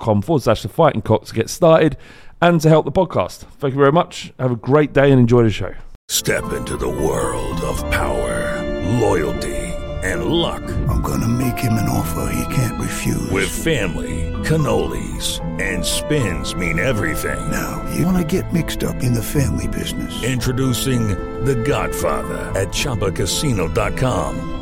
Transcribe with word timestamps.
forward 0.00 0.42
slash 0.42 0.62
the 0.62 0.68
fighting 0.68 1.02
cock 1.02 1.24
to 1.26 1.34
get 1.34 1.50
started 1.50 1.96
and 2.40 2.60
to 2.60 2.68
help 2.68 2.84
the 2.84 2.92
podcast. 2.92 3.38
Thank 3.58 3.74
you 3.74 3.78
very 3.78 3.92
much. 3.92 4.32
Have 4.38 4.52
a 4.52 4.56
great 4.56 4.92
day 4.92 5.10
and 5.10 5.20
enjoy 5.20 5.42
the 5.44 5.50
show. 5.50 5.74
Step 6.08 6.52
into 6.52 6.76
the 6.76 6.88
world 6.88 7.60
of 7.62 7.78
power, 7.90 8.60
loyalty, 9.00 9.56
and 10.02 10.24
luck. 10.26 10.62
I'm 10.88 11.00
going 11.00 11.20
to 11.20 11.28
make 11.28 11.56
him 11.58 11.74
an 11.74 11.88
offer 11.88 12.34
he 12.34 12.54
can't 12.54 12.80
refuse. 12.80 13.30
With 13.30 13.48
family, 13.48 14.30
cannolis, 14.44 15.40
and 15.60 15.84
spins 15.84 16.54
mean 16.54 16.78
everything. 16.78 17.50
Now, 17.50 17.88
you 17.94 18.04
want 18.04 18.18
to 18.18 18.40
get 18.40 18.52
mixed 18.52 18.82
up 18.84 18.96
in 18.96 19.14
the 19.14 19.22
family 19.22 19.68
business. 19.68 20.22
Introducing 20.24 21.08
The 21.44 21.54
Godfather 21.54 22.38
at 22.60 22.68
Chumbacasino.com. 22.68 24.61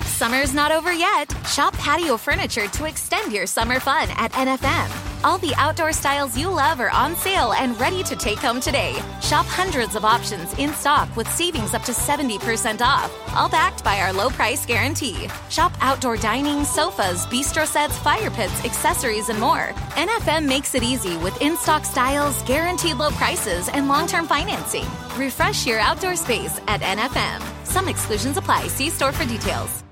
Summer's 0.00 0.54
not 0.54 0.72
over 0.72 0.92
yet. 0.92 1.34
Shop 1.46 1.74
patio 1.74 2.16
furniture 2.16 2.68
to 2.68 2.84
extend 2.84 3.32
your 3.32 3.46
summer 3.46 3.80
fun 3.80 4.08
at 4.12 4.32
NFM. 4.32 4.88
All 5.24 5.38
the 5.38 5.54
outdoor 5.56 5.92
styles 5.92 6.36
you 6.38 6.48
love 6.48 6.80
are 6.80 6.90
on 6.90 7.14
sale 7.14 7.52
and 7.52 7.78
ready 7.80 8.02
to 8.04 8.16
take 8.16 8.38
home 8.38 8.60
today. 8.60 8.94
Shop 9.20 9.46
hundreds 9.46 9.94
of 9.94 10.04
options 10.04 10.52
in 10.58 10.72
stock 10.74 11.14
with 11.16 11.28
savings 11.28 11.74
up 11.74 11.82
to 11.82 11.92
70% 11.92 12.80
off, 12.80 13.12
all 13.36 13.48
backed 13.48 13.84
by 13.84 14.00
our 14.00 14.12
low 14.12 14.30
price 14.30 14.64
guarantee. 14.64 15.28
Shop 15.50 15.72
outdoor 15.80 16.16
dining, 16.16 16.64
sofas, 16.64 17.26
bistro 17.26 17.66
sets, 17.66 17.98
fire 17.98 18.30
pits, 18.30 18.64
accessories, 18.64 19.28
and 19.28 19.38
more. 19.40 19.72
NFM 19.94 20.46
makes 20.46 20.74
it 20.74 20.82
easy 20.82 21.16
with 21.18 21.40
in 21.42 21.56
stock 21.56 21.84
styles, 21.84 22.42
guaranteed 22.42 22.96
low 22.96 23.10
prices, 23.10 23.68
and 23.68 23.88
long 23.88 24.06
term 24.06 24.26
financing. 24.26 24.86
Refresh 25.16 25.66
your 25.66 25.78
outdoor 25.78 26.16
space 26.16 26.58
at 26.66 26.80
NFM. 26.80 27.42
Some 27.66 27.88
exclusions 27.88 28.38
apply. 28.38 28.68
See 28.68 28.88
store 28.88 29.12
for 29.12 29.26
details. 29.26 29.82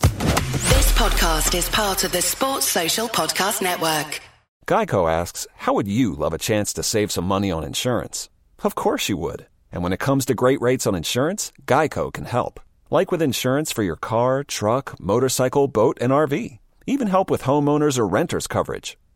This 0.00 0.92
podcast 0.92 1.56
is 1.56 1.68
part 1.68 2.04
of 2.04 2.12
the 2.12 2.22
Sports 2.22 2.66
Social 2.68 3.08
Podcast 3.08 3.60
Network. 3.60 4.20
Geico 4.68 5.10
asks, 5.10 5.46
How 5.56 5.74
would 5.74 5.88
you 5.88 6.14
love 6.14 6.32
a 6.32 6.38
chance 6.38 6.72
to 6.74 6.82
save 6.84 7.10
some 7.10 7.24
money 7.24 7.50
on 7.50 7.64
insurance? 7.64 8.28
Of 8.62 8.76
course 8.76 9.08
you 9.08 9.16
would. 9.16 9.46
And 9.72 9.82
when 9.82 9.92
it 9.92 9.98
comes 9.98 10.24
to 10.26 10.34
great 10.34 10.60
rates 10.60 10.86
on 10.86 10.94
insurance, 10.94 11.50
Geico 11.66 12.12
can 12.12 12.26
help. 12.26 12.60
Like 12.88 13.10
with 13.10 13.22
insurance 13.22 13.72
for 13.72 13.82
your 13.82 13.96
car, 13.96 14.44
truck, 14.44 14.94
motorcycle, 15.00 15.66
boat, 15.66 15.98
and 16.00 16.12
RV. 16.12 16.58
Even 16.86 17.08
help 17.08 17.30
with 17.30 17.42
homeowners 17.42 17.98
or 17.98 18.06
renters 18.06 18.46
coverage. 18.46 18.96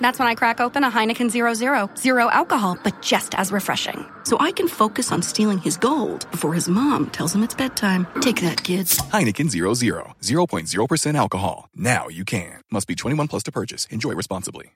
That's 0.00 0.18
when 0.18 0.28
I 0.28 0.34
crack 0.34 0.60
open 0.60 0.84
a 0.84 0.90
Heineken 0.90 1.30
Zero 1.30 1.54
Zero. 1.54 1.90
Zero 1.96 2.28
alcohol, 2.30 2.78
but 2.82 3.00
just 3.02 3.34
as 3.34 3.50
refreshing. 3.50 4.04
So 4.24 4.36
I 4.38 4.52
can 4.52 4.68
focus 4.68 5.12
on 5.12 5.22
stealing 5.22 5.58
his 5.58 5.76
gold 5.76 6.30
before 6.30 6.54
his 6.54 6.68
mom 6.68 7.10
tells 7.10 7.34
him 7.34 7.42
it's 7.42 7.54
bedtime. 7.54 8.06
Take 8.20 8.40
that, 8.42 8.62
kids. 8.62 8.98
Heineken 8.98 9.48
Zero 9.50 9.74
Zero. 9.74 10.14
0.0% 10.22 11.14
alcohol. 11.16 11.68
Now 11.74 12.08
you 12.08 12.24
can. 12.24 12.60
Must 12.70 12.86
be 12.86 12.94
21 12.94 13.28
plus 13.28 13.42
to 13.44 13.52
purchase. 13.52 13.86
Enjoy 13.86 14.12
responsibly. 14.12 14.72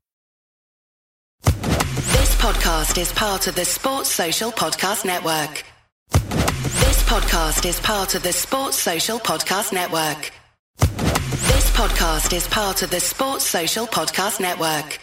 This 1.42 2.34
podcast 2.36 2.98
is 3.00 3.12
part 3.12 3.46
of 3.46 3.54
the 3.54 3.64
Sports 3.64 4.10
Social 4.10 4.50
Podcast 4.52 5.04
Network. 5.04 5.64
This 6.12 7.02
podcast 7.04 7.66
is 7.66 7.78
part 7.80 8.14
of 8.14 8.22
the 8.22 8.32
Sports 8.32 8.78
Social 8.78 9.18
Podcast 9.18 9.72
Network. 9.72 10.32
This 10.78 11.70
podcast 11.72 12.32
is 12.34 12.46
part 12.48 12.82
of 12.82 12.90
the 12.90 13.00
Sports 13.00 13.46
Social 13.46 13.86
Podcast 13.86 14.40
Network. 14.40 14.98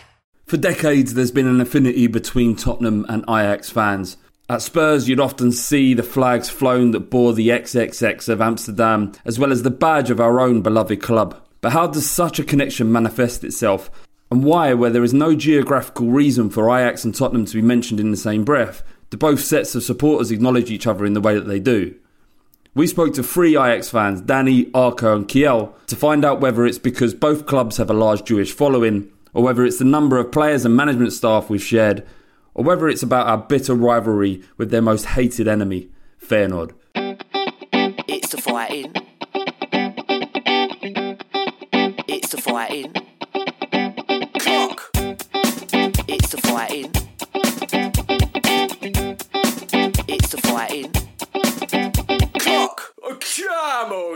For 0.47 0.55
decades, 0.55 1.13
there's 1.13 1.31
been 1.31 1.45
an 1.45 1.59
affinity 1.59 2.07
between 2.07 2.55
Tottenham 2.55 3.05
and 3.09 3.23
Ajax 3.23 3.69
fans. 3.69 4.15
At 4.49 4.61
Spurs, 4.61 5.09
you'd 5.09 5.19
often 5.19 5.51
see 5.51 5.93
the 5.93 6.03
flags 6.03 6.49
flown 6.49 6.91
that 6.91 7.09
bore 7.09 7.33
the 7.33 7.49
XXX 7.49 8.29
of 8.29 8.39
Amsterdam, 8.39 9.11
as 9.25 9.37
well 9.37 9.51
as 9.51 9.63
the 9.63 9.69
badge 9.69 10.09
of 10.09 10.21
our 10.21 10.39
own 10.39 10.61
beloved 10.61 11.01
club. 11.01 11.37
But 11.59 11.73
how 11.73 11.87
does 11.87 12.09
such 12.09 12.39
a 12.39 12.45
connection 12.45 12.89
manifest 12.89 13.43
itself? 13.43 13.91
And 14.31 14.41
why, 14.41 14.73
where 14.73 14.89
there 14.89 15.03
is 15.03 15.13
no 15.13 15.35
geographical 15.35 16.07
reason 16.07 16.49
for 16.49 16.69
Ajax 16.69 17.03
and 17.03 17.13
Tottenham 17.13 17.45
to 17.45 17.55
be 17.55 17.61
mentioned 17.61 17.99
in 17.99 18.11
the 18.11 18.15
same 18.15 18.45
breath, 18.45 18.83
do 19.09 19.17
both 19.17 19.41
sets 19.41 19.75
of 19.75 19.83
supporters 19.83 20.31
acknowledge 20.31 20.71
each 20.71 20.87
other 20.87 21.05
in 21.05 21.11
the 21.11 21.19
way 21.19 21.35
that 21.35 21.47
they 21.47 21.59
do? 21.59 21.93
We 22.73 22.87
spoke 22.87 23.13
to 23.15 23.23
three 23.23 23.57
Ajax 23.57 23.89
fans, 23.89 24.21
Danny, 24.21 24.71
Arco, 24.73 25.13
and 25.13 25.27
Kjell, 25.27 25.73
to 25.87 25.97
find 25.97 26.23
out 26.23 26.39
whether 26.39 26.65
it's 26.65 26.79
because 26.79 27.13
both 27.13 27.47
clubs 27.47 27.75
have 27.75 27.89
a 27.89 27.93
large 27.93 28.23
Jewish 28.23 28.53
following, 28.53 29.11
or 29.37 29.43
whether 29.43 29.63
it's 29.63 29.77
the 29.77 29.85
number 29.85 30.17
of 30.17 30.31
players 30.31 30.65
and 30.65 30.75
management 30.75 31.13
staff 31.13 31.47
we've 31.47 31.63
shared, 31.63 32.03
or 32.55 32.63
whether 32.63 32.87
it's 32.87 33.03
about 33.03 33.27
our 33.27 33.37
bitter 33.37 33.75
rivalry 33.75 34.41
with 34.57 34.71
their 34.71 34.81
most 34.81 35.05
hated 35.05 35.47
enemy, 35.47 35.91
Feyenoord. 36.19 36.73
It's 38.07 38.29
the 38.29 38.41
fighting. 38.41 38.91
It's 42.07 42.29
the 42.29 42.41
fighting. 42.41 42.91
Clock. 44.39 44.89
It's 46.07 46.29
the 46.29 46.41
fighting. 46.41 46.91
It's 50.07 50.29
the 50.29 50.41
fighting. 50.41 50.91
Clock. 52.39 52.96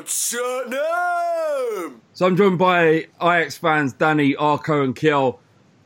Tottenham. 0.06 2.02
So 2.14 2.26
I'm 2.26 2.36
joined 2.36 2.58
by 2.58 3.08
Ajax 3.22 3.58
fans 3.58 3.94
Danny, 3.94 4.36
Arco, 4.36 4.84
and 4.84 4.96
Kjell. 4.96 5.40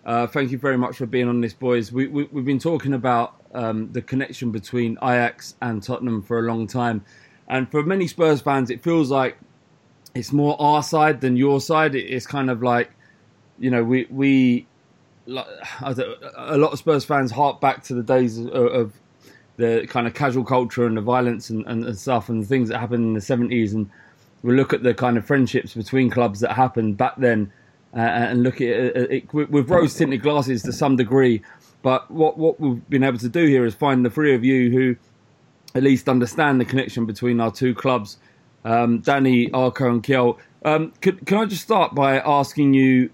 Uh, 0.05 0.27
thank 0.27 0.51
you 0.51 0.57
very 0.57 0.77
much 0.77 0.97
for 0.97 1.05
being 1.05 1.27
on 1.27 1.41
this, 1.41 1.53
boys. 1.53 1.91
We, 1.91 2.07
we, 2.07 2.23
have 2.23 2.45
been 2.45 2.59
talking 2.59 2.93
about 2.93 3.35
um, 3.53 3.91
the 3.91 4.01
connection 4.01 4.51
between 4.51 4.97
Ajax 5.03 5.55
and 5.61 5.81
Tottenham 5.81 6.21
for 6.21 6.39
a 6.39 6.43
long 6.43 6.67
time. 6.67 7.03
And 7.47 7.69
for 7.69 7.83
many 7.83 8.07
Spurs 8.07 8.41
fans, 8.41 8.69
it 8.69 8.83
feels 8.83 9.11
like 9.11 9.37
it's 10.13 10.31
more 10.31 10.59
our 10.59 10.81
side 10.81 11.21
than 11.21 11.37
your 11.37 11.61
side. 11.61 11.95
It's 11.95 12.25
kind 12.25 12.49
of 12.49 12.63
like, 12.63 12.91
you 13.59 13.69
know, 13.69 13.83
we, 13.83 14.07
we 14.09 14.67
a 15.27 16.57
lot 16.57 16.71
of 16.71 16.79
Spurs 16.79 17.03
fans 17.03 17.31
hark 17.31 17.59
back 17.59 17.83
to 17.83 17.95
the 17.95 18.03
days 18.03 18.37
of, 18.37 18.47
of 18.49 18.93
the 19.57 19.85
kind 19.89 20.07
of 20.07 20.13
casual 20.13 20.43
culture 20.43 20.85
and 20.85 20.97
the 20.97 21.01
violence 21.01 21.49
and, 21.49 21.65
and, 21.67 21.85
and, 21.85 21.97
stuff 21.97 22.29
and 22.29 22.45
things 22.45 22.69
that 22.69 22.79
happened 22.79 23.05
in 23.05 23.13
the 23.13 23.19
70s. 23.19 23.73
And 23.73 23.89
we 24.43 24.55
look 24.55 24.73
at 24.73 24.83
the 24.83 24.93
kind 24.93 25.17
of 25.17 25.25
friendships 25.25 25.73
between 25.73 26.09
clubs 26.09 26.41
that 26.41 26.51
happened 26.51 26.97
back 26.97 27.15
then 27.17 27.51
uh, 27.95 27.99
and 27.99 28.43
look 28.43 28.55
at 28.55 28.67
it, 28.67 29.11
it, 29.11 29.33
with 29.33 29.69
rose 29.69 29.95
tinted 29.95 30.21
glasses 30.21 30.61
to 30.63 30.73
some 30.73 30.97
degree. 30.97 31.41
But 31.81 32.09
what, 32.11 32.37
what 32.37 32.59
we've 32.59 32.87
been 32.89 33.03
able 33.03 33.19
to 33.19 33.29
do 33.29 33.45
here 33.45 33.65
is 33.65 33.73
find 33.73 34.03
the 34.03 34.09
three 34.09 34.35
of 34.35 34.43
you 34.43 34.71
who 34.71 34.95
at 35.75 35.83
least 35.83 36.09
understand 36.09 36.59
the 36.59 36.65
connection 36.65 37.05
between 37.05 37.39
our 37.39 37.51
two 37.51 37.75
clubs, 37.75 38.17
um, 38.63 38.99
Danny, 38.99 39.51
Arco, 39.51 39.89
and 39.89 40.03
Kjell. 40.03 40.37
Um, 40.63 40.93
could, 41.01 41.25
can 41.25 41.37
I 41.37 41.45
just 41.45 41.61
start 41.61 41.93
by 41.93 42.19
asking 42.19 42.73
you, 42.73 43.11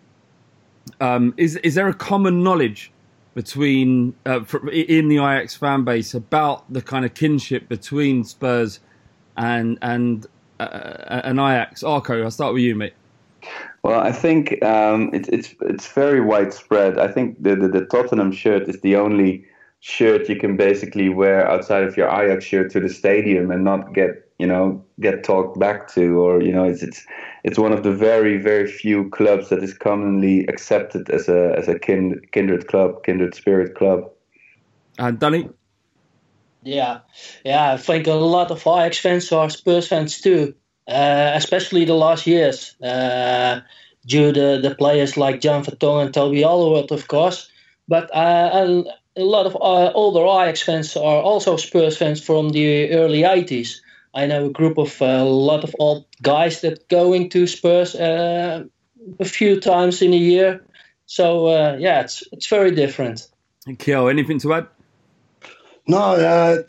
um, 0.99 1.33
is 1.37 1.57
is 1.57 1.75
there 1.75 1.89
a 1.89 1.93
common 1.93 2.43
knowledge 2.43 2.91
between 3.33 4.13
uh, 4.25 4.41
in 4.71 5.07
the 5.07 5.17
Ajax 5.17 5.55
fan 5.55 5.83
base 5.83 6.13
about 6.13 6.71
the 6.71 6.81
kind 6.81 7.05
of 7.05 7.13
kinship 7.13 7.69
between 7.69 8.23
Spurs 8.23 8.79
and 9.37 9.77
and 9.81 10.27
uh, 10.59 11.21
and 11.23 11.39
Ajax? 11.39 11.83
Arco, 11.83 12.23
I'll 12.23 12.31
start 12.31 12.53
with 12.53 12.63
you, 12.63 12.75
mate. 12.75 12.93
Well, 13.83 13.99
I 13.99 14.11
think 14.11 14.63
um, 14.63 15.09
it's 15.13 15.29
it's 15.29 15.55
it's 15.61 15.87
very 15.87 16.21
widespread. 16.21 16.99
I 16.99 17.07
think 17.07 17.41
the, 17.41 17.55
the, 17.55 17.67
the 17.67 17.85
Tottenham 17.85 18.31
shirt 18.31 18.69
is 18.69 18.79
the 18.81 18.95
only 18.95 19.45
shirt 19.79 20.29
you 20.29 20.35
can 20.35 20.55
basically 20.55 21.09
wear 21.09 21.49
outside 21.49 21.83
of 21.83 21.97
your 21.97 22.07
Ajax 22.07 22.45
shirt 22.45 22.71
to 22.71 22.79
the 22.79 22.89
stadium 22.89 23.49
and 23.49 23.63
not 23.63 23.93
get 23.93 24.30
you 24.41 24.47
know 24.47 24.83
get 24.99 25.23
talked 25.23 25.59
back 25.59 25.87
to, 25.93 26.19
or 26.19 26.41
you 26.41 26.51
know 26.51 26.65
it's 26.65 26.83
it's 26.83 27.05
it's 27.43 27.59
one 27.59 27.73
of 27.73 27.83
the 27.83 27.91
very 27.91 28.37
very 28.37 28.67
few 28.67 29.09
clubs 29.09 29.49
that 29.49 29.63
is 29.63 29.73
commonly 29.73 30.45
accepted 30.47 31.09
as 31.09 31.29
a 31.29 31.55
as 31.57 31.67
a 31.67 31.79
kind, 31.79 32.19
kindred 32.31 32.67
club, 32.67 33.03
kindred 33.03 33.35
spirit 33.35 33.75
club. 33.75 34.09
And 34.97 35.19
Danny. 35.19 35.49
Yeah, 36.63 36.99
yeah, 37.43 37.73
I 37.73 37.77
think 37.77 38.05
a 38.07 38.13
lot 38.13 38.51
of 38.51 38.67
Ajax 38.67 38.99
fans 38.99 39.31
are 39.31 39.49
Spurs 39.49 39.87
fans 39.87 40.21
too 40.21 40.53
uh, 40.87 41.31
especially 41.35 41.85
the 41.85 41.93
last 41.93 42.27
years, 42.27 42.75
uh, 42.81 43.61
due 44.05 44.31
to 44.33 44.59
the 44.59 44.75
players 44.75 45.17
like 45.17 45.41
Jan 45.41 45.63
Vertonghen 45.63 46.05
and 46.05 46.13
Toby 46.13 46.41
Alderweireld, 46.41 46.91
of 46.91 47.07
course. 47.07 47.49
But 47.87 48.13
uh, 48.15 48.83
a, 49.15 49.23
lot 49.23 49.45
of 49.45 49.55
uh, 49.55 49.91
older 49.93 50.21
Ajax 50.21 50.61
fans 50.61 50.95
are 50.97 51.21
also 51.21 51.57
Spurs 51.57 51.97
fans 51.97 52.21
from 52.21 52.49
the 52.49 52.91
early 52.91 53.21
80s. 53.21 53.81
I 54.13 54.25
know 54.25 54.47
a 54.47 54.49
group 54.49 54.77
of 54.77 55.01
uh, 55.01 55.05
a 55.05 55.23
lot 55.23 55.63
of 55.63 55.75
old 55.79 56.05
guys 56.21 56.61
that 56.61 56.87
go 56.89 57.13
into 57.13 57.47
Spurs 57.47 57.95
uh, 57.95 58.63
a 59.19 59.25
few 59.25 59.59
times 59.59 60.01
in 60.01 60.13
a 60.13 60.17
year. 60.17 60.65
So 61.05 61.49
yeah, 61.77 62.01
it's 62.01 62.23
it's 62.31 62.47
very 62.47 62.71
different. 62.71 63.27
Kjell, 63.67 64.09
anything 64.09 64.39
to 64.39 64.53
add? 64.53 64.67
No, 65.87 66.65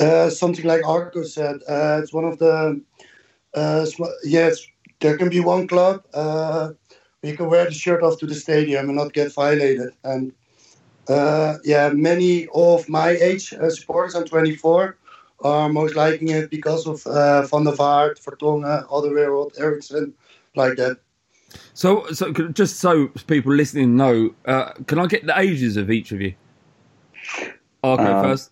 uh, 0.00 0.30
something 0.30 0.64
like 0.64 0.84
Arco 0.84 1.22
said. 1.22 1.56
Uh, 1.68 2.00
it's 2.02 2.12
one 2.12 2.24
of 2.24 2.38
the 2.38 2.80
uh, 3.54 3.86
yes, 4.24 4.66
there 5.00 5.16
can 5.16 5.28
be 5.28 5.40
one 5.40 5.66
club 5.66 6.02
uh, 6.14 6.72
you 7.26 7.36
can 7.36 7.48
wear 7.48 7.64
the 7.64 7.72
shirt 7.72 8.02
off 8.02 8.18
to 8.18 8.26
the 8.26 8.34
stadium 8.34 8.88
and 8.88 8.96
not 8.96 9.12
get 9.12 9.32
violated. 9.32 9.90
And 10.04 10.32
uh, 11.08 11.58
yeah, 11.64 11.90
many 11.90 12.46
of 12.54 12.88
my 12.88 13.10
age 13.10 13.52
uh, 13.52 13.70
supporters, 13.70 14.14
I'm 14.14 14.24
24, 14.24 14.96
are 15.40 15.68
most 15.68 15.94
liking 15.96 16.28
it 16.28 16.50
because 16.50 16.86
of 16.86 17.06
uh, 17.06 17.42
Van 17.42 17.64
der 17.64 17.72
Vaart, 17.72 18.22
Vertonghen, 18.22 18.88
Alderweireld, 18.88 19.58
Eriksen, 19.60 20.14
like 20.54 20.76
that. 20.76 20.98
So, 21.74 22.06
so 22.12 22.32
just 22.32 22.76
so 22.76 23.08
people 23.26 23.52
listening 23.52 23.96
know, 23.96 24.34
uh, 24.46 24.72
can 24.86 24.98
I 24.98 25.06
get 25.06 25.26
the 25.26 25.38
ages 25.38 25.76
of 25.76 25.90
each 25.90 26.12
of 26.12 26.20
you? 26.20 26.34
Okay, 27.84 28.02
um, 28.02 28.24
first. 28.24 28.50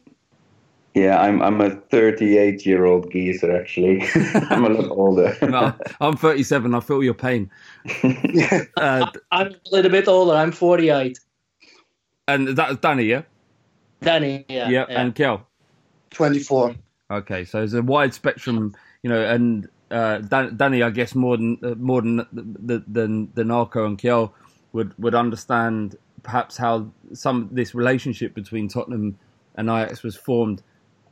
Yeah, 0.94 1.20
I'm 1.20 1.42
I'm 1.42 1.60
a 1.60 1.70
38 1.70 2.64
year 2.64 2.84
old 2.84 3.10
geezer 3.10 3.54
actually. 3.54 4.04
I'm 4.14 4.64
a 4.64 4.68
lot 4.68 4.90
older. 4.90 5.36
no, 5.42 5.74
I'm 6.00 6.16
37. 6.16 6.72
I 6.72 6.80
feel 6.80 7.02
your 7.02 7.14
pain. 7.14 7.50
uh, 8.76 9.06
I'm 9.32 9.48
a 9.48 9.54
little 9.72 9.90
bit 9.90 10.06
older. 10.06 10.34
I'm 10.34 10.52
48. 10.52 11.18
And 12.28 12.48
that's 12.48 12.76
Danny, 12.76 13.04
yeah. 13.04 13.22
Danny, 14.02 14.44
yeah. 14.48 14.68
Yeah, 14.68 14.86
yeah. 14.88 15.00
and 15.00 15.14
Kjell. 15.14 15.42
24. 16.14 16.74
Okay, 17.10 17.44
so 17.44 17.58
there's 17.58 17.74
a 17.74 17.82
wide 17.82 18.14
spectrum, 18.14 18.74
you 19.02 19.10
know, 19.10 19.22
and 19.22 19.68
uh, 19.90 20.18
Dan- 20.18 20.56
Danny, 20.56 20.82
I 20.82 20.90
guess 20.90 21.14
more 21.14 21.36
than 21.36 21.58
uh, 21.62 21.74
more 21.76 22.00
than 22.00 22.26
than 22.32 23.30
than 23.34 23.50
Arco 23.50 23.84
and 23.84 23.98
Kjell 23.98 24.32
would 24.72 24.96
would 24.98 25.14
understand 25.14 25.96
perhaps 26.22 26.56
how 26.56 26.90
some 27.12 27.50
this 27.52 27.74
relationship 27.74 28.34
between 28.34 28.68
Tottenham 28.68 29.18
and 29.56 29.68
Ajax 29.68 30.02
was 30.02 30.16
formed 30.16 30.62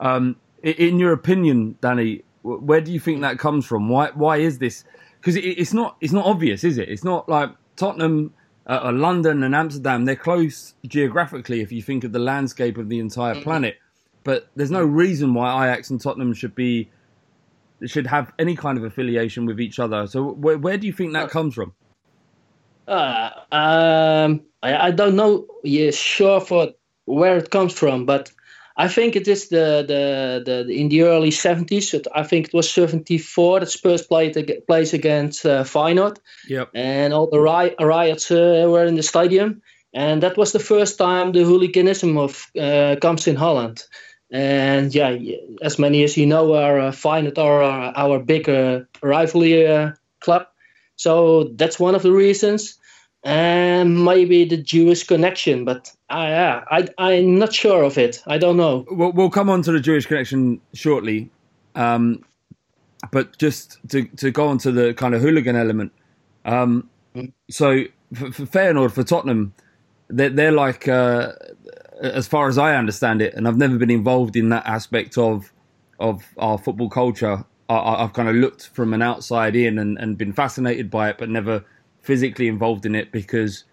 um, 0.03 0.37
in 0.63 0.99
your 0.99 1.13
opinion, 1.13 1.77
Danny, 1.81 2.23
where 2.43 2.81
do 2.81 2.93
you 2.93 3.01
think 3.01 3.21
that 3.21 3.39
comes 3.39 3.65
from? 3.65 3.89
Why 3.89 4.11
why 4.15 4.39
is 4.39 4.59
this? 4.59 4.85
Because 5.21 5.37
it's 5.37 5.73
not 5.73 5.97
it's 6.01 6.13
not 6.13 6.27
obvious, 6.27 6.65
is 6.65 6.77
it? 6.77 6.89
It's 6.89 7.05
not 7.05 7.29
like 7.29 7.51
Tottenham, 7.77 8.35
uh, 8.67 8.91
London, 8.93 9.45
and 9.45 9.55
Amsterdam. 9.55 10.05
They're 10.05 10.17
close 10.17 10.75
geographically 10.87 11.61
if 11.61 11.71
you 11.71 11.83
think 11.83 12.03
of 12.05 12.13
the 12.13 12.19
landscape 12.19 12.79
of 12.79 12.89
the 12.89 12.99
entire 12.99 13.35
mm-hmm. 13.35 13.45
planet. 13.45 13.77
But 14.25 14.49
there's 14.57 14.71
no 14.71 14.85
reason 14.85 15.35
why 15.35 15.67
Ajax 15.69 15.91
and 15.91 16.01
Tottenham 16.01 16.35
should 16.35 16.55
be 16.55 16.89
should 17.87 18.07
have 18.07 18.33
any 18.39 18.55
kind 18.55 18.79
of 18.79 18.85
affiliation 18.85 19.47
with 19.47 19.61
each 19.61 19.79
other. 19.79 20.07
So 20.07 20.33
where 20.33 20.59
where 20.59 20.79
do 20.79 20.87
you 20.87 20.93
think 20.93 21.13
that 21.15 21.31
comes 21.31 21.55
from? 21.55 21.73
Uh, 22.87 23.31
um, 23.53 24.43
I, 24.63 24.89
I 24.89 24.91
don't 24.91 25.17
know. 25.17 25.47
Yeah, 25.63 25.91
sure 25.91 26.41
for 26.41 26.73
where 27.05 27.37
it 27.37 27.51
comes 27.51 27.73
from, 27.73 28.07
but 28.07 28.33
I 28.77 28.89
think 28.89 29.17
it 29.17 29.29
is 29.29 29.49
the 29.49 29.85
the, 29.87 30.43
the, 30.45 30.73
in 30.73 30.89
the 30.89 31.03
early 31.03 31.31
70s. 31.31 32.07
I 32.15 32.23
think 32.23 32.49
it 32.49 32.55
was 32.55 32.71
74 32.71 33.61
that 33.61 33.67
Spurs 33.67 34.03
played 34.03 34.63
plays 34.67 34.95
against 34.95 35.45
uh, 35.45 35.65
Feyenoord. 35.65 36.19
Yep. 36.49 36.71
And 36.75 37.13
all 37.13 37.29
the 37.29 37.41
ri- 37.41 37.77
riots 37.81 38.31
uh, 38.31 38.67
were 38.69 38.85
in 38.85 38.95
the 38.95 39.03
stadium, 39.03 39.63
and 39.93 40.23
that 40.23 40.37
was 40.37 40.53
the 40.53 40.59
first 40.59 40.99
time 40.99 41.33
the 41.33 41.45
hooliganism 41.45 42.17
of 42.17 42.51
uh, 42.59 42.97
comes 43.01 43.27
in 43.27 43.37
Holland. 43.37 43.85
And 44.33 44.95
yeah, 44.95 45.17
as 45.63 45.79
many 45.79 46.03
as 46.03 46.17
you 46.17 46.27
know, 46.27 46.55
are 46.55 46.81
uh, 46.81 46.91
Feyenoord 46.91 47.39
are 47.39 47.63
our, 47.63 47.93
our 47.95 48.19
big 48.19 48.49
uh, 48.49 48.81
rivalry 49.03 49.67
uh, 49.67 49.93
club. 50.21 50.47
So 50.97 51.45
that's 51.57 51.79
one 51.79 51.95
of 51.95 52.03
the 52.03 52.13
reasons 52.13 52.79
and 53.25 54.05
maybe 54.05 54.45
the 54.45 54.57
Jewish 54.57 55.05
connection, 55.05 55.65
but 55.65 55.93
I, 56.11 56.33
uh, 56.33 56.65
I, 56.71 56.89
I'm 56.99 57.39
not 57.39 57.53
sure 57.53 57.85
of 57.85 57.97
it. 57.97 58.23
I 58.27 58.39
don't 58.39 58.57
know. 58.57 58.85
We'll, 58.91 59.13
we'll 59.13 59.31
come 59.31 59.49
on 59.49 59.63
to 59.63 59.73
the 59.73 59.81
Jewish 59.81 60.07
connection 60.07 60.61
shortly, 60.75 61.31
um, 61.75 62.25
but 63.11 63.39
just 63.39 63.79
to 63.91 64.05
to 64.17 64.31
go 64.31 64.49
on 64.49 64.59
to 64.59 64.73
the 64.73 64.95
kind 64.95 65.15
of 65.15 65.23
hooligan 65.23 65.57
element. 65.57 65.93
Um, 66.45 66.89
mm-hmm. 67.15 67.31
So 67.51 67.85
for, 68.15 68.33
for 68.33 68.43
Feyenoord, 68.43 68.93
for 68.93 69.05
Tottenham, 69.05 69.55
they're, 70.09 70.31
they're 70.31 70.53
like, 70.53 70.89
uh, 70.89 71.33
as 72.03 72.27
far 72.27 72.49
as 72.49 72.59
I 72.59 72.77
understand 72.77 73.23
it, 73.23 73.35
and 73.35 73.49
I've 73.49 73.57
never 73.57 73.79
been 73.79 73.91
involved 73.91 74.37
in 74.37 74.49
that 74.51 74.67
aspect 74.67 75.17
of 75.17 75.53
of 75.99 76.25
our 76.39 76.59
football 76.59 76.89
culture. 76.89 77.45
I, 77.69 78.03
have 78.03 78.13
kind 78.13 78.29
of 78.29 78.35
looked 78.35 78.69
from 78.69 78.93
an 78.93 79.01
outside 79.01 79.57
in 79.57 79.79
and, 79.79 79.97
and 79.97 80.19
been 80.19 80.35
fascinated 80.35 80.91
by 80.91 81.09
it, 81.09 81.17
but 81.17 81.31
never 81.31 81.65
physically 82.03 82.49
involved 82.49 82.85
in 82.85 82.95
it 82.95 83.11
because 83.13 83.65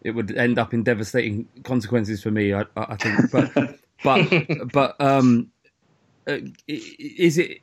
it 0.00 0.12
would 0.12 0.34
end 0.38 0.58
up 0.58 0.72
in 0.72 0.82
devastating 0.82 1.46
consequences 1.62 2.22
for 2.22 2.30
me. 2.30 2.54
I, 2.54 2.64
I 2.76 2.96
think, 2.96 3.30
but 3.30 3.78
but 4.02 4.72
but 4.72 5.00
um, 5.00 5.50
uh, 6.26 6.38
is 6.66 7.36
it 7.36 7.58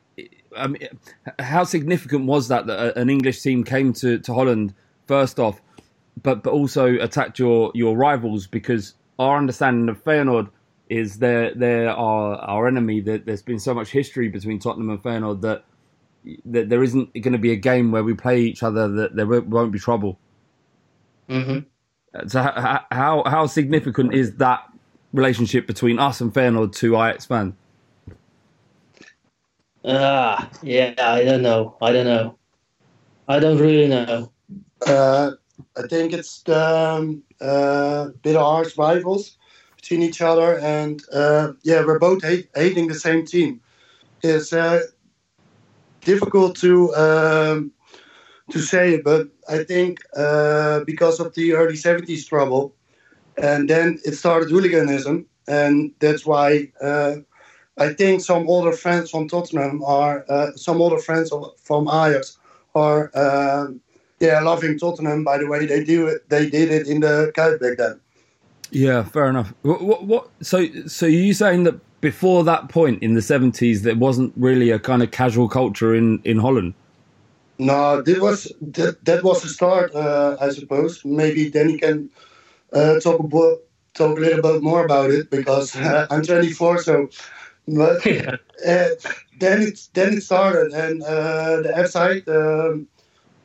I 0.56 0.66
mean, 0.66 0.86
how 1.38 1.64
significant 1.64 2.26
was 2.26 2.48
that 2.48 2.66
that 2.66 2.96
an 2.96 3.10
English 3.10 3.42
team 3.42 3.64
came 3.64 3.92
to, 3.94 4.18
to 4.18 4.34
Holland 4.34 4.74
first 5.06 5.38
off, 5.38 5.60
but 6.22 6.42
but 6.42 6.52
also 6.52 6.98
attacked 7.00 7.38
your 7.38 7.70
your 7.74 7.96
rivals 7.96 8.46
because 8.46 8.94
our 9.20 9.38
understanding 9.38 9.88
of 9.90 10.02
Feyenoord 10.04 10.50
is 10.90 11.18
they're 11.18 11.54
they're 11.54 11.90
our 11.90 12.36
our 12.36 12.68
enemy. 12.68 13.00
That 13.02 13.26
there's 13.26 13.42
been 13.42 13.60
so 13.60 13.74
much 13.74 13.90
history 13.90 14.28
between 14.28 14.58
Tottenham 14.60 14.90
and 14.90 15.02
Feyenoord 15.02 15.42
that 15.42 15.64
that 16.46 16.70
there 16.70 16.82
isn't 16.82 17.12
going 17.14 17.32
to 17.32 17.38
be 17.38 17.52
a 17.52 17.56
game 17.56 17.92
where 17.92 18.04
we 18.04 18.14
play 18.14 18.40
each 18.42 18.62
other 18.62 18.88
that 18.88 19.16
there 19.16 19.26
won't 19.26 19.48
won't 19.48 19.72
be 19.72 19.80
trouble. 19.80 20.18
hmm 21.28 21.58
So 22.28 22.42
how 22.42 22.84
how, 22.90 23.24
how 23.26 23.46
significant 23.46 24.14
is 24.14 24.36
that 24.36 24.60
relationship 25.12 25.66
between 25.66 25.98
us 25.98 26.20
and 26.20 26.32
Feyenoord 26.34 26.74
to 26.76 26.96
Ajax 26.96 27.26
fans? 27.26 27.54
Ah, 29.84 30.50
yeah, 30.62 30.94
I 30.98 31.24
don't 31.24 31.42
know. 31.42 31.76
I 31.82 31.92
don't 31.92 32.06
know. 32.06 32.38
I 33.28 33.40
don't 33.40 33.58
really 33.58 33.88
know. 33.88 34.32
Uh, 34.86 35.32
I 35.76 35.86
think 35.86 36.12
it's 36.12 36.42
the 36.42 36.60
um, 36.60 37.22
uh, 37.40 38.08
bit 38.22 38.36
of 38.36 38.42
arch 38.42 38.76
rivals 38.76 39.36
between 39.76 40.02
each 40.02 40.20
other, 40.20 40.58
and 40.60 41.02
uh, 41.12 41.52
yeah, 41.62 41.84
we're 41.84 41.98
both 41.98 42.22
hate, 42.22 42.48
hating 42.54 42.88
the 42.88 42.94
same 42.94 43.24
team. 43.26 43.60
It's 44.22 44.52
uh, 44.52 44.80
difficult 46.02 46.56
to 46.56 46.94
um, 46.94 47.72
to 48.50 48.60
say 48.60 49.00
but 49.00 49.28
I 49.48 49.64
think 49.64 49.98
uh, 50.16 50.80
because 50.84 51.20
of 51.20 51.34
the 51.34 51.52
early 51.54 51.74
'70s 51.76 52.26
trouble, 52.26 52.74
and 53.36 53.68
then 53.68 53.98
it 54.04 54.14
started 54.14 54.50
hooliganism, 54.50 55.26
and 55.48 55.92
that's 56.00 56.26
why 56.26 56.72
uh, 56.80 57.16
I 57.78 57.92
think 57.94 58.20
some 58.20 58.48
older 58.48 58.72
friends 58.72 59.10
from 59.10 59.28
Tottenham 59.28 59.82
are 59.84 60.24
uh, 60.28 60.52
some 60.56 60.80
older 60.80 60.98
friends 60.98 61.32
from 61.62 61.88
Ajax 61.88 62.38
are. 62.74 63.10
um 63.14 63.80
yeah, 64.20 64.40
loving 64.40 64.78
Tottenham 64.78 65.24
by 65.24 65.38
the 65.38 65.46
way 65.46 65.66
they 65.66 65.82
do 65.82 66.06
it. 66.06 66.28
They 66.28 66.48
did 66.48 66.70
it 66.70 66.86
in 66.86 67.00
the 67.00 67.32
Kuip 67.34 67.60
back 67.60 67.78
then. 67.78 68.00
Yeah, 68.70 69.02
fair 69.02 69.26
enough. 69.26 69.52
What, 69.62 69.82
what, 69.82 70.04
what 70.04 70.30
so 70.42 70.66
so 70.86 71.06
are 71.06 71.08
you 71.08 71.34
saying 71.34 71.64
that 71.64 71.80
before 72.00 72.44
that 72.44 72.68
point 72.68 73.02
in 73.02 73.14
the 73.14 73.22
seventies, 73.22 73.82
there 73.82 73.96
wasn't 73.96 74.32
really 74.36 74.70
a 74.70 74.78
kind 74.78 75.02
of 75.02 75.10
casual 75.10 75.48
culture 75.48 75.94
in 75.94 76.20
in 76.24 76.38
Holland? 76.38 76.74
No, 77.58 78.00
that 78.00 78.20
was 78.20 78.52
that, 78.60 79.04
that 79.04 79.22
was 79.22 79.42
the 79.42 79.48
start, 79.48 79.94
uh, 79.94 80.36
I 80.40 80.50
suppose. 80.50 81.04
Maybe 81.04 81.48
then 81.48 81.70
you 81.70 81.78
can 81.78 82.10
uh, 82.72 83.00
talk 83.00 83.20
about 83.20 83.58
talk 83.94 84.16
a 84.16 84.20
little 84.20 84.42
bit 84.42 84.62
more 84.62 84.84
about 84.84 85.10
it 85.10 85.30
because 85.30 85.76
uh, 85.76 86.06
I'm 86.10 86.22
24, 86.22 86.82
so. 86.82 87.08
But 87.68 88.06
uh, 88.06 88.36
then 89.38 89.62
it 89.62 89.88
then 89.94 90.14
it 90.14 90.22
started, 90.22 90.72
and 90.72 91.02
uh, 91.02 91.60
the 91.62 91.72
F 91.76 91.88
side, 91.88 92.28
um, 92.28 92.88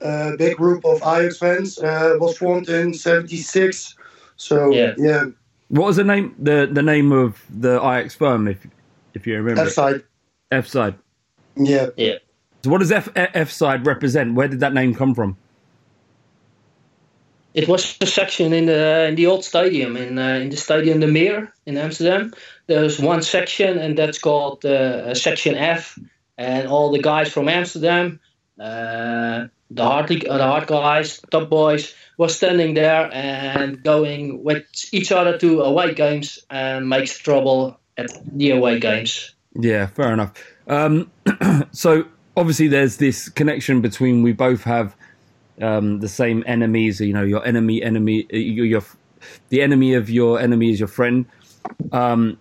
uh, 0.02 0.36
big 0.38 0.58
group 0.58 0.86
of 0.86 0.98
Ajax 0.98 1.38
fans, 1.38 1.80
uh, 1.80 2.16
was 2.20 2.38
formed 2.38 2.70
in 2.70 2.94
'76. 2.94 3.96
So 4.38 4.72
yeah, 4.72 5.26
What 5.70 5.88
was 5.88 5.96
the 5.96 6.04
name 6.04 6.36
the 6.38 6.70
the 6.72 6.82
name 6.82 7.12
of 7.12 7.44
the 7.50 7.78
Ajax 7.78 8.16
firm 8.16 8.48
if 8.48 8.66
if 9.14 9.26
you 9.26 9.36
remember? 9.38 9.62
F 9.62 9.70
side. 9.70 10.04
F 10.52 10.68
side. 10.68 10.96
Yeah. 11.56 11.88
Yeah. 11.98 12.16
So 12.64 12.70
what 12.72 12.80
does 12.80 12.92
F 12.92 13.10
F 13.16 13.52
side 13.52 13.86
represent? 13.86 14.36
Where 14.36 14.48
did 14.48 14.60
that 14.60 14.74
name 14.74 14.94
come 14.94 15.16
from? 15.16 15.38
It 17.54 17.70
was 17.70 17.96
a 18.02 18.06
section 18.06 18.52
in 18.52 18.66
the 18.66 19.06
in 19.08 19.16
the 19.16 19.28
old 19.28 19.46
stadium 19.46 19.96
in 19.96 20.18
uh, 20.20 20.40
in 20.42 20.50
the 20.50 20.58
stadium 20.58 21.00
De 21.00 21.08
Meer 21.08 21.54
in 21.66 21.78
Amsterdam. 21.78 22.34
There's 22.68 23.00
one 23.00 23.22
section, 23.22 23.78
and 23.78 23.98
that's 23.98 24.20
called 24.20 24.66
uh, 24.66 25.14
Section 25.16 25.56
F. 25.56 25.98
And 26.38 26.68
all 26.68 26.92
the 26.92 27.00
guys 27.02 27.32
from 27.32 27.48
Amsterdam, 27.48 28.20
uh, 28.60 29.46
the 29.72 29.84
hard 29.84 30.08
the 30.08 30.28
hard 30.30 30.68
guys, 30.68 31.22
top 31.32 31.50
boys, 31.50 31.94
were 32.18 32.30
standing 32.30 32.74
there 32.74 33.10
and 33.14 33.84
going 33.84 34.44
with 34.44 34.66
each 34.92 35.12
other 35.12 35.38
to 35.38 35.62
away 35.62 35.94
games 35.94 36.40
and 36.50 36.88
makes 36.88 37.18
trouble 37.18 37.80
at 37.98 38.08
the 38.26 38.52
away 38.52 38.80
games. 38.80 39.34
Yeah, 39.54 39.88
fair 39.88 40.14
enough. 40.14 40.34
Um, 40.68 41.12
so 41.72 42.06
obviously, 42.38 42.68
there's 42.68 42.98
this 42.98 43.30
connection 43.30 43.82
between 43.82 44.24
we 44.24 44.34
both 44.34 44.64
have 44.64 44.96
um, 45.62 46.00
the 46.00 46.10
same 46.10 46.44
enemies. 46.46 47.00
You 47.00 47.14
know, 47.14 47.24
your 47.24 47.46
enemy, 47.46 47.82
enemy, 47.82 48.28
uh, 48.34 48.38
your, 48.38 48.66
your 48.66 48.84
the 49.50 49.62
enemy 49.62 49.94
of 49.94 50.10
your 50.10 50.40
enemy 50.40 50.72
is 50.72 50.80
your 50.80 50.88
friend. 50.88 51.26
Um, 51.92 52.38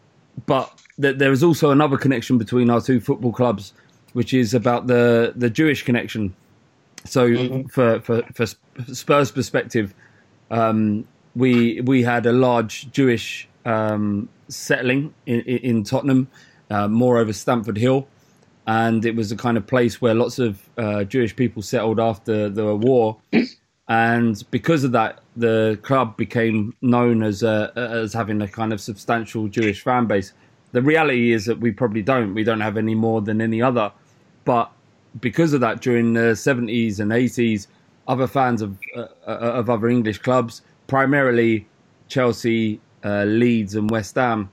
but 0.46 0.70
th- 1.00 1.16
there 1.16 1.32
is 1.32 1.42
also 1.42 1.70
another 1.70 1.96
connection 1.96 2.38
between 2.38 2.70
our 2.70 2.80
two 2.80 3.00
football 3.00 3.32
clubs, 3.32 3.72
which 4.12 4.34
is 4.34 4.54
about 4.54 4.86
the 4.86 5.32
the 5.36 5.50
Jewish 5.50 5.82
connection. 5.82 6.34
So 7.04 7.64
for, 7.68 8.00
for 8.00 8.22
for 8.34 8.46
Spurs 8.92 9.30
perspective, 9.30 9.94
um, 10.50 11.06
we 11.36 11.80
we 11.82 12.02
had 12.02 12.26
a 12.26 12.32
large 12.32 12.90
Jewish 12.92 13.48
um, 13.64 14.28
settling 14.48 15.14
in, 15.26 15.40
in, 15.40 15.84
Tottenham, 15.84 16.28
uh, 16.70 16.88
more 16.88 17.18
over 17.18 17.32
Stamford 17.32 17.78
Hill, 17.78 18.06
and 18.66 19.04
it 19.04 19.16
was 19.16 19.32
a 19.32 19.36
kind 19.36 19.56
of 19.56 19.66
place 19.66 20.00
where 20.00 20.14
lots 20.14 20.38
of 20.38 20.68
uh, 20.78 21.04
Jewish 21.04 21.34
people 21.34 21.62
settled 21.62 22.00
after 22.00 22.48
the 22.48 22.74
war, 22.74 23.18
and 23.88 24.42
because 24.50 24.84
of 24.84 24.92
that, 24.92 25.20
the 25.36 25.78
club 25.82 26.16
became 26.16 26.74
known 26.80 27.22
as 27.22 27.42
a, 27.42 27.72
as 27.76 28.12
having 28.12 28.40
a 28.40 28.48
kind 28.48 28.72
of 28.72 28.80
substantial 28.80 29.48
Jewish 29.48 29.82
fan 29.82 30.06
base. 30.06 30.32
The 30.72 30.82
reality 30.82 31.32
is 31.32 31.44
that 31.46 31.60
we 31.60 31.70
probably 31.70 32.02
don't. 32.02 32.34
We 32.34 32.44
don't 32.44 32.60
have 32.60 32.76
any 32.76 32.94
more 32.94 33.20
than 33.20 33.40
any 33.40 33.62
other, 33.62 33.92
but 34.44 34.72
because 35.20 35.52
of 35.52 35.60
that, 35.60 35.80
during 35.80 36.12
the 36.14 36.34
seventies 36.34 37.00
and 37.00 37.12
eighties, 37.12 37.68
other 38.08 38.26
fans 38.26 38.62
of 38.62 38.78
uh, 38.96 39.06
of 39.26 39.70
other 39.70 39.88
English 39.88 40.18
clubs, 40.18 40.62
primarily 40.86 41.66
Chelsea, 42.08 42.80
uh, 43.04 43.24
Leeds, 43.24 43.74
and 43.74 43.90
West 43.90 44.16
Ham, 44.16 44.50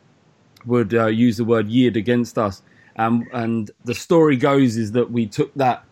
would 0.65 0.93
uh, 0.93 1.07
use 1.07 1.37
the 1.37 1.45
word 1.45 1.69
"yid" 1.69 1.97
against 1.97 2.37
us. 2.37 2.61
Um, 2.97 3.27
and 3.33 3.71
the 3.85 3.95
story 3.95 4.35
goes 4.35 4.77
is 4.77 4.91
that 4.91 5.11
we 5.11 5.25
took 5.25 5.53
that 5.55 5.83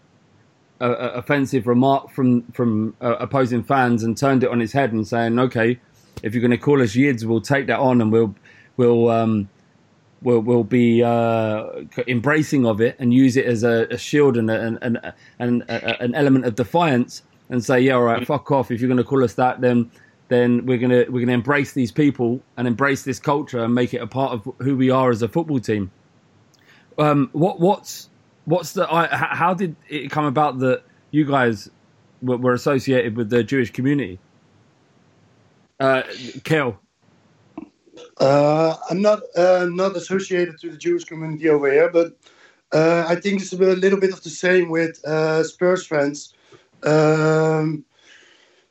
uh, 0.81 0.85
uh, 0.85 1.11
offensive 1.15 1.67
remark 1.67 2.09
from 2.11 2.43
from 2.51 2.95
uh, 3.01 3.15
opposing 3.19 3.63
fans 3.63 4.03
and 4.03 4.17
turned 4.17 4.43
it 4.43 4.49
on 4.49 4.61
its 4.61 4.73
head 4.73 4.93
and 4.93 5.07
saying, 5.07 5.39
"Okay, 5.39 5.79
if 6.23 6.33
you're 6.33 6.41
going 6.41 6.51
to 6.51 6.57
call 6.57 6.81
us 6.81 6.95
yids, 6.95 7.25
we'll 7.25 7.41
take 7.41 7.67
that 7.67 7.79
on 7.79 8.01
and 8.01 8.11
we'll 8.11 8.35
we'll 8.77 9.09
um, 9.09 9.49
we'll, 10.21 10.39
we'll 10.39 10.63
be 10.63 11.03
uh, 11.03 11.65
embracing 12.07 12.65
of 12.65 12.81
it 12.81 12.95
and 12.99 13.13
use 13.13 13.37
it 13.37 13.45
as 13.45 13.63
a, 13.63 13.87
a 13.91 13.97
shield 13.97 14.37
and 14.37 14.49
an 14.49 14.77
an, 14.81 15.13
an, 15.39 15.63
an 15.69 16.15
element 16.15 16.45
of 16.45 16.55
defiance 16.55 17.23
and 17.49 17.63
say, 17.63 17.79
yeah, 17.79 17.93
all 17.93 18.03
right, 18.03 18.25
fuck 18.25 18.51
off. 18.51 18.71
If 18.71 18.79
you're 18.79 18.87
going 18.87 18.97
to 18.97 19.03
call 19.03 19.23
us 19.23 19.33
that, 19.35 19.61
then 19.61 19.89
then 20.27 20.65
we're 20.65 20.77
gonna 20.77 21.05
we're 21.09 21.21
gonna 21.21 21.33
embrace 21.33 21.73
these 21.73 21.91
people 21.91 22.39
and 22.57 22.67
embrace 22.67 23.03
this 23.03 23.19
culture 23.19 23.63
and 23.63 23.73
make 23.73 23.93
it 23.93 24.01
a 24.01 24.07
part 24.07 24.31
of 24.31 24.47
who 24.59 24.77
we 24.77 24.89
are 24.89 25.09
as 25.09 25.21
a 25.21 25.27
football 25.27 25.59
team." 25.59 25.91
Um, 26.97 27.29
what 27.33 27.59
what's 27.59 28.09
what's 28.45 28.73
the 28.73 28.91
I, 28.91 29.07
how 29.07 29.53
did 29.53 29.75
it 29.87 30.11
come 30.11 30.25
about 30.25 30.59
that 30.59 30.83
you 31.11 31.25
guys 31.25 31.69
were, 32.21 32.37
were 32.37 32.53
associated 32.53 33.17
with 33.17 33.29
the 33.29 33.43
Jewish 33.43 33.71
community? 33.71 34.19
Uh, 35.79 36.03
Uh, 38.17 38.75
I'm 38.89 39.01
not 39.01 39.21
uh, 39.35 39.67
not 39.69 39.95
associated 39.95 40.59
to 40.59 40.71
the 40.71 40.77
Jewish 40.77 41.05
community 41.05 41.49
over 41.49 41.71
here, 41.71 41.89
but 41.89 42.17
uh, 42.71 43.05
I 43.07 43.15
think 43.15 43.41
it's 43.41 43.53
a 43.53 43.57
little 43.57 43.99
bit 43.99 44.13
of 44.13 44.23
the 44.23 44.29
same 44.29 44.69
with 44.69 45.03
uh, 45.05 45.43
Spurs 45.43 45.85
fans. 45.85 46.33
Um, 46.83 47.85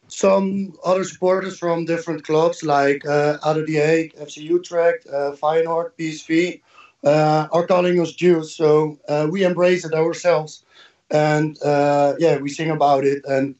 some 0.09 0.73
other 0.85 1.05
supporters 1.05 1.59
from 1.59 1.85
different 1.85 2.25
clubs 2.25 2.63
like 2.63 3.05
uh, 3.07 3.39
Hague, 3.43 4.15
FC 4.17 4.39
Utrecht, 4.39 5.07
uh, 5.07 5.33
Feyenoord, 5.33 5.93
PSV 5.99 6.61
uh, 7.05 7.49
are 7.53 7.67
calling 7.67 8.01
us 8.01 8.13
Jews, 8.13 8.55
so 8.55 8.99
uh, 9.09 9.27
we 9.31 9.45
embrace 9.45 9.85
it 9.85 9.93
ourselves, 9.93 10.65
and 11.11 11.59
yeah, 11.63 12.39
we 12.39 12.49
sing 12.49 12.71
about 12.71 13.05
it, 13.05 13.23
and 13.27 13.55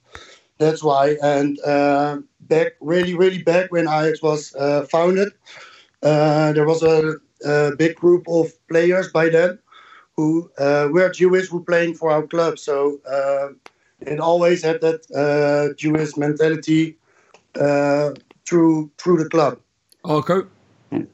that's 0.57 0.83
why. 0.83 1.17
And 1.23 1.59
back, 2.49 2.73
really, 2.81 3.15
really 3.15 3.43
back 3.43 3.71
when 3.71 3.89
Ajax 3.89 4.23
was 4.23 4.55
uh, 4.55 4.83
founded, 4.91 5.33
uh, 6.03 6.53
there 6.53 6.67
was 6.67 6.83
a, 6.83 7.17
a 7.45 7.77
big 7.77 7.97
group 7.97 8.27
of 8.29 8.53
players 8.69 9.11
by 9.13 9.29
then 9.29 9.59
who 10.17 10.51
uh, 10.59 10.89
were 10.91 11.11
Jewish 11.11 11.49
who 11.49 11.65
playing 11.65 11.95
for 11.95 12.11
our 12.11 12.27
club. 12.27 12.59
So 12.59 13.01
uh, 13.09 13.49
it 14.01 14.21
always 14.21 14.63
had 14.63 14.81
that 14.81 15.01
uh, 15.15 15.75
Jewish 15.77 16.17
mentality 16.17 16.97
through 17.55 18.91
through 18.99 19.23
the 19.23 19.29
club. 19.29 19.59
Okay. 20.05 20.41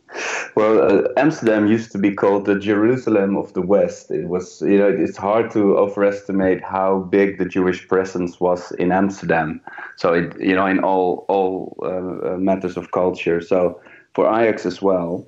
Well, 0.57 0.81
uh, 0.81 1.09
Amsterdam 1.17 1.67
used 1.67 1.91
to 1.93 1.99
be 1.99 2.15
called 2.15 2.47
the 2.47 2.57
Jerusalem 2.57 3.37
of 3.37 3.53
the 3.55 3.61
West. 3.61 4.13
It 4.13 4.29
was, 4.29 4.63
you 4.63 4.79
know, 4.79 4.89
it's 4.89 5.17
hard 5.17 5.51
to 5.51 5.77
overestimate 5.77 6.63
how 6.63 7.01
big 7.11 7.39
the 7.39 7.45
Jewish 7.45 7.89
presence 7.89 8.39
was 8.39 8.71
in 8.73 8.93
Amsterdam. 8.93 9.61
So, 9.97 10.13
it, 10.15 10.41
you 10.41 10.55
know, 10.55 10.67
in 10.67 10.79
all 10.79 11.25
all 11.29 11.77
uh, 11.83 12.35
uh, 12.35 12.37
matters 12.37 12.77
of 12.77 12.93
culture. 12.93 13.41
So, 13.41 13.81
for 14.13 14.29
Ajax 14.29 14.65
as 14.65 14.81
well, 14.81 15.27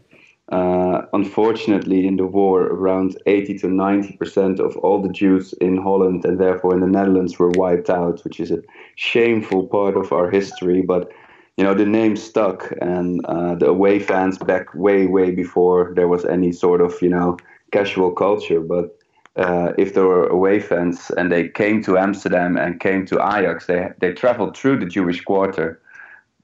uh, 0.52 1.02
unfortunately, 1.12 2.06
in 2.06 2.16
the 2.16 2.26
war, 2.26 2.62
around 2.62 3.16
80 3.26 3.58
to 3.58 3.68
90 3.68 4.16
percent 4.18 4.60
of 4.60 4.76
all 4.76 5.02
the 5.02 5.12
Jews 5.12 5.52
in 5.54 5.76
Holland 5.76 6.24
and 6.24 6.38
therefore 6.38 6.74
in 6.74 6.80
the 6.80 6.86
Netherlands 6.86 7.36
were 7.36 7.50
wiped 7.50 7.90
out, 7.90 8.22
which 8.22 8.38
is 8.38 8.52
a 8.52 8.62
shameful 8.94 9.66
part 9.66 9.96
of 9.96 10.12
our 10.12 10.30
history. 10.30 10.82
But 10.82 11.10
you 11.56 11.64
know, 11.64 11.74
the 11.74 11.86
name 11.86 12.16
stuck, 12.16 12.72
and 12.80 13.24
uh, 13.26 13.54
the 13.54 13.66
away 13.66 13.98
fans 13.98 14.38
back 14.38 14.74
way, 14.74 15.06
way 15.06 15.30
before 15.30 15.92
there 15.94 16.08
was 16.08 16.24
any 16.24 16.52
sort 16.52 16.80
of 16.80 16.94
you 17.00 17.08
know 17.08 17.36
casual 17.72 18.12
culture. 18.12 18.60
But 18.60 18.98
uh, 19.36 19.72
if 19.78 19.94
there 19.94 20.06
were 20.06 20.26
away 20.26 20.60
fans 20.60 21.10
and 21.16 21.32
they 21.32 21.48
came 21.48 21.82
to 21.84 21.98
Amsterdam 21.98 22.56
and 22.56 22.80
came 22.80 23.06
to 23.06 23.16
Ajax, 23.16 23.66
they 23.66 23.88
they 24.00 24.12
traveled 24.12 24.56
through 24.56 24.80
the 24.80 24.86
Jewish 24.86 25.22
quarter. 25.22 25.80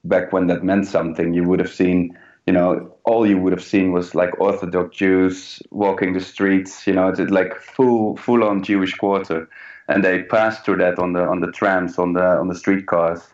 Back 0.05 0.33
when 0.33 0.49
that 0.49 0.65
meant 0.65 0.87
something, 0.87 1.33
you 1.33 1.45
would 1.45 1.61
have 1.61 1.73
seen 1.73 2.19
you 2.47 2.53
know, 2.53 2.93
all 3.05 3.27
you 3.27 3.39
would 3.39 3.53
have 3.53 3.63
seen 3.63 3.93
was 3.93 4.15
like 4.15 4.41
Orthodox 4.41 4.97
Jews 4.97 5.63
walking 5.71 6.13
the 6.13 6.21
streets. 6.21 6.87
You 6.87 6.95
know, 6.95 7.09
it's 7.09 7.21
like 7.21 7.55
full 7.57 8.17
full 8.17 8.43
on 8.43 8.63
Jewish 8.63 8.95
quarter, 8.95 9.49
and 9.89 10.05
they 10.05 10.25
passed 10.25 10.65
through 10.65 10.79
that 10.79 10.99
on 10.99 11.13
the 11.13 11.23
on 11.23 11.41
the 11.41 11.53
trams 11.53 11.99
on 11.99 12.15
the 12.15 12.25
on 12.25 12.49
the 12.49 12.55
streetcars. 12.55 13.32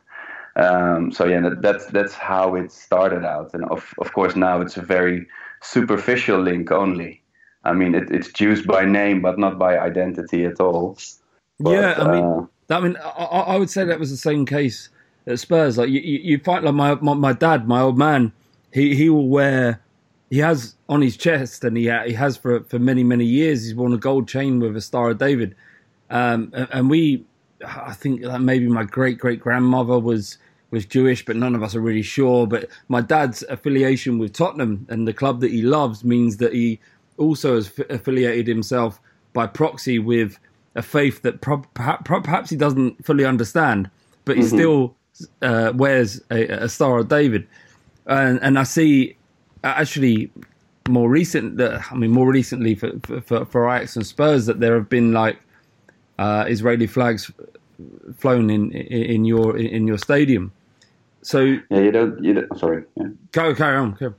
Um, 0.59 1.13
so 1.13 1.25
yeah, 1.25 1.41
that, 1.41 1.63
that's 1.63 1.87
that's 1.87 2.15
how 2.15 2.55
it 2.57 2.73
started 2.73 3.25
out, 3.25 3.55
and 3.55 3.65
of 3.67 3.95
of 3.99 4.13
course 4.13 4.35
now 4.37 4.61
it's 4.61 4.77
a 4.77 4.83
very 4.83 5.27
superficial 5.63 6.41
link 6.41 6.73
only. 6.73 7.23
I 7.65 7.73
mean, 7.73 7.95
it, 7.95 8.11
it's 8.11 8.33
Jews 8.33 8.65
by 8.65 8.85
name, 8.85 9.23
but 9.23 9.39
not 9.39 9.59
by 9.59 9.79
identity 9.79 10.45
at 10.45 10.61
all. 10.61 10.99
But, 11.61 11.71
yeah, 11.71 11.95
I 11.99 12.13
mean, 12.13 12.25
uh, 12.25 12.77
I 12.77 12.81
mean, 12.81 12.97
I, 12.97 13.55
I 13.55 13.57
would 13.57 13.71
say 13.71 13.85
that 13.85 13.99
was 13.99 14.11
the 14.11 14.17
same 14.17 14.47
case 14.47 14.89
at 15.27 15.39
Spurs. 15.39 15.79
Like 15.79 15.91
you, 15.91 16.01
you, 16.01 16.19
you 16.19 16.39
find 16.39 16.65
like 16.65 16.75
my, 16.75 16.95
my 16.97 17.15
my 17.15 17.33
dad, 17.33 17.69
my 17.69 17.81
old 17.81 17.99
man 17.99 18.33
he 18.73 18.95
he 18.95 19.09
will 19.09 19.29
wear 19.29 19.81
he 20.31 20.39
has 20.39 20.75
on 20.89 21.01
his 21.01 21.17
chest 21.17 21.65
and 21.65 21.77
he 21.77 21.91
he 22.07 22.13
has 22.13 22.37
for 22.37 22.61
for 22.65 22.79
many 22.79 23.03
many 23.03 23.25
years 23.25 23.65
he's 23.65 23.75
worn 23.75 23.93
a 23.93 23.99
gold 23.99 24.29
chain 24.29 24.61
with 24.61 24.77
a 24.77 24.81
star 24.81 25.11
of 25.11 25.19
david 25.19 25.55
um, 26.11 26.51
and, 26.55 26.69
and 26.73 26.91
we 26.91 27.25
i 27.67 27.93
think 27.93 28.23
that 28.23 28.41
maybe 28.41 28.69
my 28.69 28.85
great 28.85 29.19
great 29.19 29.41
grandmother 29.41 29.99
was 29.99 30.39
was 30.71 30.85
jewish 30.87 31.25
but 31.25 31.37
none 31.37 31.55
of 31.55 31.63
us 31.63 31.75
are 31.75 31.81
really 31.81 32.03
sure 32.03 32.47
but 32.47 32.69
my 32.89 33.01
dad's 33.01 33.43
affiliation 33.45 34.19
with 34.19 34.33
tottenham 34.33 34.87
and 34.89 35.07
the 35.09 35.13
club 35.13 35.41
that 35.41 35.51
he 35.51 35.63
loves 35.63 36.05
means 36.05 36.37
that 36.39 36.53
he 36.53 36.79
also 37.17 37.55
has 37.55 37.67
f- 37.79 37.87
affiliated 37.91 38.47
himself 38.47 39.01
by 39.33 39.47
proxy 39.47 39.99
with 39.99 40.39
a 40.75 40.83
faith 40.83 41.23
that 41.23 41.41
pro- 41.41 41.65
perhaps, 41.75 42.51
he 42.51 42.57
doesn't 42.57 43.05
fully 43.05 43.25
understand 43.25 43.91
but 44.25 44.37
he 44.37 44.43
Mhm. 44.43 44.49
still 44.49 44.95
uh, 45.43 45.73
wears 45.75 46.21
a, 46.31 46.45
a 46.65 46.69
star 46.69 46.99
of 46.99 47.09
david 47.09 47.47
and 48.07 48.39
and 48.43 48.59
I 48.59 48.63
see 48.65 49.17
uh, 49.65 49.75
actually 49.77 50.31
more 50.89 51.11
recent. 51.11 51.61
uh, 51.61 51.81
I 51.91 51.95
mean, 51.97 52.11
more 52.11 52.31
recently 52.31 52.75
for 52.75 52.93
for, 53.27 53.45
for 53.45 53.69
Ajax 53.69 53.97
and 53.97 54.07
Spurs 54.07 54.47
that 54.47 54.61
there 54.61 54.75
have 54.75 54.89
been 54.89 55.13
like 55.13 55.39
uh, 56.19 56.45
Israeli 56.49 56.87
flags 56.87 57.31
flown 58.17 58.49
in 58.49 58.73
in 58.73 59.25
your 59.27 59.59
in 59.59 59.87
your 59.87 59.99
stadium. 59.99 60.53
So 61.23 61.41
yeah, 61.41 61.81
you 61.81 61.91
don't. 61.91 62.23
You 62.23 62.35
don't 62.35 62.59
sorry. 62.59 62.85
Yeah. 62.97 63.09
go 63.33 63.55
carry 63.55 63.77
on. 63.77 63.97
Carry 63.97 64.13
on. 64.13 64.17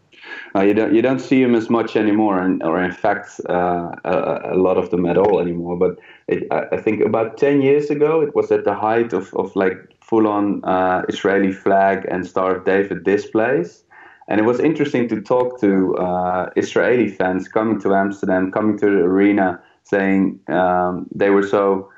Uh, 0.56 0.62
you 0.62 0.74
don't 0.74 0.94
you 0.94 1.02
don't 1.02 1.20
see 1.20 1.42
him 1.42 1.56
as 1.56 1.70
much 1.70 1.96
anymore, 1.96 2.40
and 2.40 2.62
or 2.64 2.82
in 2.82 2.92
fact, 2.92 3.40
uh, 3.50 3.92
a, 4.04 4.54
a 4.54 4.58
lot 4.58 4.78
of 4.78 4.90
them 4.90 5.06
at 5.06 5.18
all 5.18 5.40
anymore. 5.40 5.78
But 5.78 6.00
it, 6.28 6.48
I 6.52 6.78
think 6.78 7.02
about 7.02 7.38
ten 7.38 7.62
years 7.62 7.90
ago, 7.90 8.22
it 8.22 8.36
was 8.36 8.52
at 8.52 8.66
the 8.66 8.74
height 8.74 9.14
of, 9.14 9.34
of 9.36 9.56
like 9.56 9.78
full 10.02 10.28
on 10.28 10.64
uh, 10.66 11.04
Israeli 11.08 11.52
flag 11.52 12.06
and 12.10 12.26
Star 12.26 12.58
of 12.58 12.66
David 12.66 13.04
displays, 13.04 13.84
and 14.28 14.40
it 14.40 14.44
was 14.44 14.60
interesting 14.60 15.08
to 15.10 15.22
talk 15.22 15.60
to 15.62 15.96
uh, 15.96 16.50
Israeli 16.56 17.10
fans 17.10 17.48
coming 17.48 17.80
to 17.82 17.96
Amsterdam, 17.96 18.52
coming 18.52 18.78
to 18.80 18.86
the 18.86 19.04
arena, 19.04 19.62
saying 19.84 20.40
um, 20.50 21.08
they 21.14 21.30
were 21.30 21.48
so 21.48 21.90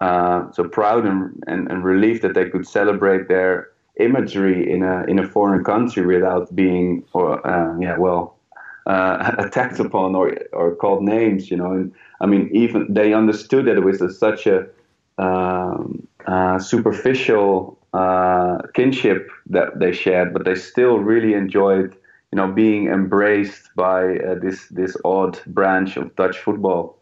uh, 0.00 0.50
so 0.52 0.64
proud 0.64 1.06
and, 1.06 1.42
and, 1.46 1.70
and 1.70 1.84
relieved 1.84 2.22
that 2.22 2.34
they 2.34 2.48
could 2.48 2.66
celebrate 2.66 3.28
their 3.28 3.69
imagery 3.96 4.70
in 4.70 4.82
a 4.82 5.04
in 5.04 5.18
a 5.18 5.26
foreign 5.26 5.64
country 5.64 6.06
without 6.06 6.54
being 6.54 7.04
or 7.12 7.44
uh, 7.46 7.78
yeah 7.78 7.96
well 7.98 8.36
uh, 8.86 9.34
attacked 9.38 9.78
upon 9.78 10.14
or 10.14 10.36
or 10.52 10.74
called 10.74 11.02
names 11.02 11.50
you 11.50 11.56
know? 11.56 11.72
And 11.72 11.92
I 12.20 12.26
mean 12.26 12.50
even 12.52 12.86
they 12.92 13.12
understood 13.12 13.66
that 13.66 13.76
it 13.76 13.84
was 13.84 14.00
a, 14.00 14.10
such 14.12 14.46
a 14.46 14.66
um, 15.18 16.06
uh, 16.26 16.58
superficial 16.58 17.78
uh, 17.92 18.58
kinship 18.74 19.28
that 19.46 19.78
they 19.78 19.92
shared 19.92 20.32
but 20.32 20.44
they 20.44 20.54
still 20.54 20.98
really 20.98 21.34
enjoyed 21.34 21.96
you 22.32 22.36
know 22.36 22.50
being 22.50 22.86
embraced 22.88 23.74
by 23.76 24.18
uh, 24.18 24.34
this 24.36 24.68
this 24.68 24.96
odd 25.04 25.38
branch 25.46 25.96
of 25.96 26.14
Dutch 26.16 26.38
football. 26.38 26.98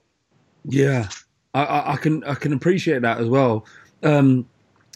Yeah, 0.64 1.08
I, 1.54 1.64
I, 1.64 1.92
I 1.92 1.96
can 1.96 2.24
I 2.24 2.34
can 2.34 2.52
appreciate 2.52 3.02
that 3.02 3.18
as 3.18 3.28
well, 3.28 3.66
um, 4.02 4.48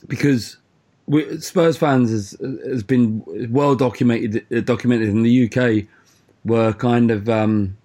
because 0.07 0.57
we, 1.06 1.38
Spurs 1.40 1.76
fans 1.76 2.10
has 2.10 2.36
has 2.64 2.82
been 2.82 3.22
well 3.50 3.74
documented 3.74 4.64
documented 4.64 5.08
in 5.08 5.22
the 5.22 5.46
UK 5.50 5.86
were 6.44 6.72
kind 6.72 7.10
of 7.10 7.28
um, 7.28 7.76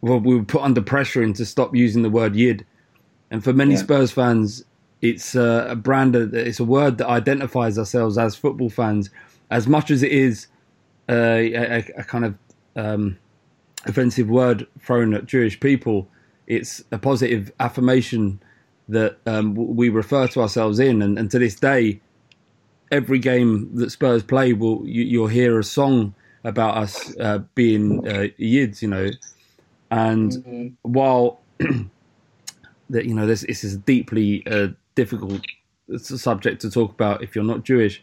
well 0.00 0.20
we 0.20 0.34
were 0.36 0.44
put 0.44 0.62
under 0.62 0.82
pressure 0.82 1.22
into 1.22 1.44
stop 1.44 1.74
using 1.74 2.02
the 2.02 2.10
word 2.10 2.36
yid, 2.36 2.64
and 3.30 3.42
for 3.42 3.52
many 3.52 3.72
Yeah. 3.72 3.80
Spurs 3.80 4.12
fans 4.12 4.64
it's 5.02 5.36
uh, 5.36 5.66
a 5.68 5.76
brand 5.76 6.16
of, 6.16 6.34
it's 6.34 6.58
a 6.58 6.64
word 6.64 6.98
that 6.98 7.08
identifies 7.08 7.78
ourselves 7.78 8.16
as 8.16 8.34
football 8.34 8.70
fans 8.70 9.10
as 9.50 9.68
much 9.68 9.90
as 9.90 10.02
it 10.02 10.10
is 10.10 10.46
uh, 11.08 11.12
a, 11.12 11.54
a, 11.54 11.84
a 11.98 12.04
kind 12.04 12.24
of 12.24 12.34
um, 12.76 13.18
offensive 13.86 14.28
word 14.28 14.66
thrown 14.80 15.14
at 15.14 15.26
Jewish 15.26 15.60
people. 15.60 16.08
It's 16.46 16.82
a 16.92 16.98
positive 16.98 17.52
affirmation 17.60 18.40
that 18.88 19.18
um, 19.26 19.54
we 19.54 19.88
refer 19.88 20.28
to 20.28 20.40
ourselves 20.40 20.78
in, 20.78 21.02
and, 21.02 21.18
and 21.18 21.30
to 21.30 21.38
this 21.38 21.56
day, 21.56 22.00
every 22.90 23.18
game 23.18 23.74
that 23.76 23.90
Spurs 23.90 24.22
play, 24.22 24.52
will 24.52 24.86
you, 24.86 25.04
you'll 25.04 25.26
hear 25.26 25.58
a 25.58 25.64
song 25.64 26.14
about 26.44 26.76
us 26.76 27.16
uh, 27.18 27.38
being 27.54 28.06
uh, 28.06 28.28
Yids, 28.38 28.82
you 28.82 28.88
know. 28.88 29.10
And 29.90 30.76
while 30.82 31.40
that 32.90 33.04
you 33.04 33.14
know 33.14 33.26
this, 33.26 33.42
this 33.42 33.64
is 33.64 33.74
a 33.74 33.78
deeply 33.78 34.46
uh, 34.46 34.68
difficult 34.94 35.40
subject 35.96 36.60
to 36.62 36.70
talk 36.70 36.92
about 36.92 37.22
if 37.22 37.34
you're 37.34 37.44
not 37.44 37.64
Jewish, 37.64 38.02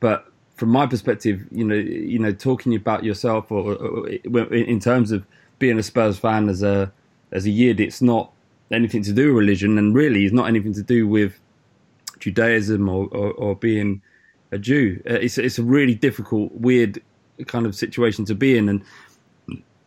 but 0.00 0.30
from 0.56 0.68
my 0.68 0.86
perspective, 0.86 1.44
you 1.50 1.64
know, 1.64 1.74
you 1.74 2.18
know, 2.18 2.32
talking 2.32 2.74
about 2.76 3.02
yourself 3.02 3.50
or, 3.50 3.72
or, 3.72 3.74
or 3.74 4.08
in 4.54 4.78
terms 4.78 5.10
of 5.10 5.26
being 5.58 5.78
a 5.78 5.82
Spurs 5.82 6.18
fan 6.18 6.48
as 6.48 6.62
a 6.62 6.92
as 7.32 7.46
a 7.46 7.50
yid, 7.50 7.80
it's 7.80 8.00
not 8.00 8.32
anything 8.70 9.02
to 9.02 9.12
do 9.12 9.34
with 9.34 9.42
religion, 9.42 9.78
and 9.78 9.94
really, 9.94 10.24
it's 10.24 10.34
not 10.34 10.48
anything 10.48 10.72
to 10.74 10.82
do 10.82 11.06
with 11.08 11.38
Judaism 12.20 12.88
or, 12.88 13.08
or, 13.08 13.32
or 13.32 13.56
being 13.56 14.02
a 14.54 14.58
Jew. 14.58 15.02
Uh, 15.10 15.14
It's 15.14 15.36
it's 15.38 15.58
a 15.58 15.62
really 15.62 15.94
difficult, 15.94 16.52
weird 16.54 17.02
kind 17.46 17.66
of 17.66 17.74
situation 17.74 18.24
to 18.26 18.34
be 18.34 18.56
in. 18.56 18.68
And 18.68 18.82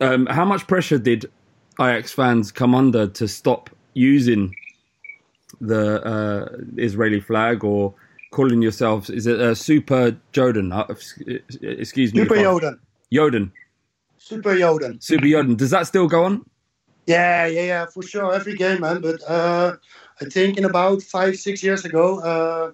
um, 0.01 0.25
how 0.27 0.45
much 0.45 0.67
pressure 0.67 0.99
did 0.99 1.25
Ajax 1.79 2.11
fans 2.11 2.51
come 2.51 2.75
under 2.75 3.07
to 3.07 3.27
stop 3.27 3.69
using 3.93 4.55
the 5.61 6.03
uh, 6.05 6.57
Israeli 6.77 7.21
flag 7.21 7.63
or 7.63 7.93
calling 8.31 8.61
yourselves? 8.61 9.09
Is 9.09 9.25
it 9.25 9.39
uh, 9.39 9.55
Super 9.55 10.15
Joden? 10.33 10.71
Uh, 10.73 10.85
excuse 11.61 12.13
me. 12.13 12.21
Super 12.21 12.35
Joden. 12.35 12.79
Joden. 13.11 13.51
Super 14.17 14.55
Joden. 14.55 15.01
Super 15.01 15.25
Joden. 15.25 15.55
Does 15.55 15.71
that 15.71 15.87
still 15.87 16.07
go 16.07 16.25
on? 16.25 16.45
Yeah, 17.05 17.47
yeah, 17.47 17.63
yeah, 17.63 17.85
for 17.85 18.03
sure. 18.03 18.33
Every 18.33 18.55
game, 18.55 18.81
man. 18.81 18.99
But 19.01 19.21
uh, 19.27 19.77
I 20.21 20.25
think 20.25 20.57
in 20.57 20.65
about 20.65 21.01
five, 21.01 21.37
six 21.37 21.63
years 21.63 21.85
ago, 21.85 22.19
uh, 22.19 22.71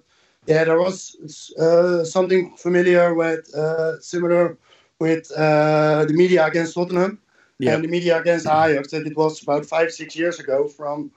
yeah, 0.48 0.64
there 0.66 0.80
was 0.80 1.16
uh, 1.60 2.04
something 2.04 2.56
familiar 2.58 3.14
with 3.14 3.54
uh, 3.56 4.00
similar 4.02 4.58
with 5.00 5.32
uh, 5.38 6.06
the 6.06 6.14
media 6.14 6.46
against 6.46 6.74
Tottenham 6.76 7.20
Yeah. 7.60 7.76
and 7.76 7.84
the 7.84 7.88
media 7.88 8.20
against 8.20 8.46
Ajax. 8.48 8.94
And 8.94 9.06
it 9.08 9.16
was 9.18 9.42
about 9.42 9.66
five, 9.66 9.92
six 9.92 10.16
years 10.16 10.40
ago 10.40 10.68
from 10.68 11.12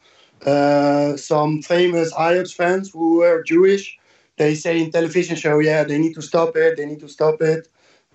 uh, 0.44 1.16
some 1.16 1.62
famous 1.62 2.12
Ajax 2.18 2.52
fans 2.52 2.90
who 2.90 3.18
were 3.18 3.42
Jewish. 3.42 3.98
They 4.36 4.54
say 4.54 4.80
in 4.82 4.90
television 4.90 5.36
show, 5.36 5.58
yeah, 5.60 5.84
they 5.84 5.98
need 5.98 6.14
to 6.14 6.22
stop 6.22 6.56
it. 6.56 6.76
They 6.76 6.86
need 6.86 7.00
to 7.00 7.08
stop 7.08 7.40
it. 7.40 7.68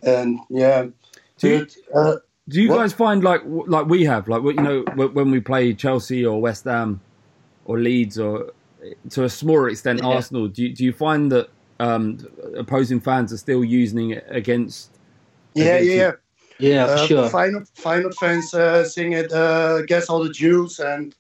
And 0.04 0.39
yeah, 0.50 0.88
Do 1.39 1.47
you- 1.50 1.67
uh, 1.95 2.15
Do 2.50 2.62
you 2.62 2.69
What? 2.69 2.78
guys 2.80 2.93
find 2.93 3.24
like 3.24 3.41
like 3.45 3.86
we 3.88 4.04
have 4.06 4.28
like 4.28 4.41
you 4.43 4.54
know 4.67 4.82
when 4.95 5.32
we 5.32 5.39
play 5.39 5.74
Chelsea 5.74 6.26
or 6.26 6.41
West 6.41 6.65
Ham 6.65 7.00
or 7.65 7.80
Leeds 7.80 8.17
or 8.19 8.52
to 9.11 9.23
a 9.23 9.29
smaller 9.29 9.69
extent 9.69 10.01
Yeah. 10.01 10.07
Arsenal? 10.07 10.47
Do 10.47 10.63
you, 10.63 10.73
do 10.73 10.83
you 10.83 10.93
find 10.93 11.31
that 11.31 11.49
um, 11.79 12.19
opposing 12.55 12.99
fans 12.99 13.33
are 13.33 13.37
still 13.37 13.63
using 13.63 14.11
it 14.11 14.25
against? 14.29 14.91
Yeah, 15.55 15.75
against 15.75 15.89
yeah, 15.89 15.95
yeah. 15.95 16.11
Yeah, 16.59 16.85
uh, 16.85 17.07
sure. 17.07 17.29
Final, 17.29 17.63
final 17.73 18.11
fans 18.11 18.53
uh, 18.53 18.83
sing 18.83 19.13
it 19.13 19.31
uh, 19.31 19.79
against 19.81 20.09
all 20.09 20.23
the 20.23 20.31
Jews 20.31 20.79
and 20.79 21.15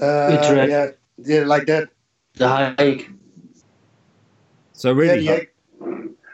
uh, 0.00 0.28
Utrecht. 0.30 0.70
yeah, 0.70 0.86
yeah, 1.18 1.44
like 1.44 1.66
that. 1.66 1.88
The 2.34 2.48
hike. 2.48 3.10
So 4.72 4.92
really, 4.92 5.24
Yeah, 5.24 5.40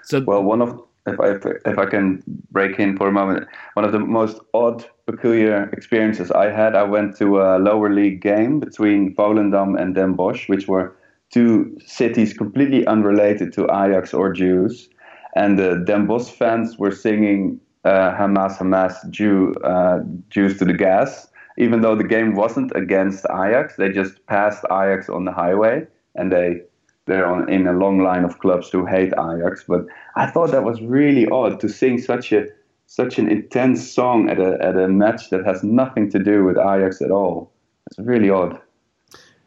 so 0.03 0.21
Well, 0.23 0.43
one 0.43 0.63
of 0.63 0.83
if 1.07 1.21
I 1.21 1.37
if 1.71 1.79
I 1.79 1.87
can 1.87 2.23
break 2.51 2.79
in 2.81 2.97
for 2.97 3.07
a 3.09 3.13
moment, 3.13 3.47
one 3.75 3.85
of 3.85 3.93
the 3.93 4.01
most 4.01 4.41
odd 4.55 4.85
peculiar 5.11 5.71
experiences 5.73 6.31
I 6.31 6.51
had. 6.51 6.75
I 6.75 6.85
went 6.85 7.17
to 7.19 7.41
a 7.41 7.59
lower 7.59 7.93
league 7.93 8.21
game 8.21 8.61
between 8.61 9.15
Volendam 9.15 9.81
and 9.81 9.95
Den 9.95 10.13
Bosch, 10.15 10.49
which 10.49 10.69
were 10.69 10.97
two 11.33 11.77
cities 11.85 12.33
completely 12.33 12.87
unrelated 12.87 13.53
to 13.55 13.65
Ajax 13.65 14.15
or 14.15 14.33
Jews. 14.33 14.89
And 15.37 15.59
the 15.59 15.83
Den 15.87 16.07
Bosch 16.07 16.29
fans 16.31 16.79
were 16.79 16.91
singing 16.91 17.61
uh, 17.85 18.13
Hamas, 18.19 18.59
Hamas, 18.59 18.95
Jew, 19.11 19.55
uh, 19.65 20.01
Jews 20.29 20.59
to 20.59 20.65
the 20.65 20.75
gas. 20.75 21.29
Even 21.59 21.81
though 21.83 21.95
the 21.95 22.05
game 22.05 22.35
wasn't 22.35 22.73
against 22.75 23.25
Ajax, 23.27 23.77
they 23.77 23.91
just 23.91 24.25
passed 24.27 24.65
Ajax 24.67 25.09
on 25.09 25.25
the 25.25 25.33
highway 25.33 25.87
and 26.15 26.33
they 26.33 26.63
they're 27.07 27.27
on, 27.27 27.51
in 27.51 27.67
a 27.67 27.73
long 27.73 27.99
line 28.03 28.25
of 28.25 28.39
clubs 28.39 28.69
who 28.71 28.87
hate 28.87 29.13
Ajax. 29.15 29.65
But 29.67 29.87
I 30.15 30.31
thought 30.31 30.53
that 30.53 30.65
was 30.65 30.81
really 30.81 31.27
odd 31.29 31.59
to 31.61 31.69
sing 31.69 31.99
such 31.99 32.33
a 32.33 32.47
such 32.91 33.21
an 33.21 33.29
intense 33.29 33.89
song 33.89 34.29
at 34.29 34.41
a 34.41 34.59
at 34.61 34.77
a 34.77 34.89
match 34.89 35.31
that 35.31 35.47
has 35.47 35.63
nothing 35.63 36.11
to 36.11 36.19
do 36.19 36.45
with 36.45 36.59
Ajax 36.59 37.01
at 37.01 37.13
all. 37.13 37.53
It's 37.87 38.01
really 38.01 38.31
odd. 38.31 38.61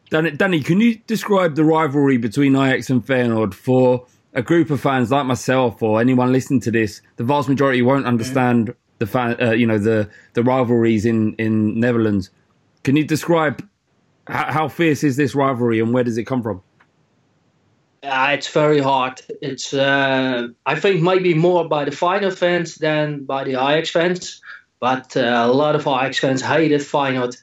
Danny, 0.08 0.30
Danny, 0.30 0.62
can 0.62 0.80
you 0.80 0.96
describe 1.06 1.54
the 1.54 1.64
rivalry 1.64 2.16
between 2.16 2.56
Ajax 2.56 2.88
and 2.88 3.04
Feyenoord 3.04 3.52
for 3.52 4.06
a 4.32 4.40
group 4.40 4.70
of 4.70 4.80
fans 4.80 5.10
like 5.10 5.26
myself 5.26 5.82
or 5.82 6.00
anyone 6.00 6.32
listening 6.32 6.60
to 6.60 6.70
this? 6.70 7.02
The 7.16 7.24
vast 7.24 7.50
majority 7.50 7.82
won't 7.82 8.06
understand 8.06 8.74
the 8.98 9.06
fan, 9.06 9.36
uh, 9.38 9.50
you 9.50 9.66
know, 9.66 9.78
the 9.78 10.08
the 10.32 10.42
rivalries 10.42 11.04
in 11.04 11.34
in 11.34 11.78
Netherlands. 11.78 12.30
Can 12.82 12.96
you 12.96 13.04
describe 13.04 13.62
how 14.26 14.68
fierce 14.68 15.04
is 15.04 15.16
this 15.16 15.34
rivalry 15.34 15.80
and 15.80 15.92
where 15.92 16.04
does 16.04 16.16
it 16.16 16.24
come 16.24 16.42
from? 16.42 16.62
Yeah, 18.04 18.32
it's 18.32 18.48
very 18.48 18.80
hard. 18.80 19.22
It's 19.40 19.72
uh, 19.72 20.48
I 20.66 20.78
think 20.78 21.00
maybe 21.00 21.32
more 21.32 21.66
by 21.66 21.86
the 21.86 21.90
Feyenoord 21.90 22.36
fans 22.36 22.74
than 22.74 23.24
by 23.24 23.44
the 23.44 23.52
Ajax 23.52 23.88
fans, 23.88 24.42
but 24.78 25.16
uh, 25.16 25.44
a 25.46 25.50
lot 25.50 25.74
of 25.74 25.86
Ajax 25.86 26.18
fans 26.18 26.42
hated 26.42 26.82
Feyenoord, 26.82 27.34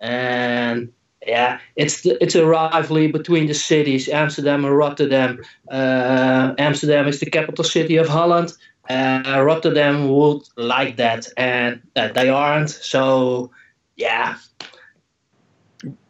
and 0.00 0.92
yeah, 1.24 1.60
it's 1.76 2.02
the, 2.02 2.20
it's 2.20 2.34
a 2.34 2.44
rivalry 2.44 3.06
between 3.12 3.46
the 3.46 3.54
cities, 3.54 4.08
Amsterdam 4.08 4.64
and 4.64 4.76
Rotterdam. 4.76 5.40
Uh, 5.70 6.52
Amsterdam 6.58 7.06
is 7.06 7.20
the 7.20 7.30
capital 7.30 7.62
city 7.62 7.96
of 7.96 8.08
Holland. 8.08 8.52
Uh, 8.90 9.40
Rotterdam 9.46 10.08
would 10.08 10.42
like 10.56 10.96
that, 10.96 11.28
and 11.36 11.80
uh, 11.94 12.08
they 12.08 12.28
aren't. 12.28 12.70
So 12.70 13.52
yeah, 13.94 14.34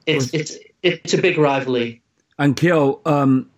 it's 0.07 0.33
it's 0.33 0.57
it's 0.83 1.13
a 1.13 1.21
big 1.21 1.37
rivalry. 1.37 2.01
And 2.39 2.57
Kjell, 2.57 3.07
um, 3.07 3.51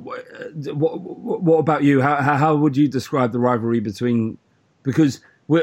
what, 0.00 1.00
what 1.00 1.58
about 1.58 1.82
you? 1.84 2.00
How, 2.00 2.16
how 2.16 2.56
would 2.56 2.76
you 2.76 2.88
describe 2.88 3.32
the 3.32 3.38
rivalry 3.38 3.80
between? 3.80 4.38
Because 4.82 5.20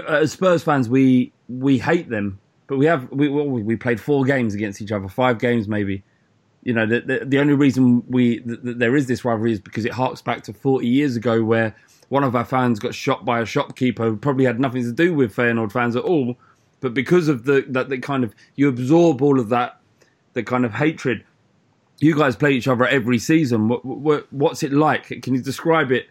as 0.07 0.31
Spurs 0.31 0.63
fans, 0.63 0.89
we 0.89 1.31
we 1.49 1.77
hate 1.77 2.09
them, 2.09 2.39
but 2.67 2.77
we 2.77 2.85
have 2.85 3.09
we 3.11 3.29
we 3.29 3.75
played 3.75 3.99
four 3.99 4.23
games 4.25 4.53
against 4.53 4.81
each 4.81 4.91
other, 4.91 5.07
five 5.07 5.39
games 5.39 5.67
maybe. 5.67 6.03
You 6.63 6.73
know, 6.73 6.85
the 6.85 7.01
the, 7.01 7.25
the 7.25 7.39
only 7.39 7.53
reason 7.53 8.03
we 8.07 8.39
th- 8.39 8.59
there 8.63 8.95
is 8.95 9.07
this 9.07 9.25
rivalry 9.25 9.51
is 9.53 9.59
because 9.59 9.85
it 9.85 9.91
harks 9.91 10.21
back 10.21 10.43
to 10.43 10.53
forty 10.53 10.87
years 10.87 11.15
ago, 11.15 11.43
where 11.43 11.75
one 12.09 12.23
of 12.23 12.35
our 12.35 12.45
fans 12.45 12.79
got 12.79 12.93
shot 12.93 13.25
by 13.25 13.41
a 13.41 13.45
shopkeeper 13.45 14.03
who 14.03 14.15
probably 14.15 14.45
had 14.45 14.59
nothing 14.59 14.83
to 14.83 14.91
do 14.91 15.13
with 15.13 15.35
Feyenoord 15.35 15.71
fans 15.71 15.95
at 15.95 16.03
all, 16.03 16.37
but 16.79 16.93
because 16.93 17.27
of 17.27 17.45
the 17.45 17.65
that 17.69 17.89
the 17.89 17.97
kind 17.97 18.23
of 18.23 18.33
you 18.55 18.69
absorb 18.69 19.21
all 19.21 19.39
of 19.39 19.49
that, 19.49 19.79
the 20.33 20.43
kind 20.43 20.63
of 20.63 20.73
hatred 20.73 21.23
you 22.03 22.15
guys 22.15 22.35
play 22.35 22.51
each 22.51 22.67
other 22.67 22.85
every 22.85 23.17
season. 23.17 23.67
What, 23.69 23.85
what, 23.85 24.31
what's 24.31 24.63
it 24.63 24.73
like? 24.73 25.07
Can 25.21 25.33
you 25.33 25.41
describe 25.41 25.91
it 25.91 26.07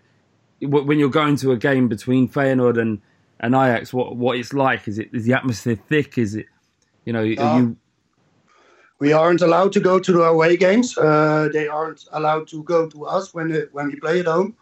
when 0.61 0.99
you're 0.99 1.11
going 1.11 1.37
to 1.37 1.53
a 1.53 1.57
game 1.57 1.89
between 1.89 2.29
Feyenoord 2.29 2.81
and, 2.81 3.01
and 3.41 3.55
Ajax? 3.55 3.93
What 3.93 4.17
what 4.17 4.37
it's 4.39 4.53
like? 4.53 4.89
Is 4.89 4.99
it 4.99 5.11
is 5.13 5.25
the 5.25 5.35
atmosphere 5.35 5.77
thick? 5.77 6.19
Is 6.19 6.35
it 6.35 6.47
you 7.05 7.13
know? 7.13 7.23
Uh, 7.23 7.59
you... 7.59 7.77
We 8.99 9.13
aren't 9.13 9.43
allowed 9.43 9.73
to 9.73 9.81
go 9.81 9.99
to 9.99 10.13
the 10.13 10.23
away 10.23 10.57
games. 10.57 10.97
Uh, 10.97 11.49
they 11.53 11.67
aren't 11.67 12.05
allowed 12.13 12.47
to 12.49 12.63
go 12.63 12.89
to 12.89 13.07
us 13.07 13.35
when 13.35 13.51
it, 13.51 13.69
when 13.73 13.89
we 13.89 13.97
play 13.97 14.21
at 14.21 14.27
home. 14.27 14.57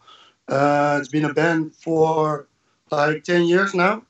Uh, 0.49 0.97
it's 0.99 1.11
been 1.11 1.27
a 1.27 1.35
ban 1.35 1.71
for 1.71 2.49
like 2.90 3.23
ten 3.25 3.45
years 3.45 3.75
now. 3.75 4.03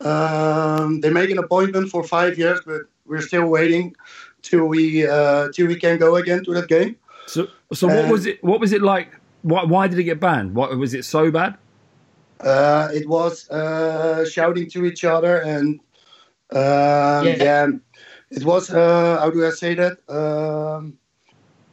Um, 0.00 1.00
they 1.00 1.10
make 1.10 1.30
an 1.30 1.38
appointment 1.38 1.90
for 1.90 2.04
five 2.04 2.38
years, 2.38 2.60
but 2.64 2.82
we're 3.06 3.22
still 3.22 3.48
waiting 3.48 3.96
till 4.42 4.66
we 4.66 5.06
uh, 5.06 5.48
till 5.52 5.66
we 5.66 5.76
can 5.76 5.98
go 5.98 6.16
again 6.16 6.44
to 6.44 6.54
that 6.54 6.68
game. 6.68 6.96
So, 7.26 7.48
so 7.72 7.86
what 7.88 8.10
was 8.10 8.26
it? 8.26 8.42
What 8.42 8.60
was 8.60 8.72
it 8.72 8.82
like? 8.82 9.12
Why, 9.42 9.64
why 9.64 9.86
did 9.88 9.98
it 9.98 10.04
get 10.04 10.20
banned? 10.20 10.54
What 10.54 10.76
was 10.76 10.94
it 10.94 11.04
so 11.04 11.30
bad? 11.30 11.56
Uh, 12.40 12.88
it 12.92 13.08
was 13.08 13.48
uh, 13.50 14.24
shouting 14.28 14.70
to 14.70 14.84
each 14.86 15.04
other 15.04 15.42
and 15.42 15.80
um, 16.52 17.26
Yeah. 17.26 17.36
yeah. 17.38 17.66
it 18.30 18.44
was 18.44 18.70
uh, 18.70 19.18
how 19.20 19.30
do 19.30 19.44
I 19.46 19.50
say 19.50 19.74
that? 19.74 19.98
Um, 20.08 20.98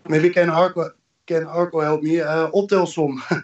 maybe 0.09 0.29
can 0.29 0.49
Arco 0.49 0.89
can 1.27 1.45
Arco 1.45 1.81
help 1.81 2.03
me? 2.03 2.19
Uh, 2.21 2.49
optelsom. 2.51 3.21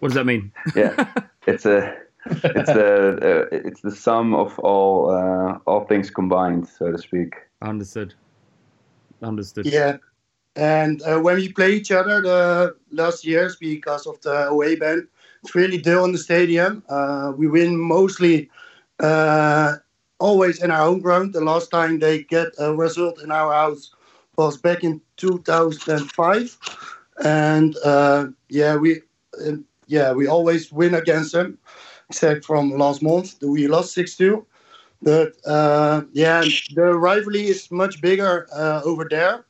What 0.00 0.10
does 0.10 0.14
that 0.14 0.26
mean? 0.26 0.52
Yeah, 0.76 0.94
it's 1.48 1.66
a 1.66 1.92
it's 2.26 2.72
the 2.72 3.18
uh, 3.22 3.56
it's 3.56 3.80
the 3.80 3.90
sum 3.90 4.34
of 4.34 4.58
all 4.58 5.10
uh, 5.10 5.58
all 5.66 5.84
things 5.84 6.10
combined, 6.10 6.68
so 6.68 6.92
to 6.92 6.98
speak. 6.98 7.34
Understood. 7.62 8.14
Understood. 9.22 9.66
Yeah, 9.66 9.96
and 10.56 11.02
uh, 11.02 11.20
when 11.20 11.36
we 11.36 11.52
play 11.52 11.72
each 11.72 11.90
other 11.90 12.20
the 12.20 12.76
last 12.90 13.24
years 13.24 13.56
because 13.56 14.06
of 14.06 14.20
the 14.20 14.48
away 14.48 14.76
ban, 14.76 15.08
it's 15.42 15.54
really 15.54 15.78
dull 15.78 16.04
in 16.04 16.12
the 16.12 16.18
stadium. 16.18 16.82
Uh, 16.88 17.32
we 17.36 17.46
win 17.46 17.78
mostly 17.78 18.50
uh, 19.00 19.76
always 20.18 20.62
in 20.62 20.70
our 20.70 20.86
home 20.86 21.00
ground. 21.00 21.32
The 21.32 21.40
last 21.40 21.70
time 21.70 21.98
they 21.98 22.22
get 22.24 22.48
a 22.58 22.74
result 22.74 23.22
in 23.22 23.30
our 23.30 23.52
house 23.52 23.94
was 24.36 24.56
back 24.56 24.84
in 24.84 25.00
2005, 25.16 26.58
and 27.24 27.76
uh, 27.84 28.26
yeah, 28.48 28.76
we 28.76 29.00
and 29.40 29.64
yeah 29.86 30.12
we 30.12 30.26
always 30.26 30.72
win 30.72 30.94
against 30.94 31.32
them, 31.32 31.58
except 32.08 32.44
from 32.44 32.70
last 32.70 33.02
month 33.02 33.36
we 33.42 33.68
lost 33.68 33.92
six 33.92 34.16
two. 34.16 34.44
But 35.02 35.34
uh, 35.46 36.02
yeah, 36.12 36.42
the 36.74 36.94
rivalry 36.94 37.46
is 37.46 37.70
much 37.70 38.00
bigger 38.00 38.48
uh, 38.52 38.80
over 38.84 39.06
there 39.08 39.44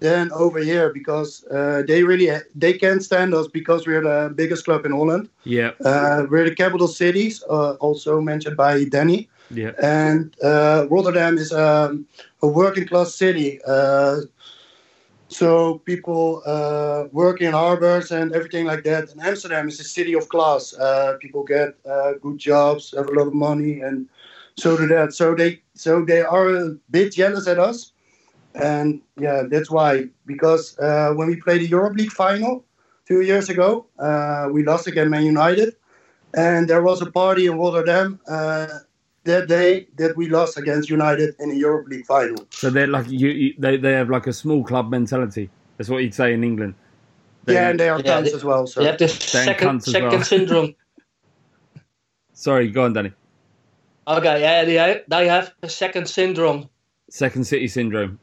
than 0.00 0.30
over 0.32 0.58
here 0.58 0.92
because 0.92 1.44
uh, 1.46 1.82
they 1.86 2.02
really 2.02 2.30
they 2.54 2.72
can't 2.72 3.02
stand 3.02 3.34
us 3.34 3.46
because 3.48 3.86
we're 3.86 4.02
the 4.02 4.32
biggest 4.34 4.64
club 4.64 4.84
in 4.84 4.92
Holland. 4.92 5.28
Yeah. 5.44 5.72
Uh, 5.84 6.26
we're 6.28 6.48
the 6.48 6.54
capital 6.54 6.88
cities, 6.88 7.44
uh, 7.48 7.72
also 7.74 8.20
mentioned 8.20 8.56
by 8.56 8.84
Danny. 8.84 9.28
Yeah. 9.50 9.72
And 9.82 10.34
uh, 10.42 10.86
Rotterdam 10.90 11.38
is 11.38 11.52
um, 11.52 12.06
a 12.42 12.46
working 12.48 12.86
class 12.86 13.14
city. 13.14 13.60
So 15.28 15.78
people 15.80 16.42
uh, 16.46 17.04
work 17.12 17.42
in 17.42 17.52
harbors 17.52 18.10
and 18.10 18.34
everything 18.34 18.64
like 18.64 18.82
that. 18.84 19.10
And 19.10 19.20
Amsterdam 19.20 19.68
is 19.68 19.78
a 19.78 19.84
city 19.84 20.14
of 20.14 20.28
class. 20.30 20.74
Uh, 20.74 21.16
people 21.20 21.44
get 21.44 21.76
uh, 21.88 22.12
good 22.22 22.38
jobs, 22.38 22.94
have 22.96 23.08
a 23.08 23.12
lot 23.12 23.26
of 23.26 23.34
money, 23.34 23.80
and 23.80 24.08
so 24.56 24.76
do 24.76 24.86
that. 24.88 25.12
So 25.12 25.34
they 25.34 25.60
so 25.74 26.04
they 26.04 26.22
are 26.22 26.48
a 26.48 26.70
bit 26.90 27.12
jealous 27.12 27.46
at 27.46 27.58
us, 27.58 27.92
and 28.54 29.02
yeah, 29.18 29.42
that's 29.50 29.70
why. 29.70 30.08
Because 30.24 30.78
uh, 30.78 31.12
when 31.14 31.28
we 31.28 31.36
played 31.36 31.60
the 31.60 31.68
Europe 31.68 31.96
League 31.96 32.10
final 32.12 32.64
two 33.06 33.20
years 33.20 33.50
ago, 33.50 33.86
uh, 33.98 34.48
we 34.50 34.64
lost 34.64 34.86
against 34.86 35.10
Man 35.10 35.26
United, 35.26 35.76
and 36.34 36.68
there 36.68 36.82
was 36.82 37.02
a 37.02 37.10
party 37.10 37.46
in 37.46 37.58
Rotterdam 37.58 38.18
uh, 38.28 38.66
that 39.28 39.48
day 39.48 39.86
that 39.96 40.16
we 40.16 40.28
lost 40.28 40.58
against 40.58 40.90
United 40.90 41.34
in 41.38 41.48
the 41.50 41.56
Europe 41.56 41.86
League 41.88 42.06
final. 42.06 42.44
So 42.50 42.68
they're 42.70 42.86
like 42.86 43.08
you, 43.08 43.28
you. 43.28 43.54
They 43.58 43.76
they 43.76 43.92
have 43.92 44.10
like 44.10 44.26
a 44.26 44.32
small 44.32 44.64
club 44.64 44.90
mentality. 44.90 45.48
That's 45.76 45.88
what 45.88 46.02
you'd 46.02 46.14
say 46.14 46.34
in 46.34 46.42
England. 46.44 46.74
yeah, 47.46 47.70
and 47.70 47.78
they 47.80 47.88
are 47.88 48.00
Yeah, 48.00 48.20
cunts 48.20 48.24
they- 48.30 48.32
as 48.40 48.44
well. 48.44 48.66
So 48.66 48.80
They 48.80 48.86
have 48.88 48.98
the 48.98 49.06
They're 49.06 49.44
second 49.48 49.80
second 49.84 50.10
well. 50.12 50.22
syndrome. 50.24 50.74
Sorry, 52.32 52.70
go 52.70 52.84
on, 52.84 52.92
Danny. 52.92 53.12
Okay, 54.06 54.40
yeah, 54.40 54.64
they 54.64 54.74
have, 54.74 55.02
they 55.08 55.26
have 55.28 55.52
a 55.62 55.68
second 55.68 56.08
syndrome. 56.08 56.68
Second 57.10 57.44
city 57.46 57.68
syndrome. 57.68 58.18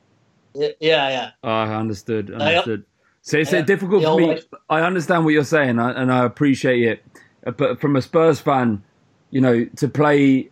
Yeah, 0.53 0.69
yeah. 0.79 1.09
yeah. 1.09 1.29
Oh, 1.43 1.49
I 1.49 1.75
understood. 1.75 2.27
They- 2.27 2.33
Understood. 2.35 2.85
So 3.21 3.37
it's 3.37 3.51
Yeah, 3.51 3.61
difficult 3.61 4.03
for 4.03 4.17
me. 4.17 4.23
always- 4.25 4.45
I 4.69 4.81
understand 4.81 5.25
what 5.25 5.33
you're 5.33 5.43
saying, 5.43 5.79
and 5.79 6.11
I 6.11 6.23
appreciate 6.25 6.83
it. 6.83 7.03
Uh, 7.45 7.51
But 7.51 7.81
from 7.81 7.95
a 7.95 8.01
Spurs 8.01 8.39
fan, 8.39 8.83
you 9.31 9.41
know, 9.41 9.65
to 9.65 9.87
play, 9.87 10.49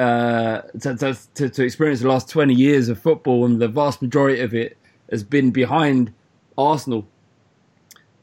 uh, 0.00 0.62
to, 0.80 1.14
to, 1.34 1.50
to, 1.50 1.62
experience 1.62 2.00
the 2.00 2.08
last 2.08 2.28
20 2.30 2.54
years 2.54 2.88
of 2.88 2.98
football, 2.98 3.44
and 3.44 3.60
the 3.60 3.68
vast 3.68 4.00
majority 4.00 4.40
of 4.40 4.54
it 4.54 4.78
has 5.10 5.22
been 5.22 5.50
behind 5.50 6.10
Arsenal. 6.56 7.06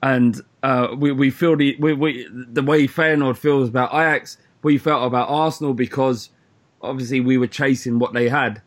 And 0.01 0.41
uh, 0.63 0.95
we, 0.97 1.11
we 1.11 1.29
feel 1.29 1.55
the, 1.55 1.77
we, 1.79 1.93
we, 1.93 2.27
the 2.31 2.63
way 2.63 2.87
Feyenoord 2.87 3.37
feels 3.37 3.69
about 3.69 3.93
Ajax, 3.93 4.37
we 4.63 4.79
felt 4.79 5.05
about 5.05 5.29
Arsenal 5.29 5.75
because 5.75 6.31
obviously 6.81 7.19
we 7.19 7.37
were 7.37 7.47
chasing 7.47 7.99
what 7.99 8.13
they 8.13 8.27
had. 8.27 8.63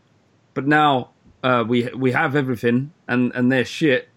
But 0.55 0.69
now 0.69 1.11
uh, 1.43 1.65
we 1.67 1.89
we 1.95 2.13
have 2.13 2.37
everything, 2.37 2.93
and 3.09 3.33
and 3.35 3.51
they're 3.51 3.65
shit. 3.65 4.09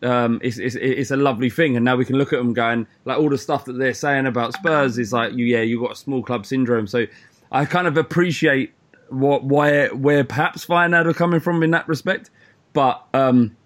Um, 0.00 0.40
it's, 0.44 0.58
it's 0.58 0.76
it's 0.76 1.10
a 1.10 1.16
lovely 1.16 1.50
thing, 1.50 1.74
and 1.74 1.84
now 1.84 1.96
we 1.96 2.04
can 2.04 2.16
look 2.16 2.32
at 2.32 2.38
them 2.38 2.52
going 2.52 2.86
like 3.04 3.18
all 3.18 3.30
the 3.30 3.38
stuff 3.38 3.64
that 3.64 3.74
they're 3.74 3.94
saying 3.94 4.26
about 4.26 4.54
Spurs 4.54 4.96
is 4.96 5.12
like 5.12 5.32
you 5.34 5.44
yeah 5.44 5.62
you 5.62 5.80
got 5.80 5.92
a 5.92 5.96
small 5.96 6.22
club 6.22 6.46
syndrome. 6.46 6.86
So 6.86 7.06
I 7.50 7.64
kind 7.64 7.86
of 7.86 7.96
appreciate 7.96 8.74
what 9.08 9.44
why 9.44 9.88
where 9.88 10.24
perhaps 10.24 10.66
Feyenoord 10.66 11.06
are 11.06 11.14
coming 11.14 11.40
from 11.40 11.62
in 11.62 11.70
that 11.70 11.88
respect. 11.88 12.30
But 12.72 13.02
um, 13.14 13.56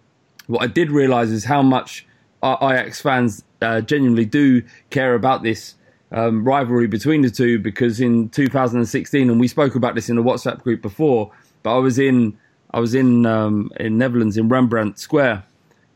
what 0.47 0.63
I 0.63 0.67
did 0.67 0.91
realize 0.91 1.31
is 1.31 1.45
how 1.45 1.63
much 1.63 2.07
Ajax 2.43 3.01
fans 3.01 3.45
uh, 3.61 3.81
genuinely 3.81 4.25
do 4.25 4.63
care 4.91 5.15
about 5.15 5.43
this 5.43 5.75
um, 6.13 6.45
rivalry 6.45 6.87
between 6.87 7.23
the 7.23 7.31
two. 7.31 7.59
Because 7.59 8.01
in 8.01 8.29
2016, 8.31 9.31
and 9.31 9.41
we 9.41 9.49
spoke 9.49 9.75
about 9.75 9.95
this 9.95 10.09
in 10.09 10.17
the 10.17 10.23
WhatsApp 10.23 10.63
group 10.63 10.83
before, 10.83 11.33
but 11.63 11.75
I 11.75 11.79
was 11.79 11.99
in 11.99 12.37
I 12.71 12.81
was 12.81 12.95
in 12.95 13.27
um, 13.27 13.71
in 13.79 13.99
Netherlands 13.99 14.37
in 14.37 14.49
Rembrandt 14.49 14.99
Square. 14.99 15.45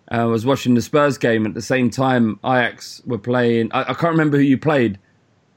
I 0.09 0.25
was 0.25 0.47
watching 0.47 0.75
the 0.75 0.83
Spurs 0.83 1.19
game 1.19 1.47
at 1.47 1.55
the 1.55 1.63
same 1.63 1.91
time. 1.91 2.39
Ajax 2.45 3.03
were 3.07 3.19
playing. 3.19 3.71
I, 3.73 3.83
I 3.83 3.95
can't 3.95 4.13
remember 4.13 4.37
who 4.37 4.45
you 4.45 4.59
played. 4.59 4.99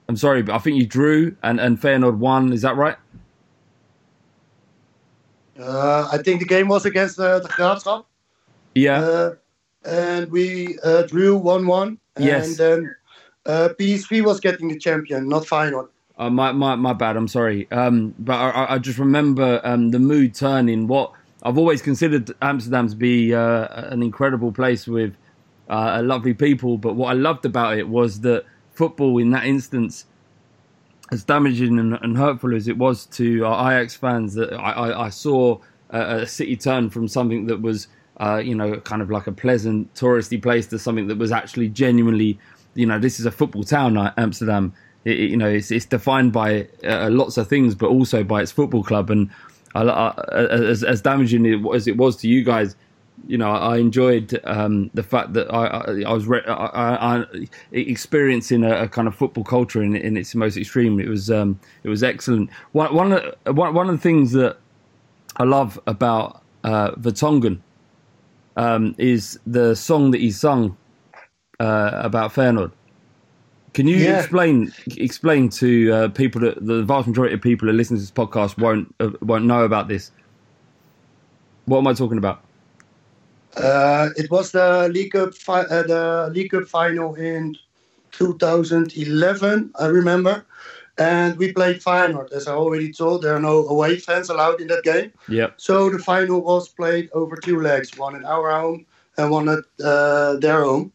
I'm 0.10 0.18
sorry, 0.18 0.42
but 0.42 0.56
I 0.56 0.58
think 0.58 0.76
you 0.78 0.88
drew 0.88 1.36
and 1.44 1.60
and 1.60 1.80
Feyenoord 1.80 2.18
won. 2.18 2.52
Is 2.52 2.64
that 2.64 2.76
right? 2.76 2.98
Uh, 5.60 6.10
I 6.12 6.18
think 6.18 6.40
the 6.40 6.48
game 6.48 6.68
was 6.68 6.84
against 6.84 7.20
uh, 7.20 7.38
the 7.40 7.50
Graafschap. 7.50 8.06
Yeah. 8.74 9.02
Uh, 9.02 9.36
and 9.86 10.32
we 10.32 10.80
uh, 10.84 11.04
drew 11.04 11.38
1 11.38 11.68
1. 11.68 11.98
Yes. 12.18 12.48
And 12.48 12.58
then 12.58 12.96
uh, 13.46 13.70
PSV 13.80 14.24
was 14.26 14.40
getting 14.40 14.70
the 14.70 14.80
champion, 14.80 15.30
not 15.30 15.44
Feyenoord. 15.44 15.90
Uh, 16.18 16.30
my, 16.32 16.52
my 16.54 16.76
my 16.76 16.94
bad. 16.94 17.16
I'm 17.16 17.28
sorry. 17.28 17.70
Um, 17.72 18.16
but 18.18 18.34
I, 18.34 18.74
I 18.74 18.78
just 18.80 18.98
remember 18.98 19.62
um, 19.64 19.92
the 19.92 20.00
mood 20.00 20.34
turning. 20.34 20.88
What 20.88 21.12
I've 21.44 21.60
always 21.60 21.84
considered 21.84 22.32
Amsterdam 22.42 22.90
to 22.90 22.96
be 22.96 23.36
uh, 23.36 23.68
an 23.92 24.02
incredible 24.02 24.52
place 24.52 24.88
with 24.88 25.16
uh, 25.70 26.02
lovely 26.04 26.34
people. 26.34 26.80
But 26.80 26.96
what 26.96 27.12
I 27.12 27.14
loved 27.14 27.46
about 27.46 27.78
it 27.78 27.88
was 27.88 28.22
that 28.22 28.44
football, 28.80 29.18
in 29.20 29.30
that 29.32 29.46
instance, 29.46 30.06
as 31.12 31.24
damaging 31.24 31.78
and, 31.78 31.94
and 32.02 32.18
hurtful 32.18 32.56
as 32.56 32.68
it 32.68 32.78
was 32.78 33.06
to 33.20 33.46
our 33.46 33.72
Ajax 33.72 33.96
fans, 33.96 34.34
that 34.36 34.54
I, 34.54 34.72
I, 34.72 35.06
I 35.06 35.10
saw 35.10 35.60
a, 35.90 36.22
a, 36.22 36.28
city 36.28 36.56
turn 36.56 36.90
from 36.90 37.08
something 37.08 37.46
that 37.48 37.62
was, 37.62 37.88
uh, 38.20 38.42
you 38.44 38.56
know, 38.56 38.80
kind 38.80 39.02
of 39.02 39.10
like 39.12 39.28
a 39.28 39.32
pleasant 39.32 39.94
touristy 39.94 40.42
place 40.42 40.68
to 40.68 40.80
something 40.80 41.08
that 41.08 41.18
was 41.18 41.32
actually 41.32 41.70
genuinely, 41.70 42.40
you 42.74 42.86
know, 42.86 43.00
this 43.00 43.20
is 43.20 43.26
a 43.26 43.32
football 43.32 43.64
town, 43.64 43.98
Amsterdam 44.18 44.74
it, 45.06 45.18
you 45.18 45.38
know, 45.38 45.48
it's, 45.48 45.72
it's 45.72 45.86
defined 45.86 46.34
by 46.34 46.68
uh, 46.84 47.10
lots 47.10 47.38
of 47.38 47.48
things, 47.48 47.76
but 47.76 47.88
also 47.88 48.24
by 48.24 48.42
its 48.42 48.52
football 48.52 48.84
club. 48.84 49.10
And 49.10 49.30
I, 49.76 49.84
I, 49.84 50.12
as, 50.34 50.84
as 50.84 51.02
damaging 51.02 51.66
as 51.74 51.88
it 51.88 51.98
was 51.98 52.18
to 52.18 52.28
you 52.28 52.44
guys, 52.44 52.76
you 53.28 53.38
know, 53.38 53.52
I 53.52 53.78
enjoyed 53.78 54.40
um, 54.44 54.90
the 54.94 55.04
fact 55.04 55.34
that 55.34 55.54
I, 55.54 56.04
I, 56.04 56.14
was 56.14 56.26
re- 56.26 56.44
I, 56.48 57.26
experiencing 57.72 58.64
a, 58.64 58.84
a, 58.84 58.88
kind 58.88 59.08
of 59.08 59.16
football 59.16 59.44
culture 59.44 59.84
in, 59.84 59.96
in 59.96 60.18
its 60.18 60.34
most 60.36 60.58
extreme. 60.58 61.00
It 61.00 61.08
was 61.08 61.30
um, 61.30 61.60
it 61.84 61.90
was 61.90 62.04
excellent. 62.04 62.50
One 62.72 62.94
one 62.94 63.12
of, 63.14 63.58
one, 63.58 63.74
one 63.74 63.90
of 63.90 63.96
the 63.96 64.02
things 64.02 64.32
that 64.34 64.58
I 65.38 65.44
love 65.44 65.80
about 65.88 66.42
uh, 66.64 66.92
Vertonghen 66.92 67.60
um, 68.58 68.96
is 68.98 69.40
the 69.46 69.76
song 69.76 70.12
that 70.12 70.22
he 70.22 70.32
sung 70.32 70.78
uh, 71.60 71.92
about 71.94 72.34
Feyenoord. 72.34 72.72
Can 73.74 73.88
you 73.88 73.98
yeah. 73.98 74.20
explain 74.20 74.74
explain 74.98 75.50
to 75.50 75.92
uh, 75.94 76.08
people 76.10 76.42
that 76.42 76.66
the 76.66 76.84
vast 76.84 77.08
majority 77.08 77.36
of 77.36 77.42
people 77.42 77.68
that 77.68 77.74
listen 77.74 77.96
to 77.96 78.02
this 78.02 78.12
podcast 78.12 78.58
won't 78.58 78.94
uh, 79.00 79.12
won't 79.22 79.46
know 79.46 79.64
about 79.64 79.88
this? 79.88 80.12
What 81.66 81.78
am 81.78 81.88
I 81.88 81.94
talking 81.94 82.18
about? 82.18 82.44
Uh, 83.58 84.10
it 84.16 84.30
was 84.32 84.52
the 84.52 84.90
League 84.94 85.12
Cup 85.12 85.34
fi- 85.34 85.64
uh, 85.64 85.84
the 85.84 86.32
League 86.34 86.52
Cup 86.52 86.66
final 86.66 87.16
in 87.16 87.56
2011, 88.12 89.72
I 89.80 89.86
remember, 89.88 90.46
and 90.98 91.38
we 91.38 91.52
played 91.54 91.82
Feyenoord. 91.82 92.32
As 92.32 92.48
I 92.48 92.54
already 92.54 92.92
told, 92.92 93.24
there 93.24 93.36
are 93.36 93.40
no 93.40 93.68
away 93.68 93.98
fans 93.98 94.30
allowed 94.30 94.62
in 94.62 94.68
that 94.68 94.84
game. 94.84 95.12
Yeah. 95.28 95.48
So 95.58 95.90
the 95.90 96.00
final 96.00 96.42
was 96.42 96.70
played 96.70 97.10
over 97.14 97.36
two 97.36 97.60
legs, 97.62 97.98
one 97.98 98.16
in 98.16 98.26
our 98.26 98.52
home 98.52 98.86
and 99.18 99.32
one 99.32 99.50
at 99.50 99.64
uh, 99.84 100.36
their 100.38 100.64
home. 100.64 100.92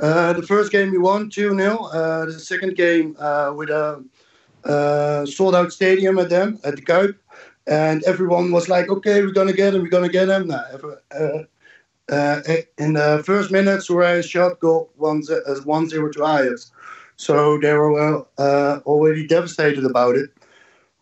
Uh, 0.00 0.32
the 0.32 0.42
first 0.42 0.70
game 0.70 0.90
we 0.92 0.98
won 0.98 1.28
2 1.28 1.56
0. 1.56 1.84
Uh, 1.84 2.26
the 2.26 2.38
second 2.38 2.76
game 2.76 3.16
uh, 3.18 3.52
with 3.54 3.68
a 3.68 4.04
uh, 4.64 5.26
sold 5.26 5.54
out 5.54 5.72
stadium 5.72 6.18
at 6.18 6.28
them, 6.28 6.58
at 6.64 6.76
the 6.76 6.82
Kuip. 6.82 7.16
And 7.66 8.02
everyone 8.04 8.50
was 8.50 8.68
like, 8.68 8.88
okay, 8.88 9.20
we're 9.22 9.32
going 9.32 9.48
to 9.48 9.54
get 9.54 9.74
him, 9.74 9.82
we're 9.82 9.88
going 9.88 10.08
to 10.08 10.12
get 10.12 10.28
him. 10.28 10.48
Now, 10.48 10.64
uh, 11.10 11.42
uh, 12.10 12.40
in 12.78 12.94
the 12.94 13.22
first 13.24 13.50
minutes, 13.50 13.88
Suárez 13.88 14.28
shot 14.28 14.60
goal 14.60 14.90
1 14.96 15.22
0 15.22 16.12
to 16.12 16.26
Ajax. 16.26 16.72
So 17.16 17.58
they 17.58 17.72
were 17.72 18.24
already 18.38 19.26
devastated 19.26 19.84
about 19.84 20.16
it. 20.16 20.30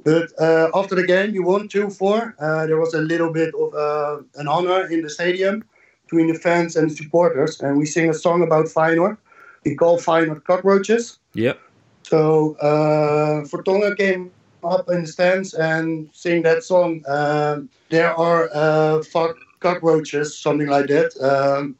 But 0.02 0.30
after 0.74 0.94
the 0.94 1.06
game, 1.06 1.32
we 1.32 1.40
won 1.40 1.68
2 1.68 1.90
4. 1.90 2.34
there 2.66 2.78
was 2.78 2.94
a 2.94 3.00
little 3.00 3.32
bit 3.32 3.54
of 3.54 4.24
an 4.36 4.48
honor 4.48 4.86
in 4.90 5.02
the 5.02 5.10
stadium 5.10 5.64
between 6.06 6.32
the 6.32 6.38
fans 6.38 6.76
and 6.76 6.90
the 6.90 6.94
supporters, 6.94 7.60
and 7.60 7.76
we 7.76 7.84
sing 7.84 8.08
a 8.08 8.14
song 8.14 8.42
about 8.42 8.66
Feyenoord. 8.66 9.18
We 9.64 9.74
call 9.74 9.98
Feyenoord 9.98 10.44
cockroaches. 10.44 11.18
Yep. 11.34 11.58
So 12.02 12.56
uh, 12.60 13.42
Vertonghen 13.42 13.96
came 13.96 14.30
up 14.62 14.88
in 14.88 15.02
the 15.02 15.08
stands 15.08 15.54
and 15.54 16.08
sing 16.12 16.42
that 16.42 16.62
song. 16.62 17.02
Um, 17.08 17.68
there 17.90 18.14
are 18.14 18.48
uh, 18.54 19.02
fuck 19.02 19.36
cockroaches, 19.66 20.38
something 20.38 20.68
like 20.68 20.86
that. 20.88 21.10
Um, 21.32 21.76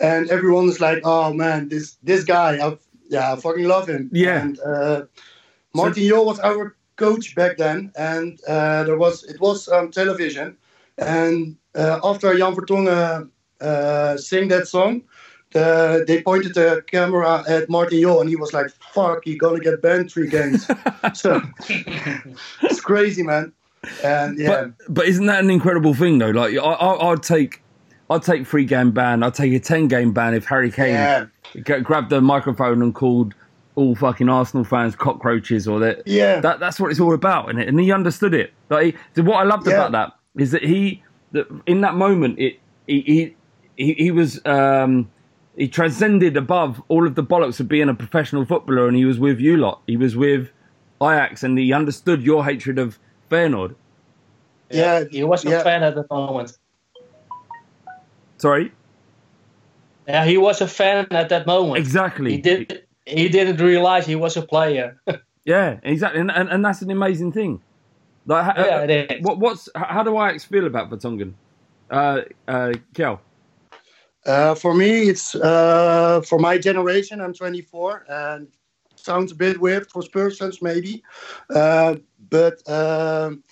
and 0.00 0.30
everyone 0.30 0.66
was 0.66 0.80
like, 0.80 1.00
"Oh 1.04 1.32
man, 1.32 1.68
this 1.68 1.96
this 2.02 2.24
guy, 2.24 2.50
I, 2.66 2.76
yeah, 3.08 3.32
I 3.32 3.36
fucking 3.36 3.68
love 3.74 3.88
him." 3.88 4.10
Yeah. 4.12 4.42
And 4.42 4.60
uh, 4.60 5.02
Martin 5.74 6.02
so- 6.02 6.08
Jol 6.08 6.26
was 6.26 6.40
our 6.40 6.76
coach 6.96 7.34
back 7.34 7.56
then, 7.56 7.92
and 7.96 8.38
uh, 8.48 8.84
there 8.84 8.98
was 8.98 9.24
it 9.24 9.40
was 9.40 9.68
on 9.68 9.90
television. 9.90 10.56
And 10.98 11.56
uh, 11.74 12.00
after 12.04 12.36
Jan 12.36 12.54
Vertonghen 12.54 13.30
uh, 13.60 14.16
sing 14.16 14.48
that 14.48 14.68
song, 14.68 15.02
the, 15.52 16.04
they 16.06 16.22
pointed 16.22 16.54
the 16.54 16.84
camera 16.86 17.44
at 17.48 17.68
Martin 17.68 18.00
Jol 18.00 18.20
and 18.20 18.28
he 18.28 18.36
was 18.36 18.52
like, 18.52 18.70
fuck, 18.92 19.26
you're 19.26 19.38
gonna 19.38 19.60
get 19.60 19.80
banned 19.82 20.10
three 20.10 20.28
games. 20.28 20.66
so 21.14 21.40
it's 22.62 22.80
crazy, 22.80 23.22
man. 23.22 23.52
And 24.04 24.38
yeah. 24.38 24.48
But, 24.48 24.94
but, 24.94 25.06
isn't 25.06 25.26
that 25.26 25.42
an 25.42 25.50
incredible 25.50 25.94
thing 25.94 26.18
though? 26.18 26.30
Like 26.30 26.56
I, 26.56 27.10
would 27.10 27.22
take 27.22 27.62
I'd 28.08 28.22
take 28.22 28.46
three 28.46 28.64
game 28.64 28.92
ban, 28.92 29.22
I'd 29.22 29.34
take 29.34 29.52
a 29.52 29.58
ten 29.58 29.88
game 29.88 30.12
ban 30.12 30.34
if 30.34 30.44
Harry 30.44 30.70
Kane 30.70 31.28
yeah. 31.54 31.78
grabbed 31.80 32.10
the 32.10 32.20
microphone 32.20 32.82
and 32.82 32.94
called 32.94 33.34
all 33.74 33.94
fucking 33.94 34.28
Arsenal 34.28 34.64
fans 34.64 34.94
cockroaches 34.94 35.66
or 35.66 35.80
that. 35.80 36.02
Yeah. 36.06 36.40
That 36.40 36.60
that's 36.60 36.78
what 36.78 36.90
it's 36.90 37.00
all 37.00 37.14
about, 37.14 37.50
and 37.50 37.60
and 37.60 37.80
he 37.80 37.90
understood 37.90 38.34
it. 38.34 38.52
Like 38.68 38.96
what 39.16 39.36
I 39.36 39.44
loved 39.44 39.66
yeah. 39.66 39.74
about 39.74 39.92
that 39.92 40.12
is 40.40 40.50
that 40.52 40.62
he 40.62 41.02
that 41.32 41.46
in 41.66 41.80
that 41.80 41.94
moment 41.94 42.38
it 42.38 42.60
he, 42.86 43.00
he 43.00 43.36
he, 43.76 43.94
he 43.94 44.10
was 44.10 44.44
um, 44.46 45.10
he 45.56 45.68
transcended 45.68 46.36
above 46.36 46.82
all 46.88 47.06
of 47.06 47.14
the 47.14 47.22
bollocks 47.22 47.60
of 47.60 47.68
being 47.68 47.88
a 47.88 47.94
professional 47.94 48.44
footballer, 48.44 48.86
and 48.86 48.96
he 48.96 49.04
was 49.04 49.18
with 49.18 49.40
you 49.40 49.56
lot. 49.56 49.82
He 49.86 49.96
was 49.96 50.16
with 50.16 50.50
Ajax, 51.02 51.42
and 51.42 51.58
he 51.58 51.72
understood 51.72 52.22
your 52.22 52.44
hatred 52.44 52.78
of 52.78 52.98
Feyenoord. 53.32 53.74
Yeah, 54.70 55.04
he 55.10 55.24
was 55.24 55.44
a 55.44 55.50
yeah. 55.50 55.62
fan 55.62 55.82
at 55.82 55.94
the 55.94 56.06
moment. 56.10 56.56
Sorry. 58.38 58.72
Yeah, 60.06 60.24
he 60.24 60.36
was 60.36 60.60
a 60.60 60.68
fan 60.68 61.06
at 61.10 61.28
that 61.30 61.46
moment. 61.46 61.78
Exactly. 61.78 62.32
He 62.32 62.38
did. 62.38 62.84
He 63.06 63.28
didn't 63.28 63.60
realize 63.60 64.06
he 64.06 64.16
was 64.16 64.36
a 64.36 64.42
player. 64.42 65.00
yeah, 65.44 65.80
exactly, 65.82 66.20
and, 66.20 66.30
and, 66.30 66.48
and 66.48 66.64
that's 66.64 66.82
an 66.82 66.90
amazing 66.90 67.32
thing. 67.32 67.60
Like, 68.26 68.56
yeah, 68.56 68.84
it 68.84 69.10
is. 69.10 69.22
What, 69.22 69.38
what's 69.38 69.68
how 69.74 70.02
do 70.02 70.16
I 70.16 70.38
feel 70.38 70.66
about 70.66 70.90
Vertonghen? 70.90 71.34
Uh, 71.90 72.22
uh, 72.46 72.72
Kjell? 72.94 73.18
Uh, 74.24 74.54
for 74.54 74.74
me, 74.74 75.08
it's 75.08 75.34
uh, 75.34 76.20
for 76.22 76.38
my 76.38 76.58
generation. 76.58 77.20
I'm 77.20 77.34
24, 77.34 78.06
and 78.08 78.48
sounds 79.04 79.32
a 79.32 79.34
bit 79.34 79.60
weird 79.60 79.90
for 79.90 80.02
Spurs 80.02 80.38
fans, 80.38 80.62
maybe. 80.62 81.02
Uh, 81.54 81.96
but 82.30 82.66
um, 82.68 83.42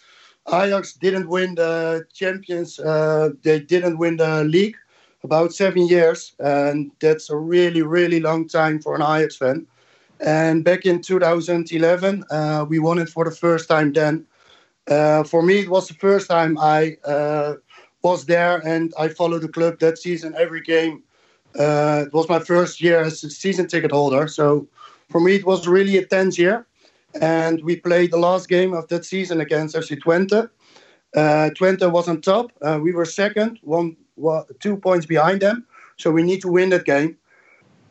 Ajax 0.49 0.95
didn't 0.95 1.29
win 1.29 1.55
the 1.55 2.05
champions. 2.13 2.79
Uh, 2.79 3.31
they 3.43 3.61
didn't 3.61 3.99
win 3.99 4.17
the 4.17 4.45
league 4.45 4.77
about 5.23 5.53
seven 5.53 5.87
years, 5.87 6.35
and 6.39 6.91
that's 7.01 7.31
a 7.31 7.37
really, 7.37 7.83
really 7.83 8.21
long 8.21 8.49
time 8.49 8.81
for 8.81 8.95
an 8.95 9.03
Ajax 9.03 9.37
fan. 9.37 9.67
And 10.21 10.65
back 10.65 10.85
in 10.87 11.01
2011, 11.01 12.25
uh, 12.31 12.67
we 12.69 12.79
won 12.79 12.99
it 12.99 13.09
for 13.09 13.25
the 13.25 13.31
first 13.31 13.69
time. 13.69 13.93
Then, 13.93 14.27
uh, 14.89 15.25
for 15.25 15.43
me, 15.43 15.61
it 15.61 15.71
was 15.71 15.89
the 15.89 15.95
first 15.95 16.29
time 16.29 16.59
I 16.59 16.97
was 18.03 18.27
there 18.27 18.59
and 18.67 18.93
I 18.99 19.09
followed 19.09 19.43
the 19.43 19.49
club 19.49 19.79
that 19.81 19.99
season 19.99 20.35
every 20.37 20.61
game. 20.61 21.03
Uh, 21.59 22.05
it 22.07 22.13
was 22.13 22.29
my 22.29 22.39
first 22.39 22.81
year 22.81 23.01
as 23.01 23.25
a 23.25 23.31
season 23.31 23.67
ticket 23.67 23.91
holder, 23.91 24.29
so 24.29 24.69
for 25.11 25.21
me 25.21 25.35
it 25.35 25.45
was 25.45 25.67
really 25.67 25.99
a 25.99 26.07
tense 26.07 26.39
year. 26.39 26.67
And 27.21 27.63
we 27.65 27.77
played 27.77 28.13
the 28.13 28.19
last 28.19 28.49
game 28.49 28.73
of 28.73 28.87
that 28.89 29.05
season 29.05 29.41
against 29.41 29.75
FC 29.75 29.99
Twente. 30.01 30.49
Uh, 31.17 31.51
Twente 31.59 31.91
was 31.91 32.09
on 32.09 32.21
top. 32.21 32.53
Uh, 32.63 32.79
we 32.81 32.93
were 32.93 33.05
second, 33.05 33.59
one, 33.63 33.97
one, 34.15 34.45
two 34.61 34.77
points 34.77 35.07
behind 35.07 35.43
them. 35.43 35.67
So 35.97 36.13
we 36.13 36.23
need 36.23 36.41
to 36.43 36.49
win 36.49 36.71
that 36.71 36.85
game. 36.85 37.17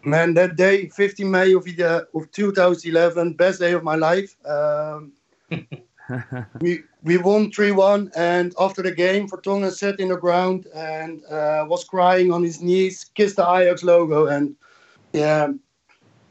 Man, 0.05 0.33
that 0.35 0.55
day, 0.55 0.87
15 0.87 1.29
May 1.29 1.53
of, 1.53 1.65
the, 1.65 2.07
of 2.15 2.31
2011, 2.31 3.33
best 3.33 3.59
day 3.59 3.73
of 3.73 3.83
my 3.83 3.95
life. 3.95 4.33
Um, 4.45 5.11
we 6.61 6.83
we 7.03 7.17
won 7.17 7.51
three 7.51 7.71
one, 7.71 8.11
and 8.15 8.53
after 8.59 8.81
the 8.81 8.91
game, 8.91 9.27
Vertonghen 9.27 9.71
sat 9.71 9.99
in 9.99 10.09
the 10.09 10.17
ground 10.17 10.67
and 10.73 11.23
uh, 11.25 11.65
was 11.67 11.83
crying 11.83 12.31
on 12.31 12.43
his 12.43 12.61
knees, 12.61 13.05
kissed 13.15 13.37
the 13.37 13.43
Ajax 13.43 13.83
logo, 13.83 14.27
and 14.27 14.55
yeah, 15.13 15.49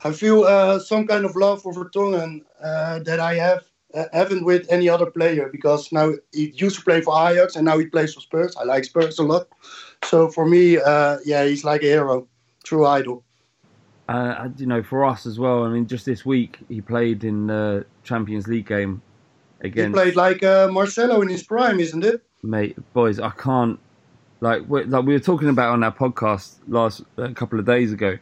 I 0.05 0.13
feel 0.13 0.45
uh, 0.45 0.79
some 0.79 1.07
kind 1.07 1.25
of 1.25 1.35
love 1.37 1.63
for 1.63 1.73
Vertonghen 1.73 2.43
uh, 2.63 3.01
that 3.01 3.21
I 3.21 3.35
have 3.35 3.65
uh, 3.95 4.05
haven't 4.13 4.45
with 4.45 4.71
any 4.71 4.89
other 4.89 5.11
player 5.11 5.49
because 5.51 5.91
now 5.93 6.13
he 6.33 6.51
used 6.55 6.77
to 6.77 6.83
play 6.83 7.01
for 7.01 7.15
Ajax 7.31 7.57
and 7.57 7.65
now 7.65 7.79
he 7.79 7.87
plays 7.87 8.15
for 8.15 8.21
Spurs. 8.21 8.55
I 8.57 8.65
like 8.65 8.85
Spurs 8.85 9.19
a 9.19 9.23
lot, 9.23 9.49
so 10.05 10.29
for 10.29 10.47
me, 10.47 10.79
uh, 10.79 11.19
yeah, 11.25 11.45
he's 11.45 11.65
like 11.65 11.83
a 11.83 11.87
hero, 11.87 12.29
true 12.65 12.87
idol. 12.87 13.25
Uh, 14.09 14.49
you 14.57 14.67
know, 14.67 14.83
for 14.83 15.05
us 15.05 15.27
as 15.27 15.39
well. 15.39 15.65
I 15.65 15.69
mean, 15.69 15.87
just 15.87 16.07
this 16.07 16.25
week 16.25 16.59
he 16.69 16.81
played 16.81 17.25
in 17.25 17.47
the 17.47 17.85
Champions 18.05 18.47
League 18.47 18.67
game 18.67 19.03
against. 19.61 19.89
He 19.89 20.03
played 20.03 20.17
like 20.17 20.43
uh, 20.43 20.69
Marcelo 20.69 21.21
in 21.21 21.29
his 21.29 21.43
prime, 21.43 21.79
isn't 21.79 22.05
it? 22.05 22.23
Mate, 22.43 22.77
boys, 22.95 23.19
I 23.19 23.31
can't. 23.31 23.79
Like, 24.41 24.63
we 24.69 24.85
like 24.85 25.05
we 25.05 25.13
were 25.13 25.21
talking 25.21 25.49
about 25.49 25.73
on 25.73 25.83
our 25.83 25.93
podcast 25.93 26.57
last 26.69 27.03
a 27.17 27.33
couple 27.35 27.59
of 27.59 27.67
days 27.67 27.93
ago. 27.93 28.17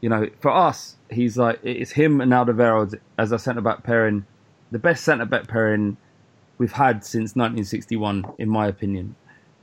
You 0.00 0.08
know, 0.08 0.28
for 0.40 0.50
us, 0.50 0.96
he's 1.10 1.36
like 1.36 1.60
it's 1.62 1.92
him 1.92 2.20
and 2.20 2.32
Alderweireld 2.32 2.98
as 3.18 3.32
a 3.32 3.38
centre 3.38 3.60
back 3.60 3.82
pairing, 3.82 4.26
the 4.70 4.78
best 4.78 5.04
centre 5.04 5.26
back 5.26 5.48
pairing 5.48 5.96
we've 6.58 6.72
had 6.72 7.04
since 7.04 7.34
1961, 7.34 8.34
in 8.38 8.48
my 8.48 8.66
opinion. 8.66 9.16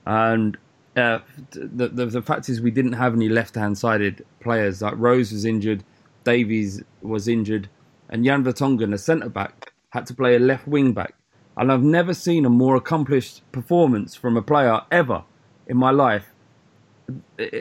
And 0.05 0.57
uh, 0.95 1.19
the, 1.51 1.89
the, 1.89 2.05
the 2.07 2.21
fact 2.21 2.49
is, 2.49 2.59
we 2.59 2.71
didn't 2.71 2.93
have 2.93 3.13
any 3.13 3.29
left-hand 3.29 3.77
sided 3.77 4.25
players. 4.39 4.81
Like 4.81 4.95
Rose 4.97 5.31
was 5.31 5.45
injured, 5.45 5.83
Davies 6.23 6.81
was 7.01 7.27
injured, 7.27 7.69
and 8.09 8.25
Jan 8.25 8.43
Vertonghen, 8.43 8.93
a 8.93 8.97
centre 8.97 9.29
back, 9.29 9.73
had 9.89 10.05
to 10.07 10.13
play 10.13 10.35
a 10.35 10.39
left 10.39 10.67
wing 10.67 10.93
back. 10.93 11.13
And 11.55 11.71
I've 11.71 11.83
never 11.83 12.13
seen 12.13 12.45
a 12.45 12.49
more 12.49 12.75
accomplished 12.75 13.43
performance 13.51 14.15
from 14.15 14.37
a 14.37 14.41
player 14.41 14.81
ever 14.91 15.23
in 15.67 15.77
my 15.77 15.91
life 15.91 16.33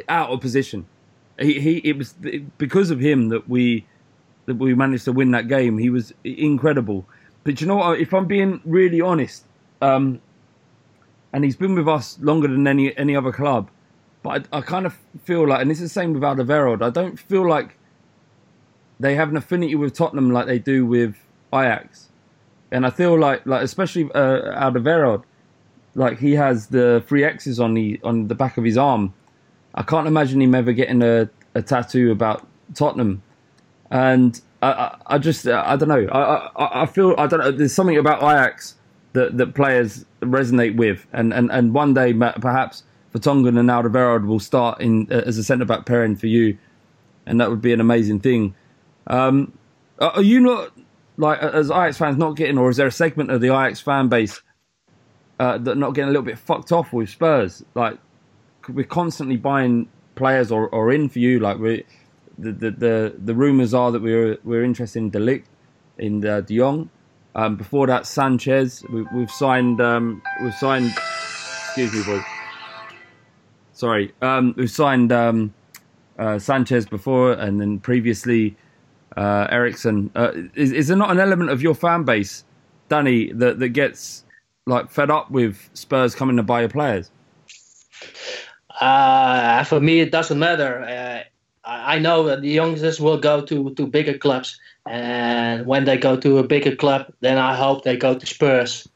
out 0.08 0.30
of 0.30 0.40
position. 0.40 0.86
He, 1.38 1.60
he 1.60 1.76
it 1.78 1.98
was 1.98 2.14
because 2.58 2.90
of 2.90 3.00
him 3.00 3.28
that 3.28 3.48
we 3.48 3.86
that 4.46 4.56
we 4.56 4.74
managed 4.74 5.04
to 5.04 5.12
win 5.12 5.32
that 5.32 5.48
game. 5.48 5.78
He 5.78 5.90
was 5.90 6.14
incredible. 6.24 7.04
But 7.44 7.60
you 7.60 7.66
know 7.66 7.76
what? 7.76 8.00
If 8.00 8.14
I'm 8.14 8.26
being 8.26 8.60
really 8.64 9.00
honest, 9.00 9.44
um, 9.82 10.20
and 11.32 11.44
he's 11.44 11.56
been 11.56 11.74
with 11.74 11.88
us 11.88 12.18
longer 12.20 12.48
than 12.48 12.66
any 12.66 12.96
any 12.96 13.14
other 13.14 13.32
club. 13.32 13.70
But 14.22 14.46
I, 14.52 14.58
I 14.58 14.60
kind 14.62 14.86
of 14.86 14.96
feel 15.22 15.46
like, 15.46 15.60
and 15.60 15.70
it's 15.70 15.80
the 15.80 15.88
same 15.88 16.12
with 16.12 16.22
Alderweireld. 16.22 16.82
I 16.82 16.90
don't 16.90 17.18
feel 17.18 17.48
like 17.48 17.76
they 18.98 19.14
have 19.14 19.28
an 19.28 19.36
affinity 19.36 19.74
with 19.74 19.94
Tottenham 19.94 20.30
like 20.30 20.46
they 20.46 20.58
do 20.58 20.86
with 20.86 21.16
Ajax, 21.52 22.08
and 22.70 22.86
I 22.86 22.90
feel 22.90 23.18
like, 23.18 23.44
like 23.46 23.62
especially 23.62 24.10
uh, 24.14 24.70
Alderweireld, 24.70 25.24
like 25.94 26.18
he 26.18 26.32
has 26.32 26.68
the 26.68 27.04
three 27.06 27.24
X's 27.24 27.60
on 27.60 27.74
the 27.74 28.00
on 28.02 28.28
the 28.28 28.34
back 28.34 28.56
of 28.56 28.64
his 28.64 28.76
arm. 28.76 29.12
I 29.76 29.82
can't 29.82 30.06
imagine 30.06 30.40
him 30.40 30.54
ever 30.54 30.72
getting 30.72 31.02
a, 31.02 31.28
a 31.54 31.62
tattoo 31.62 32.10
about 32.10 32.46
Tottenham, 32.74 33.22
and 33.90 34.40
I, 34.62 34.70
I, 34.70 34.98
I 35.06 35.18
just 35.18 35.46
I 35.46 35.76
don't 35.76 35.88
know. 35.88 36.06
I, 36.10 36.50
I 36.56 36.82
I 36.82 36.86
feel 36.86 37.14
I 37.18 37.26
don't 37.26 37.40
know. 37.40 37.50
There's 37.50 37.74
something 37.74 37.98
about 37.98 38.22
Ajax 38.22 38.74
that, 39.12 39.36
that 39.38 39.54
players 39.54 40.04
resonate 40.20 40.76
with, 40.76 41.06
and, 41.12 41.32
and, 41.32 41.50
and 41.50 41.72
one 41.72 41.94
day 41.94 42.12
perhaps 42.12 42.84
Vertonghen 43.14 43.58
and 43.58 43.68
Alderweireld 43.70 44.26
will 44.26 44.40
start 44.40 44.80
in 44.80 45.08
uh, 45.10 45.22
as 45.26 45.38
a 45.38 45.44
centre 45.44 45.64
back 45.64 45.86
pairing 45.86 46.16
for 46.16 46.26
you, 46.26 46.58
and 47.24 47.40
that 47.40 47.50
would 47.50 47.62
be 47.62 47.72
an 47.72 47.80
amazing 47.80 48.20
thing. 48.20 48.54
Um, 49.06 49.56
are 49.98 50.22
you 50.22 50.40
not 50.40 50.72
like 51.16 51.38
as 51.40 51.70
Ajax 51.70 51.98
fans 51.98 52.18
not 52.18 52.36
getting, 52.36 52.58
or 52.58 52.70
is 52.70 52.76
there 52.76 52.86
a 52.86 52.92
segment 52.92 53.30
of 53.30 53.40
the 53.40 53.48
Ajax 53.48 53.80
fan 53.80 54.08
base 54.08 54.40
uh, 55.38 55.58
that 55.58 55.76
not 55.76 55.94
getting 55.94 56.08
a 56.08 56.12
little 56.12 56.22
bit 56.22 56.38
fucked 56.38 56.72
off 56.72 56.92
with 56.92 57.08
Spurs? 57.08 57.64
Like 57.74 57.98
we're 58.68 58.84
constantly 58.84 59.36
buying 59.36 59.88
players 60.14 60.50
or, 60.50 60.68
or 60.68 60.92
in 60.92 61.08
for 61.08 61.18
you. 61.18 61.38
Like 61.38 61.58
we, 61.58 61.84
the 62.38 62.52
the 62.52 62.70
the, 62.70 63.14
the 63.18 63.34
rumours 63.34 63.74
are 63.74 63.92
that 63.92 64.02
we're 64.02 64.38
we're 64.44 64.64
interested 64.64 64.98
in 64.98 65.10
De 65.10 65.18
Ligt, 65.18 65.44
in 65.98 66.24
uh, 66.26 66.40
De 66.40 66.56
Jong. 66.56 66.90
Um, 67.34 67.56
before 67.56 67.86
that, 67.86 68.06
Sanchez. 68.06 68.82
We, 68.90 69.04
have 69.20 69.30
signed. 69.30 69.80
Um, 69.80 70.22
we've 70.42 70.54
signed. 70.54 70.92
Excuse 70.96 71.92
me, 71.92 72.02
boys. 72.04 72.24
Sorry. 73.72 74.14
Um, 74.22 74.54
we've 74.56 74.70
signed 74.70 75.12
um, 75.12 75.52
uh, 76.18 76.38
Sanchez 76.38 76.86
before, 76.86 77.32
and 77.32 77.60
then 77.60 77.78
previously 77.78 78.56
uh, 79.16 79.48
Eriksen. 79.50 80.10
Uh, 80.14 80.32
is, 80.54 80.72
is 80.72 80.88
there 80.88 80.96
not 80.96 81.10
an 81.10 81.20
element 81.20 81.50
of 81.50 81.60
your 81.62 81.74
fan 81.74 82.04
base, 82.04 82.44
Danny, 82.88 83.32
that 83.32 83.58
that 83.58 83.68
gets 83.70 84.24
like 84.66 84.90
fed 84.90 85.10
up 85.10 85.30
with 85.30 85.68
Spurs 85.74 86.14
coming 86.14 86.36
to 86.36 86.42
buy 86.42 86.60
your 86.60 86.70
players? 86.70 87.10
Uh, 88.80 89.64
for 89.64 89.80
me, 89.80 90.00
it 90.00 90.10
doesn't 90.12 90.38
matter. 90.38 90.82
Uh, 90.82 91.22
I 91.64 91.98
know 91.98 92.24
that 92.24 92.42
the 92.42 92.48
youngsters 92.48 93.00
will 93.00 93.18
go 93.18 93.42
to, 93.42 93.74
to 93.74 93.86
bigger 93.86 94.16
clubs, 94.16 94.60
and 94.86 95.66
when 95.66 95.84
they 95.84 95.96
go 95.96 96.16
to 96.16 96.38
a 96.38 96.46
bigger 96.46 96.76
club, 96.76 97.12
then 97.20 97.38
I 97.38 97.56
hope 97.56 97.82
they 97.82 97.96
go 97.96 98.14
to 98.14 98.26
Spurs. 98.26 98.86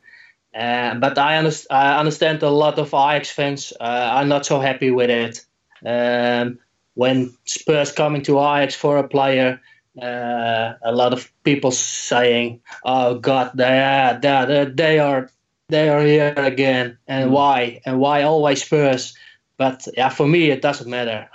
Uh, 0.54 0.94
but 0.94 1.18
I, 1.18 1.42
underst- 1.42 1.66
I 1.70 1.98
understand 1.98 2.42
a 2.42 2.50
lot 2.50 2.78
of 2.78 2.88
Ajax 2.88 3.30
fans 3.30 3.72
uh, 3.80 4.10
are 4.12 4.24
not 4.24 4.46
so 4.46 4.60
happy 4.60 4.90
with 4.90 5.10
it. 5.10 5.44
Um, 5.84 6.58
when 6.94 7.34
Spurs 7.44 7.92
coming 7.92 8.22
to 8.22 8.38
Ajax 8.38 8.74
for 8.74 8.98
a 8.98 9.08
player, 9.08 9.60
uh, 10.00 10.74
a 10.82 10.92
lot 10.92 11.12
of 11.12 11.30
people 11.42 11.70
saying, 11.70 12.60
"Oh 12.84 13.18
God, 13.18 13.52
they 13.54 13.80
are 13.80 14.18
they, 14.20 14.70
they 14.72 14.98
are 14.98 15.30
they 15.68 15.88
are 15.88 16.02
here 16.02 16.34
again, 16.36 16.98
and 17.08 17.30
mm. 17.30 17.32
why 17.32 17.80
and 17.84 17.98
why 17.98 18.22
always 18.22 18.62
Spurs?" 18.64 19.14
But 19.60 19.86
yeah, 19.94 20.08
for 20.08 20.26
me, 20.26 20.50
it 20.50 20.62
doesn't 20.62 20.88
matter. 20.88 21.28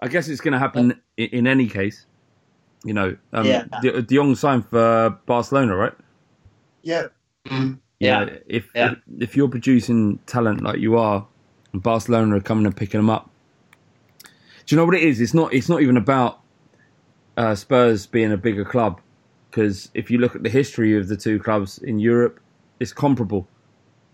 I 0.00 0.08
guess 0.08 0.26
it's 0.26 0.40
going 0.40 0.54
to 0.54 0.58
happen 0.58 1.00
in, 1.16 1.28
in 1.28 1.46
any 1.46 1.68
case. 1.68 2.04
You 2.82 2.94
know, 2.94 3.16
um, 3.32 3.46
yeah. 3.46 3.62
De, 3.80 4.02
De 4.02 4.16
Jong 4.16 4.34
signed 4.34 4.66
for 4.66 5.10
Barcelona, 5.24 5.76
right? 5.76 5.92
Yeah. 6.82 7.06
Mm. 7.46 7.78
Yeah. 8.00 8.24
know, 8.24 8.38
if, 8.48 8.68
yeah. 8.74 8.90
if, 8.90 9.22
if 9.22 9.36
you're 9.36 9.48
producing 9.48 10.18
talent 10.26 10.62
like 10.62 10.80
you 10.80 10.98
are, 10.98 11.28
and 11.72 11.80
Barcelona 11.80 12.38
are 12.38 12.40
coming 12.40 12.66
and 12.66 12.76
picking 12.76 12.98
them 12.98 13.08
up, 13.08 13.30
do 14.20 14.74
you 14.74 14.76
know 14.76 14.84
what 14.84 14.96
it 14.96 15.04
is? 15.04 15.20
It's 15.20 15.32
not. 15.32 15.54
It's 15.54 15.68
not 15.68 15.80
even 15.80 15.96
about 15.96 16.40
uh, 17.36 17.54
Spurs 17.54 18.04
being 18.04 18.32
a 18.32 18.36
bigger 18.36 18.64
club, 18.64 19.00
because 19.48 19.92
if 19.94 20.10
you 20.10 20.18
look 20.18 20.34
at 20.34 20.42
the 20.42 20.50
history 20.50 20.98
of 20.98 21.06
the 21.06 21.16
two 21.16 21.38
clubs 21.38 21.78
in 21.78 22.00
Europe, 22.00 22.40
it's 22.80 22.92
comparable. 22.92 23.46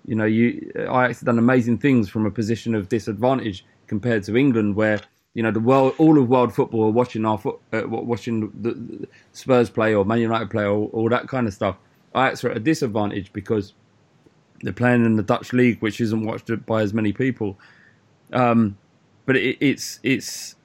You 0.07 0.15
know, 0.15 0.25
you 0.25 0.71
Ajax 0.77 1.21
have 1.21 1.27
done 1.27 1.39
amazing 1.39 1.79
things 1.79 2.09
from 2.09 2.27
a 2.27 2.31
position 2.31 2.75
of 2.75 2.89
disadvantage 2.89 3.65
compared 3.87 4.23
to 4.25 4.37
England, 4.37 4.77
where 4.77 5.01
you 5.35 5.43
know 5.43 5.51
the 5.51 5.61
world, 5.61 5.95
all 5.99 6.19
of 6.19 6.29
world 6.29 6.55
football 6.55 6.85
are 6.85 6.91
watching 6.91 7.25
our 7.25 7.39
foot, 7.39 7.59
uh, 7.73 7.83
watching 7.87 8.53
the, 8.61 9.09
Spurs 9.33 9.71
play 9.71 9.95
or 9.95 10.05
Man 10.05 10.21
United 10.21 10.51
play 10.51 10.65
or 10.65 10.89
all 10.89 11.09
that 11.09 11.29
kind 11.29 11.47
of 11.47 11.55
stuff. 11.55 11.77
Ajax 12.15 12.45
are 12.45 12.51
at 12.51 12.57
a 12.57 12.61
disadvantage 12.61 13.33
because 13.33 13.73
they're 14.63 14.73
playing 14.73 15.05
in 15.05 15.17
the 15.17 15.23
Dutch 15.23 15.53
league, 15.53 15.81
which 15.81 16.01
isn't 16.01 16.25
watched 16.25 16.51
by 16.67 16.83
as 16.83 16.95
many 16.95 17.13
people. 17.13 17.59
Um, 18.33 18.77
but 19.27 19.37
it, 19.37 19.57
it's 19.61 20.01
it's 20.03 20.57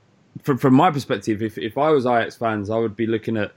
from 0.44 0.58
from 0.58 0.74
my 0.74 0.92
perspective, 0.92 1.42
if 1.42 1.58
if 1.58 1.78
I 1.78 1.90
was 1.90 2.06
Ajax 2.06 2.36
fans, 2.36 2.70
I 2.70 2.78
would 2.78 2.96
be 2.96 3.08
looking 3.08 3.38
at. 3.38 3.52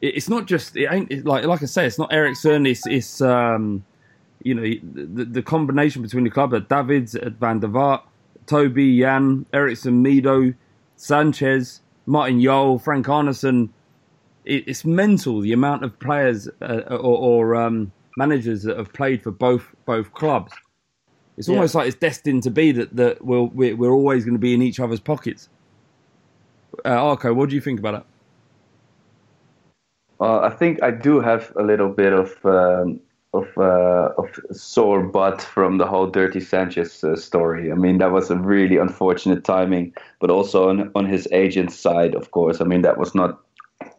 It, 0.00 0.16
it's 0.16 0.28
not 0.28 0.46
just 0.46 0.76
it 0.76 0.88
ain't 0.90 1.10
it, 1.10 1.24
like 1.24 1.44
like 1.44 1.62
I 1.62 1.66
say, 1.66 1.86
it's 1.86 1.98
not 1.98 2.12
Eriksen. 2.12 2.66
It's 2.66 2.86
it's 2.86 3.20
um, 3.20 3.84
you 4.44 4.54
know 4.54 4.62
the, 4.62 5.24
the 5.24 5.42
combination 5.42 6.02
between 6.02 6.24
the 6.24 6.30
club 6.30 6.54
at 6.54 6.68
Davids, 6.68 7.14
at 7.14 7.32
Van 7.34 7.60
der 7.60 7.68
Vaart 7.68 8.02
Toby, 8.46 8.98
Jan, 8.98 9.46
Eriksen, 9.52 10.02
Mido, 10.02 10.54
Sanchez, 10.96 11.80
Martin 12.06 12.40
Jol, 12.42 12.78
Frank 12.78 13.06
Arnesen. 13.06 13.70
It, 14.44 14.64
it's 14.66 14.84
mental 14.84 15.40
the 15.40 15.52
amount 15.52 15.84
of 15.84 15.98
players 15.98 16.48
uh, 16.60 16.82
or, 16.90 16.98
or 16.98 17.56
um, 17.56 17.92
managers 18.16 18.62
that 18.64 18.76
have 18.76 18.92
played 18.92 19.22
for 19.22 19.30
both 19.30 19.74
both 19.84 20.12
clubs. 20.14 20.52
It's 21.36 21.48
yeah. 21.48 21.54
almost 21.54 21.74
like 21.74 21.86
it's 21.86 21.96
destined 21.96 22.42
to 22.42 22.50
be 22.50 22.72
that 22.72 22.94
that 22.96 23.24
we'll, 23.24 23.46
we're, 23.48 23.76
we're 23.76 23.92
always 23.92 24.24
going 24.24 24.34
to 24.34 24.40
be 24.40 24.54
in 24.54 24.62
each 24.62 24.80
other's 24.80 25.00
pockets. 25.00 25.48
Uh, 26.84 26.88
Arco, 26.88 27.32
what 27.32 27.48
do 27.50 27.54
you 27.54 27.60
think 27.60 27.78
about 27.78 27.94
it? 27.94 28.02
Well, 30.18 30.40
I 30.40 30.50
think 30.50 30.82
I 30.82 30.90
do 30.90 31.20
have 31.20 31.52
a 31.56 31.62
little 31.62 31.88
bit 31.88 32.12
of 32.12 32.44
um, 32.44 33.00
of 33.34 33.46
uh, 33.56 34.12
of 34.18 34.28
sore 34.52 35.02
butt 35.02 35.40
from 35.40 35.78
the 35.78 35.86
whole 35.86 36.06
Dirty 36.06 36.40
Sanchez 36.40 37.02
uh, 37.02 37.16
story. 37.16 37.72
I 37.72 37.74
mean, 37.74 37.98
that 37.98 38.12
was 38.12 38.30
a 38.30 38.36
really 38.36 38.76
unfortunate 38.76 39.44
timing, 39.44 39.94
but 40.20 40.30
also 40.30 40.68
on 40.68 40.90
on 40.94 41.06
his 41.06 41.26
agent's 41.32 41.78
side, 41.78 42.14
of 42.14 42.30
course. 42.30 42.60
I 42.60 42.64
mean, 42.64 42.82
that 42.82 42.98
was 42.98 43.14
not 43.14 43.40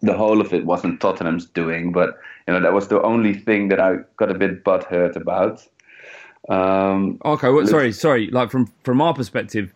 the 0.02 0.14
whole 0.14 0.42
of 0.42 0.54
it 0.54 0.66
wasn't 0.66 1.02
Tottenham's 1.02 1.46
doing, 1.46 1.92
but 1.92 2.20
you 2.48 2.54
know 2.54 2.62
that 2.62 2.74
was 2.74 2.90
the 2.90 3.02
only 3.02 3.34
thing 3.34 3.70
that 3.70 3.80
I 3.80 3.98
got 4.18 4.30
a 4.30 4.36
bit 4.36 4.64
butt 4.64 4.84
hurt 4.84 5.16
about. 5.16 5.66
Um, 6.50 7.20
okay, 7.26 7.50
well, 7.50 7.66
sorry, 7.66 7.92
sorry. 7.92 8.28
Like 8.30 8.52
from 8.52 8.72
from 8.84 9.02
our 9.02 9.14
perspective, 9.14 9.74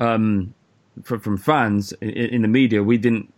um, 0.00 0.54
from 1.02 1.20
from 1.20 1.36
fans 1.36 1.92
in, 2.00 2.10
in 2.10 2.42
the 2.42 2.48
media, 2.48 2.82
we 2.82 2.96
didn't 2.96 3.32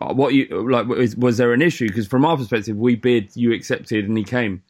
What 0.00 0.34
you 0.34 0.46
like? 0.70 0.86
Was, 0.86 1.16
was 1.16 1.36
there 1.38 1.52
an 1.52 1.62
issue? 1.62 1.88
Because 1.88 2.06
from 2.06 2.24
our 2.24 2.36
perspective, 2.36 2.76
we 2.76 2.96
bid, 2.96 3.34
you 3.34 3.52
accepted, 3.52 4.08
and 4.08 4.16
he 4.16 4.24
came. 4.24 4.62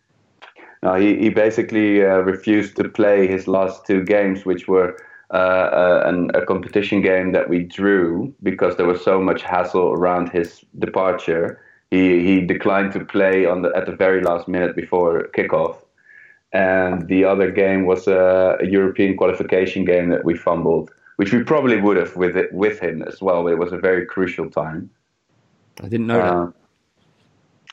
No, 0.83 0.95
he, 0.95 1.17
he 1.17 1.31
basically 1.31 2.05
uh, 2.05 2.19
refused 2.19 2.77
to 2.77 2.89
play 2.89 3.27
his 3.27 3.49
last 3.49 3.87
two 3.87 4.05
games, 4.05 4.45
which 4.45 4.69
were 4.69 4.97
uh, 5.33 5.37
uh, 5.37 6.03
an, 6.07 6.31
a 6.35 6.47
competition 6.47 7.03
game 7.03 7.33
that 7.33 7.49
we 7.49 7.65
drew 7.65 8.33
because 8.45 8.77
there 8.77 8.87
was 8.87 9.03
so 9.03 9.21
much 9.21 9.43
hassle 9.43 9.93
around 9.93 10.29
his 10.29 10.65
departure. 10.79 11.61
He 11.91 12.23
he 12.23 12.41
declined 12.41 12.93
to 12.93 13.05
play 13.05 13.47
on 13.47 13.63
the 13.63 13.73
at 13.75 13.87
the 13.87 13.97
very 13.97 14.23
last 14.23 14.47
minute 14.47 14.77
before 14.77 15.29
kickoff, 15.37 15.77
and 16.53 17.09
the 17.09 17.25
other 17.25 17.51
game 17.51 17.87
was 17.87 18.07
a, 18.07 18.57
a 18.61 18.67
European 18.67 19.17
qualification 19.17 19.85
game 19.85 20.11
that 20.11 20.25
we 20.25 20.37
fumbled, 20.37 20.91
which 21.17 21.33
we 21.33 21.43
probably 21.43 21.81
would 21.81 21.97
have 21.97 22.15
with 22.15 22.37
it, 22.37 22.53
with 22.53 22.79
him 22.79 23.03
as 23.03 23.21
well. 23.21 23.49
It 23.49 23.59
was 23.59 23.73
a 23.73 23.79
very 23.79 24.07
crucial 24.07 24.49
time. 24.49 24.91
I 25.83 25.89
didn't 25.89 26.07
know 26.07 26.21
Uh, 26.21 26.51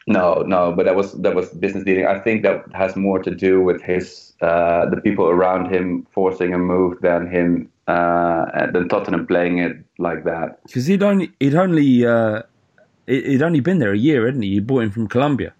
no, 0.05 0.41
no, 0.41 0.73
but 0.75 0.83
that 0.85 0.95
was 0.95 1.13
that 1.21 1.33
was 1.33 1.49
business 1.51 1.83
dealing. 1.85 2.05
I 2.05 2.19
think 2.19 2.43
that 2.43 2.65
has 2.73 2.95
more 2.95 3.19
to 3.23 3.31
do 3.33 3.61
with 3.63 3.81
his 3.81 4.33
uh, 4.41 4.89
the 4.89 4.99
people 4.99 5.29
around 5.29 5.71
him 5.73 6.05
forcing 6.11 6.53
a 6.53 6.57
move 6.57 6.99
than 7.01 7.27
him 7.27 7.69
uh, 7.87 8.67
than 8.73 8.89
Tottenham 8.89 9.25
playing 9.25 9.59
it 9.59 9.77
like 9.99 10.25
that. 10.25 10.61
Because 10.63 10.85
he'd 10.87 11.03
only 11.03 11.31
he'd 11.39 11.55
only 11.55 12.05
uh, 12.05 12.41
he- 13.07 13.23
he'd 13.31 13.41
only 13.41 13.61
been 13.61 13.79
there 13.79 13.93
a 13.93 13.97
year, 13.97 14.25
hadn't 14.25 14.41
he? 14.41 14.49
You 14.49 14.61
bought 14.61 14.83
him 14.83 14.91
from 14.91 15.07
Colombia. 15.07 15.53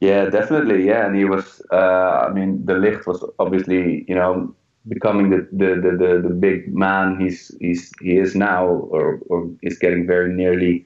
Yeah, 0.00 0.24
definitely. 0.30 0.86
Yeah, 0.86 1.06
and 1.06 1.14
he 1.14 1.24
was. 1.24 1.62
Uh, 1.70 2.26
I 2.26 2.32
mean, 2.32 2.64
De 2.64 2.74
Ligt 2.74 3.06
was 3.06 3.22
obviously, 3.38 4.04
you 4.08 4.14
know, 4.14 4.54
becoming 4.90 5.30
the 5.30 5.48
the, 5.52 5.70
the, 5.84 5.92
the, 5.96 6.28
the 6.28 6.34
big 6.34 6.74
man 6.74 7.18
he's 7.18 7.50
he's 7.60 7.90
he 8.02 8.18
is 8.18 8.34
now, 8.34 8.66
or 8.66 9.20
or 9.30 9.48
is 9.62 9.78
getting 9.78 10.06
very 10.06 10.32
nearly 10.34 10.84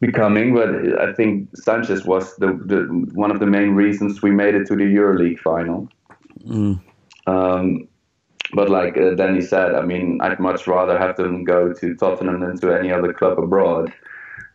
becoming. 0.00 0.54
But 0.54 0.70
I 1.00 1.12
think 1.12 1.54
Sanchez 1.56 2.04
was 2.04 2.34
the, 2.36 2.48
the 2.64 2.80
one 3.12 3.30
of 3.30 3.40
the 3.40 3.46
main 3.46 3.70
reasons 3.70 4.22
we 4.22 4.30
made 4.30 4.54
it 4.54 4.66
to 4.68 4.76
the 4.76 4.84
Europa 4.84 5.22
League 5.22 5.40
final. 5.40 5.88
Mm. 6.46 6.80
Um, 7.26 7.88
but 8.54 8.70
like 8.70 8.96
uh, 8.96 9.14
Danny 9.14 9.40
said, 9.40 9.74
I 9.74 9.82
mean, 9.82 10.18
I'd 10.22 10.40
much 10.40 10.66
rather 10.66 10.98
have 10.98 11.16
them 11.16 11.44
go 11.44 11.72
to 11.72 11.94
Tottenham 11.96 12.40
than 12.40 12.58
to 12.60 12.72
any 12.72 12.92
other 12.92 13.12
club 13.12 13.38
abroad. 13.38 13.92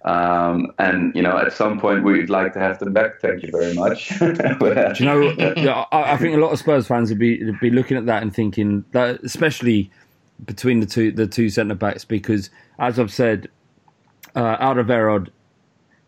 Um, 0.07 0.71
and 0.79 1.13
you 1.13 1.21
know, 1.21 1.37
at 1.37 1.51
some 1.51 1.81
point, 1.81 2.05
we'd 2.05 2.29
like 2.29 2.53
to 2.53 2.59
have 2.59 2.79
them 2.79 2.93
back. 2.93 3.19
Thank 3.19 3.43
you 3.43 3.51
very 3.51 3.73
much. 3.73 4.13
But, 4.59 4.77
uh, 4.77 4.93
you 4.97 5.05
know? 5.05 5.21
yeah, 5.57 5.83
I, 5.91 6.13
I 6.13 6.17
think 6.17 6.35
a 6.35 6.39
lot 6.39 6.51
of 6.51 6.59
Spurs 6.59 6.87
fans 6.87 7.09
would 7.09 7.19
be 7.19 7.43
would 7.43 7.59
be 7.59 7.69
looking 7.69 7.97
at 7.97 8.05
that 8.05 8.23
and 8.23 8.33
thinking 8.33 8.85
that, 8.91 9.21
especially 9.23 9.91
between 10.45 10.79
the 10.79 10.85
two 10.85 11.11
the 11.11 11.27
two 11.27 11.49
centre 11.49 11.75
backs, 11.75 12.05
because 12.05 12.49
as 12.79 12.99
I've 12.99 13.11
said, 13.11 13.49
uh, 14.33 14.57
Alderweireld 14.57 15.27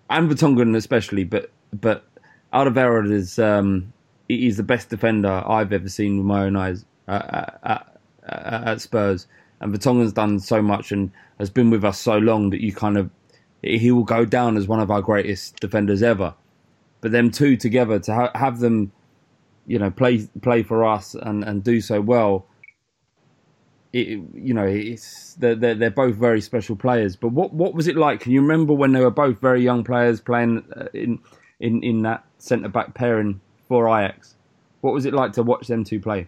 and 0.09 0.31
Vertonghen 0.31 0.77
especially, 0.77 1.25
but 1.25 1.51
but 1.73 2.05
Alderweireld 2.53 3.11
is 3.11 3.37
um, 3.37 3.91
he's 4.29 4.55
the 4.55 4.63
best 4.63 4.89
defender 4.89 5.43
I've 5.45 5.73
ever 5.73 5.89
seen 5.89 6.17
with 6.17 6.25
my 6.25 6.45
own 6.45 6.55
eyes 6.55 6.85
uh, 7.09 7.21
at, 7.63 7.99
at, 8.23 8.63
at 8.67 8.81
Spurs, 8.81 9.27
and 9.59 9.75
Vertonghen's 9.75 10.13
done 10.13 10.39
so 10.39 10.61
much 10.61 10.93
and 10.93 11.11
has 11.37 11.49
been 11.49 11.69
with 11.69 11.83
us 11.83 11.99
so 11.99 12.17
long 12.17 12.49
that 12.51 12.63
you 12.63 12.71
kind 12.71 12.97
of 12.97 13.09
he 13.61 13.91
will 13.91 14.03
go 14.03 14.25
down 14.25 14.57
as 14.57 14.67
one 14.67 14.79
of 14.79 14.89
our 14.91 15.01
greatest 15.01 15.59
defenders 15.59 16.01
ever. 16.01 16.33
But 17.01 17.11
them 17.11 17.31
two 17.31 17.57
together 17.57 17.99
to 17.99 18.13
ha- 18.13 18.31
have 18.35 18.59
them, 18.59 18.91
you 19.65 19.79
know, 19.79 19.91
play 19.91 20.27
play 20.41 20.63
for 20.63 20.85
us 20.85 21.15
and, 21.15 21.43
and 21.43 21.63
do 21.63 21.81
so 21.81 22.01
well. 22.01 22.45
It, 23.91 24.19
you 24.33 24.53
know, 24.53 24.65
it's 24.65 25.33
they're, 25.35 25.55
they're 25.55 25.89
both 25.89 26.15
very 26.15 26.41
special 26.41 26.75
players. 26.75 27.15
But 27.15 27.29
what 27.29 27.53
what 27.53 27.73
was 27.73 27.87
it 27.87 27.95
like? 27.95 28.21
Can 28.21 28.31
you 28.31 28.41
remember 28.41 28.73
when 28.73 28.91
they 28.91 29.01
were 29.01 29.09
both 29.11 29.39
very 29.39 29.63
young 29.63 29.83
players 29.83 30.21
playing 30.21 30.63
uh, 30.75 30.87
in 30.93 31.19
in 31.59 31.83
in 31.83 32.03
that 32.03 32.23
centre 32.37 32.69
back 32.69 32.93
pairing 32.93 33.41
for 33.67 33.87
Ajax? 33.87 34.35
What 34.81 34.93
was 34.93 35.05
it 35.05 35.13
like 35.13 35.33
to 35.33 35.43
watch 35.43 35.67
them 35.67 35.83
two 35.83 35.99
play? 35.99 36.27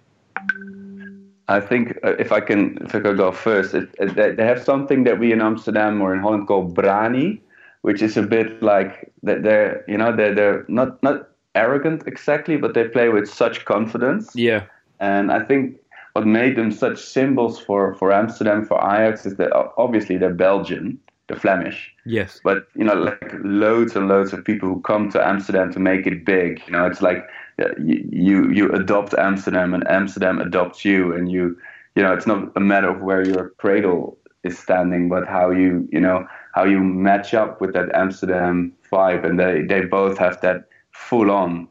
I 1.51 1.59
think 1.59 1.97
uh, 2.03 2.15
if 2.17 2.31
I 2.31 2.39
can, 2.39 2.77
if 2.81 2.95
I 2.95 2.99
could 2.99 3.17
go 3.17 3.31
first, 3.31 3.73
it, 3.73 3.89
it, 3.99 4.37
they 4.37 4.45
have 4.45 4.63
something 4.63 5.03
that 5.03 5.19
we 5.19 5.31
in 5.31 5.41
Amsterdam 5.41 6.01
or 6.01 6.13
in 6.15 6.21
Holland 6.21 6.47
call 6.47 6.67
branie, 6.69 7.39
which 7.81 8.01
is 8.01 8.17
a 8.17 8.21
bit 8.23 8.61
like 8.63 9.11
that 9.23 9.43
they're, 9.43 9.83
you 9.87 9.97
know, 9.97 10.15
they're 10.15 10.33
they're 10.33 10.65
not 10.67 11.01
not 11.03 11.29
arrogant 11.55 12.03
exactly, 12.07 12.57
but 12.57 12.73
they 12.73 12.87
play 12.87 13.09
with 13.09 13.27
such 13.29 13.65
confidence. 13.65 14.31
Yeah. 14.35 14.63
And 14.99 15.31
I 15.31 15.43
think 15.43 15.77
what 16.13 16.25
made 16.25 16.55
them 16.55 16.71
such 16.71 16.97
symbols 16.99 17.59
for 17.59 17.95
for 17.95 18.11
Amsterdam 18.11 18.65
for 18.65 18.77
Ajax 18.77 19.25
is 19.25 19.35
that 19.37 19.51
obviously 19.77 20.17
they're 20.17 20.33
Belgian, 20.33 20.99
they're 21.27 21.37
Flemish, 21.37 21.91
Yes. 22.05 22.39
but 22.43 22.67
you 22.75 22.83
know, 22.83 22.93
like 22.95 23.33
loads 23.43 23.95
and 23.95 24.07
loads 24.07 24.33
of 24.33 24.43
people 24.43 24.69
who 24.69 24.81
come 24.81 25.09
to 25.11 25.19
Amsterdam 25.25 25.71
to 25.73 25.79
make 25.79 26.07
it 26.07 26.25
big. 26.25 26.61
You 26.67 26.73
know, 26.73 26.85
it's 26.85 27.01
like 27.01 27.25
Uh, 27.59 27.69
you 27.83 28.07
you, 28.11 28.51
you 28.51 28.71
adopt 28.71 29.13
Amsterdam 29.13 29.73
and 29.73 29.87
Amsterdam 29.87 30.39
adopts 30.39 30.85
you, 30.85 31.13
and 31.13 31.31
you 31.31 31.57
you 31.95 32.03
know, 32.03 32.13
it's 32.13 32.27
not 32.27 32.51
a 32.55 32.59
matter 32.59 32.89
of 32.89 33.01
where 33.01 33.25
your 33.25 33.49
cradle 33.57 34.17
is 34.43 34.57
standing, 34.57 35.09
but 35.09 35.27
how 35.27 35.51
you 35.51 35.87
you 35.91 35.99
know 35.99 36.25
how 36.53 36.63
you 36.63 36.79
match 36.79 37.33
up 37.33 37.61
with 37.61 37.73
that 37.73 37.93
Amsterdam 37.93 38.73
vibe, 38.91 39.25
and 39.25 39.39
they 39.39 39.61
they 39.61 39.85
both 39.85 40.17
have 40.17 40.39
that 40.41 40.67
full 40.91 41.31
on. 41.31 41.69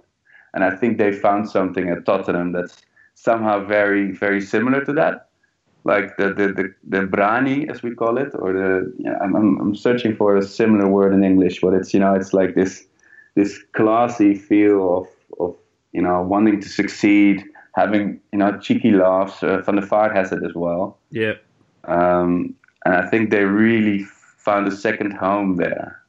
And 0.52 0.64
I 0.64 0.74
think 0.74 0.98
they 0.98 1.12
found 1.12 1.48
something 1.48 1.88
at 1.88 2.04
Tottenham 2.04 2.52
that's 2.52 2.82
somehow 3.14 3.64
very 3.64 4.12
very 4.12 4.40
similar 4.40 4.84
to 4.84 4.92
that 4.94 5.30
like 5.84 6.16
the 6.16 6.28
the 6.28 6.48
the, 6.48 6.74
the 6.84 7.06
branie 7.06 7.70
as 7.70 7.82
we 7.82 7.94
call 7.94 8.18
it 8.18 8.30
or 8.34 8.52
the 8.52 8.92
yeah, 8.98 9.18
I'm, 9.20 9.34
I'm 9.34 9.74
searching 9.74 10.14
for 10.16 10.36
a 10.36 10.42
similar 10.42 10.88
word 10.88 11.12
in 11.14 11.24
English 11.24 11.60
but 11.60 11.74
it's 11.74 11.92
you 11.94 12.00
know 12.00 12.14
it's 12.14 12.32
like 12.32 12.54
this 12.54 12.86
this 13.34 13.62
classy 13.72 14.34
feel 14.34 14.98
of 14.98 15.08
you 15.92 16.02
know 16.02 16.22
wanting 16.22 16.60
to 16.60 16.68
succeed 16.68 17.44
having 17.74 18.20
you 18.32 18.38
know 18.38 18.58
cheeky 18.58 18.90
laughs 18.92 19.42
uh, 19.42 19.62
Van 19.64 19.76
der 19.76 19.82
Vaart 19.86 20.14
has 20.14 20.32
it 20.32 20.42
as 20.44 20.54
well 20.54 20.98
Yeah. 21.10 21.34
um, 21.84 22.54
and 22.84 22.94
I 22.94 23.06
think 23.10 23.30
they 23.30 23.44
really 23.44 24.04
found 24.38 24.66
a 24.66 24.70
second 24.70 25.12
home 25.12 25.56
there. 25.56 26.00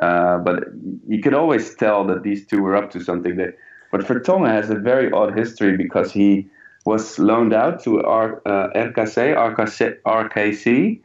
Uh, 0.00 0.38
but 0.38 0.64
you 1.06 1.20
could 1.22 1.34
always 1.34 1.74
tell 1.76 2.04
that 2.06 2.22
these 2.24 2.44
two 2.46 2.60
were 2.60 2.74
up 2.74 2.90
to 2.90 2.98
something. 3.00 3.36
That, 3.36 3.56
but 3.92 4.00
Vertonghen 4.00 4.48
has 4.48 4.68
a 4.70 4.74
very 4.74 5.12
odd 5.12 5.36
history 5.38 5.76
because 5.76 6.10
he 6.10 6.48
was 6.86 7.18
loaned 7.20 7.52
out 7.52 7.82
to 7.84 8.02
R, 8.02 8.42
uh, 8.46 8.68
RKC, 8.74 9.36
RKC, 9.36 9.96
RKC 10.04 11.00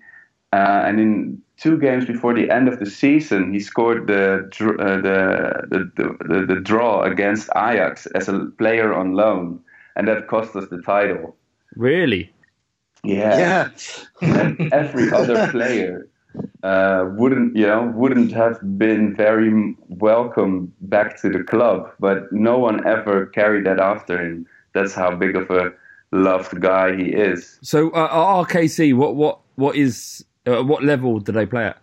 uh, 0.53 0.55
and 0.88 0.99
in 0.99 1.41
two 1.58 1.78
games 1.78 2.05
before 2.05 2.34
the 2.34 2.49
end 2.49 2.68
of 2.68 2.80
the 2.80 2.86
season, 2.86 3.53
he 3.53 3.60
scored 3.60 4.08
the 4.08 4.45
uh, 4.80 5.01
the, 5.01 5.68
the, 5.70 5.91
the, 5.95 6.34
the 6.34 6.45
the 6.45 6.62
draw 6.62 7.03
against 7.03 7.49
Ajax 7.55 8.05
as 8.08 8.30
a 8.30 8.45
player 8.58 8.93
on 8.93 9.14
loan, 9.14 9.60
and 9.95 10.08
that 10.08 10.28
cost 10.28 10.55
us 10.55 10.70
the 10.70 10.82
title. 10.82 11.36
Really? 11.76 12.32
Yeah. 13.03 13.70
and 14.22 14.74
every 14.74 15.12
other 15.20 15.49
player 15.51 16.08
uh, 16.64 17.05
wouldn't, 17.14 17.55
you 17.55 17.66
know, 17.66 17.91
wouldn't 17.95 18.32
have 18.32 18.60
been 18.78 19.16
very 19.16 19.76
welcome 19.88 20.74
back 20.82 21.20
to 21.22 21.30
the 21.30 21.43
club. 21.43 21.91
But 21.99 22.32
no 22.32 22.58
one 22.58 22.86
ever 22.88 23.28
carried 23.28 23.66
that 23.66 23.80
after 23.80 24.20
him. 24.20 24.47
That's 24.74 24.93
how 24.93 25.16
big 25.16 25.36
of 25.36 25.49
a 25.49 25.72
loved 26.12 26.60
guy 26.62 26.95
he 26.95 27.10
is. 27.10 27.60
So 27.62 27.89
uh, 27.91 28.43
RKC, 28.45 28.93
what 28.95 29.16
what 29.16 29.39
what 29.55 29.76
is 29.76 30.24
uh, 30.48 30.64
what 30.64 30.84
level 30.84 31.20
do 31.20 31.32
they 31.32 31.45
play 31.45 31.66
at? 31.66 31.78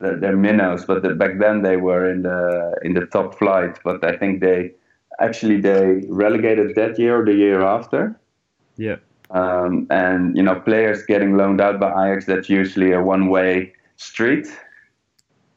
They're, 0.00 0.16
they're 0.16 0.36
minnows, 0.36 0.84
but 0.84 1.02
the, 1.02 1.14
back 1.14 1.38
then 1.38 1.62
they 1.62 1.76
were 1.76 2.10
in 2.10 2.22
the 2.22 2.76
in 2.82 2.94
the 2.94 3.06
top 3.06 3.38
flight. 3.38 3.78
But 3.84 4.04
I 4.04 4.16
think 4.16 4.40
they 4.40 4.72
actually 5.20 5.60
they 5.60 6.02
relegated 6.08 6.74
that 6.76 6.98
year 6.98 7.20
or 7.20 7.24
the 7.24 7.34
year 7.34 7.62
after. 7.62 8.18
Yeah. 8.76 8.96
Um, 9.30 9.86
and 9.90 10.36
you 10.36 10.42
know, 10.42 10.60
players 10.60 11.04
getting 11.06 11.36
loaned 11.36 11.60
out 11.60 11.80
by 11.80 11.90
Ajax, 12.10 12.26
that's 12.26 12.48
usually 12.48 12.92
a 12.92 13.02
one-way 13.02 13.72
street. 13.96 14.46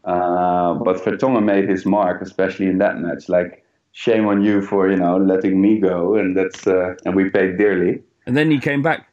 Uh, 0.03 0.73
but 0.75 0.97
Vertonghen 0.97 1.43
made 1.43 1.67
his 1.67 1.85
mark, 1.85 2.21
especially 2.21 2.67
in 2.67 2.77
that 2.77 2.97
match. 2.99 3.27
Like, 3.27 3.65
shame 3.91 4.25
on 4.27 4.41
you 4.41 4.61
for 4.61 4.89
you 4.89 4.95
know 4.95 5.17
letting 5.17 5.59
me 5.59 5.79
go, 5.79 6.15
and 6.15 6.37
that's 6.37 6.65
uh, 6.65 6.95
and 7.05 7.15
we 7.15 7.29
paid 7.29 7.57
dearly. 7.57 8.01
And 8.25 8.37
then 8.37 8.49
he 8.51 8.59
came 8.59 8.81
back. 8.81 9.07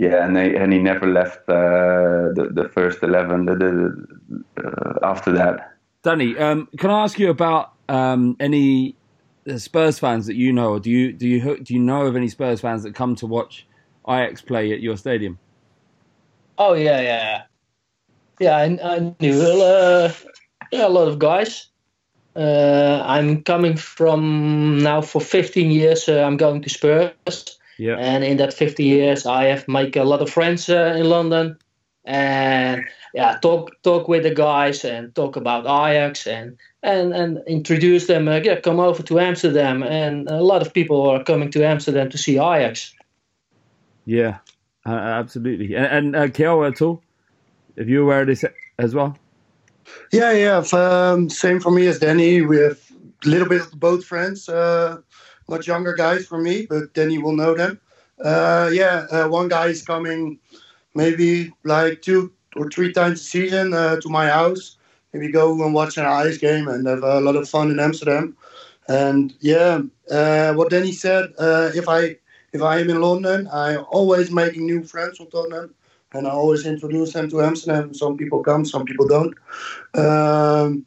Yeah, 0.00 0.24
and 0.24 0.34
they, 0.34 0.56
and 0.56 0.72
he 0.72 0.78
never 0.78 1.06
left 1.06 1.46
uh, 1.46 2.32
the 2.32 2.48
the 2.50 2.70
first 2.70 3.02
eleven. 3.02 3.44
The, 3.44 3.54
the, 3.54 4.64
uh, 4.64 4.98
after 5.02 5.30
that, 5.32 5.74
Danny, 6.02 6.38
um, 6.38 6.68
can 6.78 6.88
I 6.88 7.02
ask 7.04 7.18
you 7.18 7.28
about 7.28 7.74
um, 7.90 8.34
any 8.40 8.96
uh, 9.46 9.58
Spurs 9.58 9.98
fans 9.98 10.26
that 10.26 10.36
you 10.36 10.54
know, 10.54 10.70
or 10.70 10.80
do 10.80 10.90
you 10.90 11.12
do 11.12 11.28
you 11.28 11.58
do 11.58 11.74
you 11.74 11.80
know 11.80 12.06
of 12.06 12.16
any 12.16 12.28
Spurs 12.28 12.62
fans 12.62 12.82
that 12.84 12.94
come 12.94 13.14
to 13.16 13.26
watch 13.26 13.66
Ajax 14.08 14.40
play 14.40 14.72
at 14.72 14.80
your 14.80 14.96
stadium? 14.96 15.38
Oh 16.56 16.72
yeah, 16.72 17.02
yeah, 17.02 17.42
yeah. 18.40 18.56
I, 18.56 18.64
I 18.82 19.14
knew 19.20 19.42
uh, 19.42 20.10
yeah, 20.72 20.86
a 20.86 20.88
lot 20.88 21.08
of 21.08 21.18
guys. 21.18 21.66
Uh, 22.34 23.02
I'm 23.04 23.42
coming 23.42 23.76
from 23.76 24.82
now 24.82 25.02
for 25.02 25.20
15 25.20 25.70
years. 25.70 26.08
Uh, 26.08 26.22
I'm 26.22 26.38
going 26.38 26.62
to 26.62 26.70
Spurs, 26.70 27.58
Yeah. 27.80 27.96
and 27.96 28.22
in 28.22 28.36
that 28.36 28.52
50 28.52 28.84
years, 28.84 29.24
I 29.24 29.44
have 29.44 29.66
made 29.66 29.96
a 29.96 30.04
lot 30.04 30.20
of 30.20 30.28
friends 30.28 30.68
uh, 30.68 30.94
in 30.98 31.08
London. 31.08 31.56
and 32.04 32.84
yeah, 33.14 33.38
talk 33.40 33.70
talk 33.82 34.08
with 34.08 34.22
the 34.22 34.34
guys 34.34 34.84
and 34.84 35.14
talk 35.14 35.36
about 35.36 35.64
Ajax 35.64 36.26
and 36.26 36.58
and 36.82 37.12
and 37.12 37.38
introduce 37.46 38.06
them. 38.06 38.28
Uh, 38.28 38.40
yeah, 38.44 38.60
come 38.60 38.80
over 38.80 39.02
to 39.02 39.18
Amsterdam, 39.18 39.82
and 39.82 40.28
a 40.28 40.42
lot 40.42 40.62
of 40.62 40.72
people 40.72 41.08
are 41.08 41.24
coming 41.24 41.50
to 41.52 41.64
Amsterdam 41.64 42.10
to 42.10 42.18
see 42.18 42.36
Ajax. 42.36 42.94
Yeah, 44.04 44.38
uh, 44.86 45.20
absolutely. 45.20 45.74
And, 45.74 45.86
and 45.86 46.16
uh, 46.16 46.28
Kjell 46.28 46.68
at 46.68 46.82
all? 46.82 47.02
Have 47.78 47.88
you 47.88 48.02
aware 48.02 48.22
of 48.22 48.26
this 48.26 48.44
as 48.78 48.94
well? 48.94 49.16
Yeah, 50.12 50.32
yeah. 50.32 50.62
Um, 50.72 51.30
same 51.30 51.60
for 51.60 51.70
me 51.70 51.86
as 51.86 51.98
Danny. 51.98 52.42
We 52.42 52.58
have 52.58 52.78
a 53.24 53.28
little 53.28 53.48
bit 53.48 53.62
of 53.62 53.80
both 53.80 54.04
friends, 54.04 54.48
uh, 54.48 54.98
much 55.50 55.66
younger 55.66 55.94
guys 55.94 56.26
for 56.26 56.38
me, 56.40 56.66
but 56.70 56.94
Danny 56.94 57.18
will 57.18 57.36
know 57.36 57.54
them. 57.54 57.80
Uh, 58.24 58.70
yeah, 58.72 59.06
uh, 59.10 59.28
one 59.28 59.48
guy 59.48 59.66
is 59.66 59.82
coming 59.82 60.38
maybe 60.94 61.52
like 61.64 62.02
two 62.02 62.32
or 62.56 62.68
three 62.70 62.92
times 62.92 63.20
a 63.20 63.24
season 63.24 63.74
uh, 63.74 63.96
to 64.00 64.08
my 64.08 64.28
house. 64.28 64.78
Maybe 65.12 65.32
go 65.32 65.62
and 65.64 65.74
watch 65.74 65.98
an 65.98 66.06
ice 66.06 66.38
game 66.38 66.68
and 66.68 66.86
have 66.86 67.02
a 67.02 67.20
lot 67.20 67.36
of 67.36 67.48
fun 67.48 67.70
in 67.70 67.80
Amsterdam. 67.80 68.36
And 68.88 69.34
yeah, 69.40 69.80
uh, 70.10 70.54
what 70.54 70.70
Danny 70.70 70.92
said, 70.92 71.32
uh, 71.38 71.70
if 71.74 71.88
I 71.88 72.16
if 72.52 72.62
I 72.62 72.80
am 72.80 72.90
in 72.90 73.00
London, 73.00 73.48
I 73.48 73.76
always 73.76 74.30
making 74.30 74.66
new 74.66 74.82
friends 74.84 75.18
from 75.18 75.28
Tottenham, 75.30 75.74
and 76.12 76.26
I 76.26 76.30
always 76.30 76.66
introduce 76.66 77.12
them 77.12 77.30
to 77.30 77.42
Amsterdam. 77.42 77.94
Some 77.94 78.16
people 78.16 78.42
come, 78.42 78.64
some 78.64 78.84
people 78.84 79.06
don't. 79.06 79.34
Um, 79.94 80.86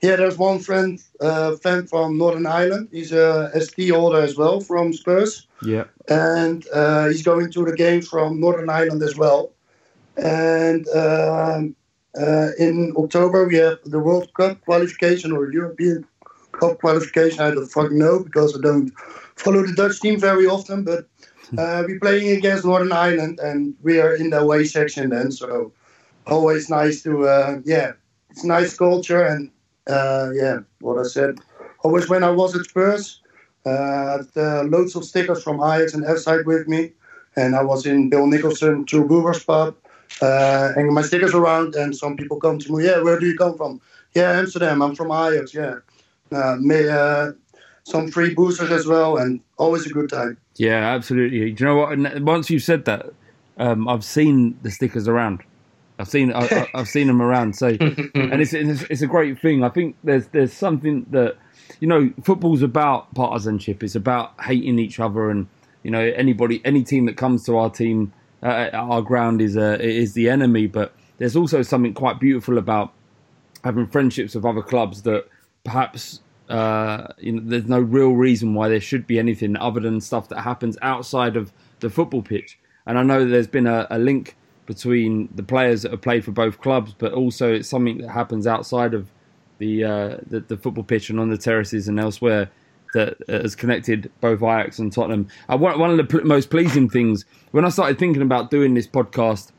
yeah, 0.00 0.16
there's 0.16 0.38
one 0.38 0.60
friend, 0.60 1.00
uh, 1.20 1.56
fan 1.56 1.86
from 1.86 2.18
Northern 2.18 2.46
Ireland. 2.46 2.88
He's 2.92 3.12
a 3.12 3.50
ST 3.54 3.90
holder 3.90 4.20
as 4.20 4.36
well 4.36 4.60
from 4.60 4.92
Spurs, 4.92 5.46
Yeah. 5.62 5.84
and 6.08 6.64
uh, 6.72 7.08
he's 7.08 7.22
going 7.22 7.50
to 7.52 7.64
the 7.64 7.76
game 7.76 8.02
from 8.02 8.40
Northern 8.40 8.70
Ireland 8.70 9.02
as 9.02 9.16
well. 9.16 9.52
And 10.16 10.86
um, 10.88 11.74
uh, 12.18 12.50
in 12.58 12.92
October 12.96 13.46
we 13.46 13.56
have 13.56 13.78
the 13.84 13.98
World 13.98 14.32
Cup 14.34 14.60
qualification 14.64 15.32
or 15.32 15.50
European 15.52 16.04
Cup 16.52 16.78
qualification. 16.80 17.40
I 17.40 17.50
don't 17.50 17.66
fucking 17.66 17.98
know 17.98 18.22
because 18.22 18.56
I 18.56 18.60
don't 18.60 18.92
follow 19.36 19.64
the 19.66 19.74
Dutch 19.74 20.00
team 20.00 20.18
very 20.20 20.46
often. 20.46 20.84
But 20.84 21.06
uh, 21.58 21.82
we're 21.86 22.00
playing 22.00 22.36
against 22.36 22.64
Northern 22.64 22.92
Ireland, 22.92 23.40
and 23.40 23.74
we 23.82 24.00
are 24.00 24.14
in 24.14 24.30
the 24.30 24.38
away 24.40 24.64
section 24.64 25.10
then. 25.10 25.32
So 25.32 25.72
always 26.26 26.68
nice 26.70 27.02
to 27.02 27.26
uh, 27.26 27.60
yeah, 27.64 27.92
it's 28.30 28.44
nice 28.44 28.76
culture 28.76 29.24
and 29.24 29.50
uh, 29.88 30.30
yeah, 30.34 30.58
what 30.80 30.98
I 30.98 31.04
said. 31.04 31.38
Always 31.82 32.08
when 32.08 32.24
I 32.24 32.30
was 32.30 32.56
at 32.56 32.64
Spurs, 32.64 33.22
uh, 33.66 34.22
uh, 34.36 34.62
loads 34.64 34.96
of 34.96 35.04
stickers 35.04 35.42
from 35.42 35.60
Ajax 35.60 35.94
and 35.94 36.04
F-side 36.04 36.46
with 36.46 36.68
me, 36.68 36.92
and 37.36 37.54
I 37.54 37.62
was 37.62 37.86
in 37.86 38.08
Bill 38.10 38.26
Nicholson, 38.26 38.84
True 38.84 39.06
Goobers 39.06 39.44
pub, 39.44 39.76
uh, 40.20 40.72
hanging 40.74 40.94
my 40.94 41.02
stickers 41.02 41.34
around, 41.34 41.74
and 41.74 41.94
some 41.94 42.16
people 42.16 42.40
come 42.40 42.58
to 42.58 42.76
me, 42.76 42.84
yeah, 42.84 43.00
where 43.00 43.18
do 43.18 43.26
you 43.26 43.36
come 43.36 43.56
from? 43.56 43.80
Yeah, 44.14 44.32
Amsterdam. 44.32 44.82
I'm 44.82 44.94
from 44.94 45.12
Ajax. 45.12 45.54
Yeah, 45.54 45.76
uh, 46.32 46.56
may, 46.58 46.88
uh, 46.88 47.32
some 47.84 48.10
free 48.10 48.34
boosters 48.34 48.70
as 48.70 48.86
well, 48.86 49.16
and 49.16 49.40
always 49.56 49.86
a 49.86 49.90
good 49.90 50.10
time. 50.10 50.36
Yeah, 50.56 50.94
absolutely. 50.94 51.52
Do 51.52 51.64
you 51.64 51.66
know 51.66 51.76
what? 51.76 52.22
Once 52.22 52.50
you've 52.50 52.62
said 52.62 52.84
that, 52.86 53.12
um, 53.58 53.88
I've 53.88 54.04
seen 54.04 54.58
the 54.62 54.70
stickers 54.70 55.08
around. 55.08 55.42
I've 55.98 56.08
seen 56.08 56.32
I, 56.32 56.68
I've 56.74 56.88
seen 56.88 57.06
them 57.06 57.20
around. 57.20 57.56
So, 57.56 57.68
and 57.80 58.40
it's, 58.40 58.52
it's 58.52 58.82
it's 58.82 59.02
a 59.02 59.06
great 59.06 59.40
thing. 59.40 59.64
I 59.64 59.68
think 59.68 59.96
there's 60.04 60.28
there's 60.28 60.52
something 60.52 61.06
that 61.10 61.36
you 61.80 61.88
know 61.88 62.12
football's 62.22 62.62
about 62.62 63.14
partisanship. 63.14 63.82
It's 63.82 63.94
about 63.94 64.40
hating 64.40 64.78
each 64.78 65.00
other, 65.00 65.30
and 65.30 65.48
you 65.82 65.90
know 65.90 66.00
anybody 66.00 66.60
any 66.64 66.82
team 66.82 67.06
that 67.06 67.16
comes 67.16 67.44
to 67.46 67.56
our 67.56 67.70
team 67.70 68.12
uh, 68.42 68.70
our 68.72 69.02
ground 69.02 69.40
is 69.40 69.56
uh, 69.56 69.78
is 69.80 70.14
the 70.14 70.28
enemy. 70.28 70.66
But 70.66 70.92
there's 71.18 71.36
also 71.36 71.62
something 71.62 71.94
quite 71.94 72.20
beautiful 72.20 72.58
about 72.58 72.92
having 73.64 73.86
friendships 73.86 74.34
with 74.34 74.44
other 74.44 74.62
clubs 74.62 75.02
that 75.02 75.26
perhaps 75.64 76.20
uh, 76.48 77.08
you 77.18 77.32
know, 77.32 77.42
there's 77.44 77.66
no 77.66 77.80
real 77.80 78.12
reason 78.12 78.54
why 78.54 78.68
there 78.68 78.80
should 78.80 79.06
be 79.06 79.18
anything 79.18 79.56
other 79.56 79.80
than 79.80 80.00
stuff 80.00 80.28
that 80.28 80.40
happens 80.40 80.78
outside 80.80 81.36
of 81.36 81.52
the 81.80 81.90
football 81.90 82.22
pitch. 82.22 82.58
And 82.86 82.98
I 82.98 83.02
know 83.02 83.26
there's 83.26 83.46
been 83.46 83.66
a, 83.66 83.86
a 83.90 83.98
link 83.98 84.36
between 84.68 85.30
the 85.34 85.42
players 85.42 85.82
that 85.82 85.90
have 85.90 86.02
played 86.02 86.22
for 86.22 86.30
both 86.30 86.60
clubs, 86.60 86.94
but 86.98 87.12
also 87.12 87.52
it's 87.52 87.66
something 87.66 87.98
that 87.98 88.10
happens 88.10 88.46
outside 88.46 88.92
of 88.92 89.10
the 89.56 89.82
uh, 89.82 90.16
the, 90.28 90.40
the 90.40 90.56
football 90.58 90.84
pitch 90.84 91.08
and 91.10 91.18
on 91.18 91.30
the 91.30 91.38
terraces 91.38 91.88
and 91.88 91.98
elsewhere 91.98 92.50
that 92.92 93.16
has 93.28 93.56
connected 93.56 94.10
both 94.20 94.42
Ajax 94.42 94.78
and 94.78 94.92
Tottenham. 94.92 95.26
Uh, 95.48 95.56
one, 95.56 95.78
one 95.78 95.90
of 95.90 95.96
the 95.96 96.04
pl- 96.04 96.24
most 96.24 96.50
pleasing 96.50 96.88
things 96.88 97.24
when 97.50 97.64
I 97.64 97.70
started 97.70 97.98
thinking 97.98 98.22
about 98.22 98.50
doing 98.50 98.74
this 98.74 98.86
podcast, 98.86 99.52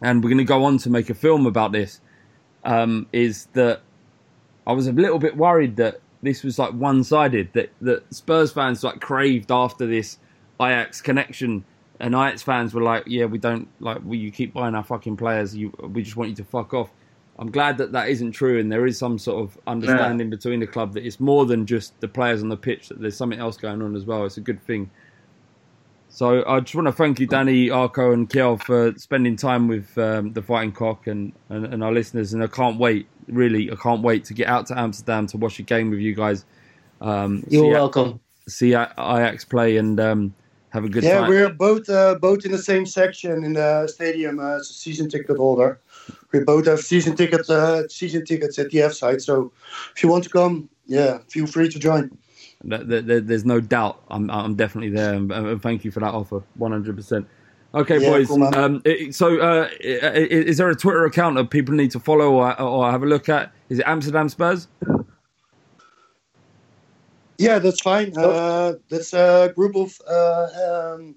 and 0.00 0.22
we're 0.22 0.30
going 0.30 0.38
to 0.38 0.44
go 0.44 0.64
on 0.64 0.78
to 0.78 0.90
make 0.90 1.10
a 1.10 1.14
film 1.14 1.46
about 1.46 1.72
this, 1.72 2.00
um, 2.64 3.06
is 3.12 3.46
that 3.54 3.82
I 4.66 4.72
was 4.72 4.86
a 4.86 4.92
little 4.92 5.18
bit 5.18 5.36
worried 5.36 5.76
that 5.76 6.00
this 6.22 6.44
was 6.44 6.58
like 6.58 6.72
one 6.72 7.02
sided, 7.02 7.52
that, 7.54 7.70
that 7.80 8.14
Spurs 8.14 8.52
fans 8.52 8.84
like 8.84 9.00
craved 9.00 9.50
after 9.50 9.84
this 9.86 10.18
Ajax 10.60 11.00
connection, 11.00 11.64
and 12.04 12.14
Ajax 12.14 12.42
fans 12.42 12.74
were 12.74 12.82
like, 12.82 13.04
yeah, 13.06 13.24
we 13.24 13.38
don't 13.38 13.66
like, 13.80 13.98
we, 14.04 14.18
you 14.18 14.30
keep 14.30 14.52
buying 14.52 14.74
our 14.74 14.84
fucking 14.84 15.16
players, 15.16 15.56
you, 15.56 15.72
we 15.80 16.02
just 16.02 16.16
want 16.16 16.28
you 16.28 16.36
to 16.36 16.44
fuck 16.44 16.74
off. 16.74 16.90
I'm 17.38 17.50
glad 17.50 17.78
that 17.78 17.92
that 17.92 18.10
isn't 18.10 18.32
true, 18.32 18.60
and 18.60 18.70
there 18.70 18.86
is 18.86 18.98
some 18.98 19.18
sort 19.18 19.42
of 19.42 19.58
understanding 19.66 20.28
between 20.30 20.60
the 20.60 20.66
club 20.66 20.92
that 20.92 21.04
it's 21.04 21.18
more 21.18 21.46
than 21.46 21.64
just 21.64 21.98
the 22.00 22.06
players 22.06 22.42
on 22.42 22.50
the 22.50 22.58
pitch, 22.58 22.88
that 22.88 23.00
there's 23.00 23.16
something 23.16 23.40
else 23.40 23.56
going 23.56 23.80
on 23.80 23.96
as 23.96 24.04
well. 24.04 24.26
It's 24.26 24.36
a 24.36 24.42
good 24.42 24.62
thing. 24.64 24.90
So 26.10 26.44
I 26.46 26.60
just 26.60 26.74
want 26.74 26.86
to 26.86 26.92
thank 26.92 27.18
you, 27.18 27.26
Danny, 27.26 27.70
Arco, 27.70 28.12
and 28.12 28.28
Kjell 28.30 28.62
for 28.62 28.92
spending 28.98 29.34
time 29.34 29.66
with 29.66 29.96
um, 29.96 30.32
the 30.32 30.42
Fighting 30.42 30.72
Cock 30.72 31.06
and, 31.08 31.32
and, 31.48 31.64
and 31.64 31.82
our 31.82 31.90
listeners. 31.90 32.34
And 32.34 32.44
I 32.44 32.46
can't 32.46 32.78
wait, 32.78 33.08
really, 33.26 33.72
I 33.72 33.74
can't 33.74 34.02
wait 34.02 34.24
to 34.26 34.34
get 34.34 34.46
out 34.46 34.66
to 34.66 34.78
Amsterdam 34.78 35.26
to 35.28 35.38
watch 35.38 35.58
a 35.58 35.62
game 35.62 35.90
with 35.90 35.98
you 36.00 36.14
guys. 36.14 36.44
Um, 37.00 37.42
You're 37.48 37.64
see- 37.64 37.70
welcome. 37.70 38.20
See 38.46 38.74
A- 38.74 38.92
Ajax 38.98 39.44
play 39.44 39.78
and 39.78 39.98
um, 39.98 40.34
have 40.74 40.84
a 40.84 40.88
good 40.88 41.04
yeah, 41.04 41.20
time. 41.20 41.30
we're 41.30 41.48
both 41.50 41.88
uh, 41.88 42.16
both 42.16 42.44
in 42.44 42.50
the 42.50 42.58
same 42.58 42.84
section 42.84 43.44
in 43.44 43.52
the 43.52 43.86
stadium 43.86 44.40
uh, 44.40 44.56
as 44.56 44.68
a 44.68 44.72
season 44.74 45.08
ticket 45.08 45.36
holder. 45.36 45.80
We 46.32 46.40
both 46.40 46.66
have 46.66 46.80
season 46.80 47.14
tickets 47.14 47.48
uh, 47.48 47.86
season 47.88 48.24
tickets 48.26 48.58
at 48.58 48.70
the 48.70 48.82
F 48.82 48.92
side. 48.92 49.22
So 49.22 49.52
if 49.94 50.02
you 50.02 50.08
want 50.08 50.24
to 50.24 50.30
come, 50.30 50.68
yeah, 50.86 51.18
feel 51.28 51.46
free 51.46 51.68
to 51.68 51.78
join. 51.78 52.10
Th- 52.68 52.88
th- 52.88 53.06
th- 53.06 53.24
There's 53.24 53.44
no 53.44 53.60
doubt. 53.60 54.02
I'm, 54.08 54.28
I'm 54.30 54.56
definitely 54.56 54.90
there, 54.90 55.14
and, 55.14 55.62
thank 55.62 55.84
you 55.84 55.92
for 55.92 56.00
that 56.00 56.12
offer, 56.12 56.42
100. 56.56 56.96
percent 56.96 57.28
Okay, 57.74 58.00
Yeah, 58.00 58.10
boys. 58.10 58.28
cool, 58.28 58.42
um, 58.54 58.82
so, 59.10 59.38
uh, 59.40 59.68
is 59.80 60.58
there 60.58 60.70
a 60.70 60.76
Twitter 60.76 61.04
account 61.04 61.36
that 61.36 61.50
people 61.50 61.74
need 61.74 61.90
to 61.90 62.00
follow 62.00 62.32
or, 62.32 62.60
or 62.60 62.90
have 62.90 63.02
a 63.02 63.06
look 63.06 63.28
at? 63.28 63.52
Is 63.68 63.80
it 63.80 63.84
Amsterdam 63.86 64.28
Spurs? 64.28 64.68
Yeah, 67.38 67.58
that's 67.58 67.80
fine. 67.80 68.16
Uh, 68.16 68.74
that's 68.88 69.12
a 69.12 69.52
group 69.54 69.76
of 69.76 70.00
uh, 70.08 70.94
um, 70.94 71.16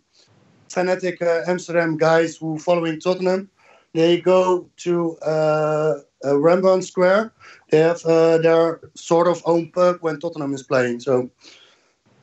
fanatic 0.69 1.21
uh, 1.21 1.41
Amsterdam 1.47 1.97
guys 1.97 2.37
who 2.37 2.57
following 2.57 2.99
Tottenham. 2.99 3.49
They 3.93 4.19
go 4.19 4.69
to 4.77 5.17
uh, 5.19 5.99
uh, 6.25 6.39
Rembrandt 6.39 6.83
Square. 6.83 7.33
They 7.69 7.79
have 7.79 8.03
uh, 8.05 8.37
their 8.39 8.81
sort 8.95 9.27
of 9.27 9.41
own 9.45 9.71
pub 9.71 9.97
when 10.01 10.19
Tottenham 10.19 10.53
is 10.53 10.63
playing. 10.63 10.99
So 10.99 11.31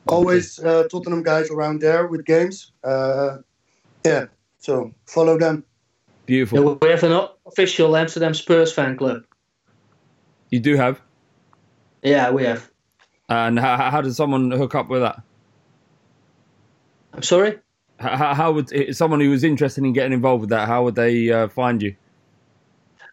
always 0.07 0.59
uh, 0.59 0.87
Tottenham 0.89 1.23
guys 1.23 1.49
around 1.49 1.81
there 1.81 2.07
with 2.07 2.25
games. 2.25 2.71
Uh, 2.83 3.37
yeah, 4.05 4.25
so 4.59 4.93
follow 5.07 5.37
them. 5.37 5.63
Beautiful. 6.25 6.59
Yeah, 6.59 6.75
we 6.81 6.89
have 6.89 7.03
an 7.03 7.27
official 7.45 7.95
Amsterdam 7.95 8.33
Spurs 8.33 8.71
fan 8.71 8.97
club. 8.97 9.23
You 10.51 10.59
do 10.59 10.75
have. 10.75 11.01
Yeah, 12.03 12.29
we 12.29 12.43
have. 12.43 12.69
And 13.29 13.59
how, 13.59 13.89
how 13.89 14.01
does 14.01 14.15
someone 14.15 14.51
hook 14.51 14.75
up 14.75 14.89
with 14.89 15.01
that? 15.01 15.21
I'm 17.13 17.23
sorry. 17.23 17.59
How, 17.99 18.33
how 18.33 18.51
would 18.51 18.95
someone 18.95 19.19
who 19.21 19.29
was 19.29 19.43
interested 19.43 19.83
in 19.83 19.93
getting 19.93 20.13
involved 20.13 20.41
with 20.41 20.49
that? 20.49 20.67
How 20.67 20.83
would 20.83 20.95
they 20.95 21.31
uh, 21.31 21.47
find 21.47 21.81
you? 21.81 21.95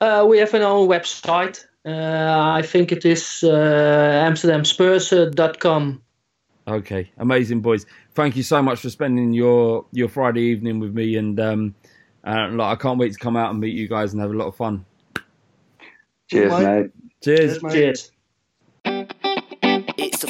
Uh, 0.01 0.27
we 0.29 0.39
have 0.39 0.53
an 0.55 0.63
own 0.63 0.89
website. 0.89 1.65
Uh, 1.85 2.55
I 2.57 2.63
think 2.63 2.93
it 2.93 3.05
is 3.05 3.45
uh, 3.45 4.27
amsterdamspurs.com. 4.29 6.03
Okay, 6.69 7.11
amazing, 7.19 7.61
boys. 7.61 7.87
Thank 8.15 8.37
you 8.37 8.43
so 8.43 8.63
much 8.63 8.81
for 8.81 8.91
spending 8.91 9.33
your 9.33 9.85
your 9.91 10.09
Friday 10.09 10.43
evening 10.43 10.79
with 10.79 10.95
me, 10.95 11.17
and 11.17 11.41
um, 11.41 11.75
uh, 12.25 12.49
like, 12.53 12.79
I 12.79 12.81
can't 12.81 12.99
wait 12.99 13.13
to 13.13 13.19
come 13.19 13.37
out 13.37 13.51
and 13.51 13.61
meet 13.61 13.75
you 13.75 13.89
guys 13.89 14.13
and 14.13 14.23
have 14.23 14.31
a 14.31 14.35
lot 14.35 14.47
of 14.47 14.57
fun. 14.57 14.85
Cheers, 16.29 16.53
Mate. 16.53 16.65
mate. 16.65 16.91
Cheers. 17.23 17.61
Cheers, 17.61 17.63
mate. 17.63 18.13
Cheers. 18.85 19.13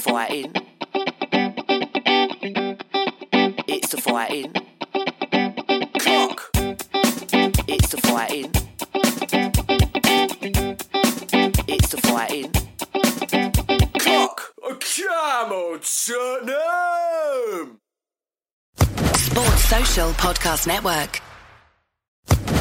It's 0.02 0.08
the 0.08 0.10
fighting. 0.10 0.52
It's 3.68 3.88
the 3.92 4.00
fighting. 4.00 4.52
Clock. 6.00 6.50
It's 7.68 7.88
the 7.88 7.98
fighting. 7.98 8.50
It's 11.68 11.88
the 11.90 11.98
fighting. 11.98 12.50
Clock. 14.00 14.54
Come 14.80 15.52
on, 15.52 15.80
Tottenham. 15.80 17.78
Sports 19.14 19.62
Social 19.68 20.10
Podcast 20.14 20.66
Network. 20.66 21.20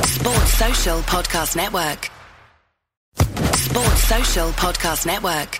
Sports 0.05 0.53
Social 0.53 0.99
Podcast 1.01 1.55
Network. 1.55 2.11
Sports 3.55 4.03
Social 4.03 4.51
Podcast 4.51 5.05
Network. 5.07 5.59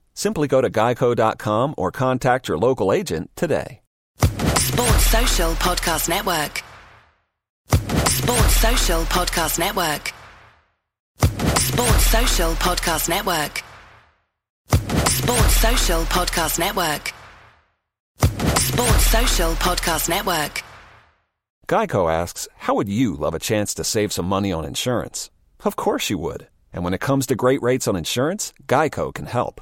Simply 0.13 0.47
go 0.47 0.61
to 0.61 0.69
geico.com 0.69 1.75
or 1.77 1.91
contact 1.91 2.47
your 2.47 2.57
local 2.57 2.91
agent 2.93 3.31
today. 3.35 3.81
Sports 4.57 5.05
Social 5.07 5.51
Podcast 5.53 6.09
Network. 6.09 6.63
Sports 8.09 8.55
Social 8.55 9.01
Podcast 9.03 9.59
Network. 9.59 10.13
Sports 11.59 12.05
Social 12.05 12.53
Podcast 12.53 13.09
Network. 13.09 13.63
Sports 15.09 15.55
Social 15.55 16.01
Podcast 16.03 16.59
Network. 16.59 17.13
Sports 18.59 19.05
Social 19.07 19.51
Podcast 19.55 20.09
Network. 20.09 20.63
Geico 21.67 22.11
asks, 22.11 22.47
How 22.57 22.75
would 22.75 22.89
you 22.89 23.15
love 23.15 23.33
a 23.33 23.39
chance 23.39 23.73
to 23.75 23.83
save 23.83 24.11
some 24.11 24.25
money 24.25 24.51
on 24.51 24.65
insurance? 24.65 25.29
Of 25.63 25.75
course 25.75 26.09
you 26.09 26.17
would. 26.17 26.47
And 26.73 26.83
when 26.83 26.93
it 26.93 27.01
comes 27.01 27.25
to 27.27 27.35
great 27.35 27.61
rates 27.61 27.87
on 27.87 27.95
insurance, 27.95 28.53
Geico 28.67 29.13
can 29.13 29.25
help. 29.25 29.61